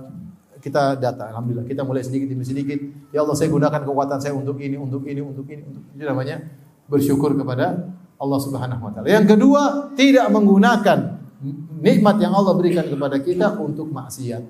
kita 0.59 0.99
data, 0.99 1.31
alhamdulillah 1.31 1.67
kita 1.67 1.87
mulai 1.87 2.03
sedikit 2.03 2.27
demi 2.27 2.43
sedikit. 2.43 2.79
Ya 3.15 3.23
Allah, 3.23 3.37
saya 3.39 3.49
gunakan 3.51 3.81
kekuatan 3.87 4.19
saya 4.19 4.35
untuk 4.35 4.59
ini, 4.59 4.75
untuk 4.75 5.07
ini, 5.07 5.23
untuk 5.23 5.47
ini, 5.47 5.63
untuk 5.63 5.85
ini 5.95 6.03
namanya 6.03 6.43
bersyukur 6.91 7.37
kepada 7.39 7.93
Allah 8.19 8.39
Subhanahu 8.43 8.83
wa 8.83 8.91
taala. 8.91 9.07
Yang 9.07 9.39
kedua, 9.39 9.95
tidak 9.95 10.27
menggunakan 10.35 11.23
nikmat 11.79 12.17
yang 12.19 12.35
Allah 12.35 12.53
berikan 12.59 12.87
kepada 12.91 13.17
kita 13.23 13.55
untuk 13.63 13.87
maksiat. 13.95 14.43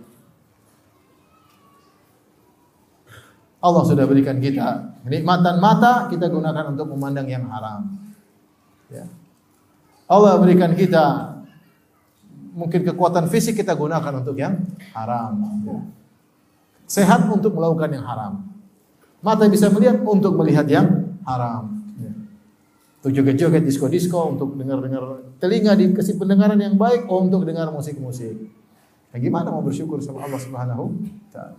Allah 3.58 3.82
sudah 3.84 4.06
berikan 4.06 4.38
kita 4.38 4.98
kenikmatan 5.02 5.58
mata, 5.58 6.06
kita 6.08 6.30
gunakan 6.30 6.72
untuk 6.72 6.88
memandang 6.94 7.26
yang 7.28 7.44
haram. 7.50 7.90
Ya. 8.88 9.04
Allah 10.08 10.40
berikan 10.40 10.72
kita 10.72 11.36
mungkin 12.56 12.80
kekuatan 12.86 13.28
fisik 13.28 13.60
kita 13.60 13.76
gunakan 13.76 14.24
untuk 14.24 14.38
yang 14.38 14.62
haram. 14.96 15.34
Ya. 15.66 15.80
Sehat 16.88 17.28
untuk 17.28 17.52
melakukan 17.52 17.92
yang 17.92 18.06
haram. 18.06 18.48
Mata 19.20 19.44
bisa 19.50 19.68
melihat 19.68 20.00
untuk 20.06 20.38
melihat 20.38 20.64
yang 20.70 21.18
haram. 21.26 21.77
Untuk 22.98 23.14
joget-joget 23.14 23.62
disco-disco, 23.62 24.34
untuk 24.34 24.58
dengar-dengar 24.58 25.22
telinga 25.38 25.78
dikasih 25.78 26.18
pendengaran 26.18 26.58
yang 26.58 26.74
baik, 26.74 27.06
oh, 27.06 27.22
untuk 27.22 27.46
dengar 27.46 27.70
musik-musik. 27.70 28.34
Nah, 29.14 29.18
gimana 29.22 29.54
mau 29.54 29.62
bersyukur 29.62 30.02
sama 30.02 30.26
Allah 30.26 30.40
Subhanahu 30.42 30.84
taala? 31.30 31.56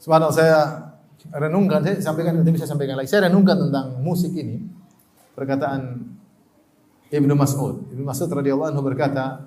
Subhanallah 0.00 0.34
saya 0.34 0.58
renungkan, 1.28 1.84
saya 1.84 2.00
sampaikan 2.00 2.40
nanti 2.40 2.50
bisa 2.50 2.64
sampaikan 2.64 2.96
lagi. 2.96 3.12
Saya 3.12 3.28
renungkan 3.28 3.68
tentang 3.68 4.00
musik 4.00 4.32
ini. 4.32 4.58
Perkataan 5.36 6.02
Ibnu 7.12 7.34
Mas'ud. 7.36 7.92
Ibnu 7.92 8.04
Mas'ud 8.08 8.30
radhiyallahu 8.32 8.70
anhu 8.72 8.82
berkata, 8.82 9.44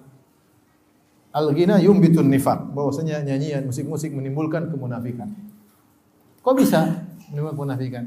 Al-ghina 1.34 1.82
yumbitun 1.82 2.30
nifaq, 2.30 2.78
bahwasanya 2.78 3.26
nyanyian 3.26 3.66
musik-musik 3.66 4.14
menimbulkan 4.14 4.70
kemunafikan. 4.70 5.34
Kok 6.46 6.54
bisa 6.54 7.02
menimbulkan 7.34 7.58
kemunafikan? 7.58 8.06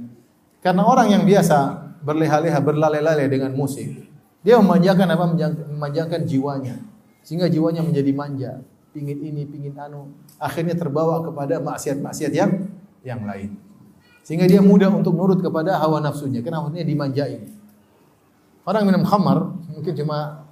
Karena 0.67 0.83
orang 0.83 1.15
yang 1.15 1.23
biasa 1.23 1.79
berleha-leha, 2.03 2.59
berlale-lale 2.59 3.31
dengan 3.31 3.55
musik, 3.55 3.87
dia 4.43 4.59
memanjakan 4.59 5.07
apa? 5.15 5.25
Memanjakan 5.71 6.27
jiwanya. 6.27 6.83
Sehingga 7.23 7.47
jiwanya 7.47 7.87
menjadi 7.87 8.11
manja, 8.11 8.51
pingin 8.91 9.15
ini, 9.23 9.47
pingin 9.47 9.79
anu, 9.79 10.11
akhirnya 10.43 10.75
terbawa 10.75 11.23
kepada 11.23 11.63
maksiat-maksiat 11.63 12.33
yang 12.35 12.67
yang 13.07 13.23
lain. 13.23 13.55
Sehingga 14.27 14.51
dia 14.51 14.59
mudah 14.59 14.91
untuk 14.91 15.15
nurut 15.15 15.39
kepada 15.39 15.79
hawa 15.79 16.03
nafsunya, 16.03 16.43
karena 16.43 16.59
maksudnya 16.67 16.83
dimanjain. 16.83 17.47
Orang 18.67 18.91
minum 18.91 19.07
khamar 19.07 19.55
mungkin 19.71 19.95
cuma 19.95 20.51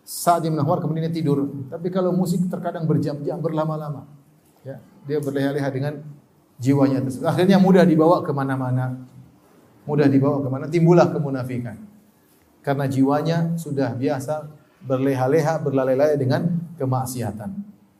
saat 0.00 0.48
dia 0.48 0.48
khamar 0.48 0.80
kemudian 0.80 1.12
dia 1.12 1.20
tidur. 1.20 1.44
Tapi 1.68 1.92
kalau 1.92 2.08
musik 2.16 2.40
terkadang 2.48 2.88
berjam-jam, 2.88 3.36
berlama-lama. 3.36 4.08
Ya, 4.64 4.80
dia 5.04 5.20
berleha-leha 5.20 5.68
dengan 5.68 6.00
jiwanya 6.58 7.02
tersebut. 7.02 7.26
Akhirnya 7.26 7.58
mudah 7.58 7.82
dibawa 7.86 8.22
ke 8.22 8.30
mana-mana. 8.30 8.94
Mudah 9.84 10.08
dibawa 10.08 10.40
ke 10.40 10.48
mana, 10.48 10.64
timbullah 10.70 11.12
kemunafikan. 11.12 11.76
Karena 12.64 12.88
jiwanya 12.88 13.52
sudah 13.60 13.92
biasa 13.92 14.48
berleha-leha, 14.80 15.60
berlalai-lalai 15.60 16.16
dengan 16.16 16.48
kemaksiatan. 16.80 17.52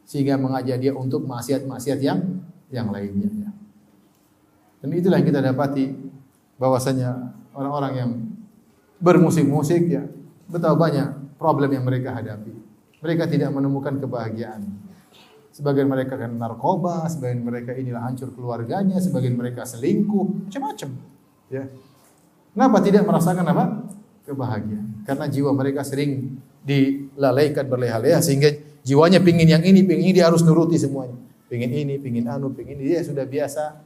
Sehingga 0.08 0.40
mengajak 0.40 0.80
dia 0.80 0.96
untuk 0.96 1.28
maksiat-maksiat 1.28 1.98
yang 2.00 2.40
yang 2.72 2.88
lainnya. 2.88 3.28
Ya. 3.28 3.50
Dan 4.80 4.88
itulah 4.96 5.20
yang 5.20 5.28
kita 5.28 5.40
dapati 5.44 5.92
bahwasanya 6.56 7.36
orang-orang 7.52 7.92
yang 7.96 8.10
bermusik-musik 9.00 9.88
ya 9.88 10.04
betapa 10.48 10.76
banyak 10.76 11.36
problem 11.36 11.72
yang 11.72 11.84
mereka 11.84 12.16
hadapi. 12.16 12.52
Mereka 13.04 13.28
tidak 13.28 13.52
menemukan 13.52 14.00
kebahagiaan. 14.00 14.64
Sebagian 15.54 15.86
mereka 15.86 16.18
kan 16.18 16.34
narkoba, 16.34 17.06
sebagian 17.06 17.46
mereka 17.46 17.70
inilah 17.78 18.02
hancur 18.02 18.34
keluarganya, 18.34 18.98
sebagian 18.98 19.38
mereka 19.38 19.62
selingkuh, 19.62 20.50
macam-macam. 20.50 20.90
Ya. 21.46 21.70
Kenapa 22.50 22.82
tidak 22.82 23.06
merasakan 23.06 23.46
apa? 23.46 23.64
Kebahagiaan. 24.26 25.06
Karena 25.06 25.30
jiwa 25.30 25.54
mereka 25.54 25.86
sering 25.86 26.42
dilalaikan 26.66 27.70
berleha-leha 27.70 28.18
sehingga 28.18 28.50
jiwanya 28.82 29.22
pingin 29.22 29.46
yang 29.46 29.62
ini, 29.62 29.86
pingin 29.86 30.10
ini 30.10 30.18
dia 30.18 30.26
harus 30.26 30.42
nuruti 30.42 30.74
semuanya. 30.74 31.14
Pingin 31.46 31.70
ini, 31.70 32.02
pingin 32.02 32.26
anu, 32.26 32.50
pingin 32.50 32.82
ini 32.82 32.90
dia 32.90 33.06
sudah 33.06 33.22
biasa 33.22 33.78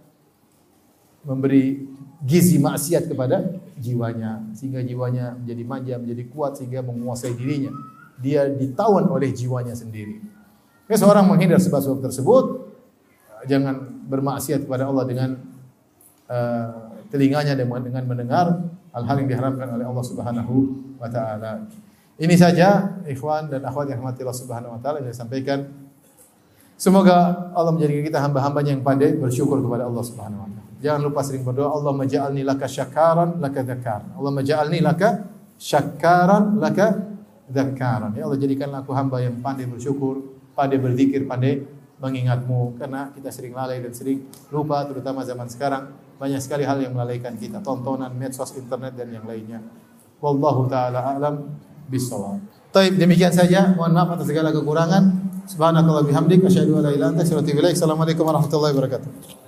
memberi 1.28 1.84
gizi 2.24 2.56
maksiat 2.56 3.12
kepada 3.12 3.44
jiwanya 3.76 4.40
sehingga 4.56 4.80
jiwanya 4.80 5.36
menjadi 5.36 5.62
manja, 5.68 5.94
menjadi 6.00 6.24
kuat 6.32 6.56
sehingga 6.56 6.80
menguasai 6.80 7.36
dirinya. 7.36 7.76
dia 8.18 8.50
ditawan 8.50 9.06
oleh 9.06 9.30
jiwanya 9.30 9.78
sendiri. 9.78 10.18
Ya, 10.88 10.96
seorang 10.96 11.28
menghindar 11.28 11.60
sebab-sebab 11.60 12.00
tersebut, 12.00 12.44
jangan 13.44 13.76
bermaksiat 14.08 14.64
kepada 14.64 14.88
Allah 14.88 15.04
dengan 15.04 15.36
uh, 16.32 16.96
telinganya 17.12 17.52
dengan 17.52 18.08
mendengar 18.08 18.72
hal-hal 18.96 19.16
yang 19.20 19.28
diharamkan 19.28 19.68
oleh 19.68 19.84
Allah 19.84 20.04
Subhanahu 20.04 20.54
wa 20.96 21.08
taala. 21.12 21.68
Ini 22.16 22.34
saja 22.34 22.98
ikhwan 23.04 23.52
dan 23.52 23.68
akhwat 23.68 23.92
yang 23.92 24.00
rahmati 24.00 24.24
Allah 24.24 24.40
Subhanahu 24.40 24.72
wa 24.74 24.80
taala 24.80 25.04
yang 25.04 25.12
saya 25.12 25.28
sampaikan. 25.28 25.68
Semoga 26.80 27.52
Allah 27.52 27.68
menjadikan 27.74 28.08
kita 28.08 28.18
hamba-hambanya 28.24 28.72
yang 28.72 28.80
pandai 28.80 29.12
bersyukur 29.12 29.60
kepada 29.60 29.84
Allah 29.84 30.04
Subhanahu 30.08 30.40
wa 30.40 30.48
taala. 30.48 30.72
Jangan 30.78 31.00
lupa 31.04 31.20
sering 31.26 31.42
berdoa, 31.44 31.68
Allah 31.68 31.92
maj'alni 31.92 32.46
laka 32.48 32.64
syakaran 32.64 33.36
laka 33.42 33.60
dzakar. 33.60 34.02
Allah 34.16 34.32
maj'alni 34.32 34.78
laka 34.80 35.26
syakaran 35.60 36.56
laka 36.56 37.02
dzakaran. 37.44 38.16
Ya 38.16 38.24
Allah 38.24 38.40
jadikanlah 38.40 38.86
aku 38.86 38.94
hamba 38.94 39.20
yang 39.20 39.36
pandai 39.42 39.66
bersyukur, 39.66 40.37
pandai 40.58 40.82
berzikir, 40.82 41.22
pandai 41.30 41.62
mengingatmu 42.02 42.78
karena 42.78 43.14
kita 43.14 43.30
sering 43.30 43.54
lalai 43.54 43.78
dan 43.78 43.94
sering 43.94 44.26
lupa 44.50 44.82
terutama 44.86 45.22
zaman 45.22 45.46
sekarang 45.46 45.94
banyak 46.18 46.42
sekali 46.42 46.66
hal 46.66 46.82
yang 46.82 46.94
melalaikan 46.94 47.38
kita 47.38 47.62
tontonan 47.62 48.10
medsos 48.14 48.54
internet 48.58 48.94
dan 48.98 49.10
yang 49.10 49.26
lainnya 49.26 49.62
wallahu 50.18 50.66
taala 50.66 51.14
alam 51.14 51.58
bisawab. 51.90 52.38
Taib 52.68 53.00
demikian 53.00 53.32
saja. 53.32 53.72
Mohon 53.72 53.92
maaf 53.96 54.08
atas 54.18 54.26
segala 54.28 54.52
kekurangan. 54.52 55.04
Subhanakallah 55.48 56.04
bihamdik 56.04 56.44
asyhadu 56.44 56.76
an 56.78 56.82
la 56.84 56.92
ilaha 56.92 57.16
warahmatullahi 58.20 58.72
wabarakatuh. 58.76 59.47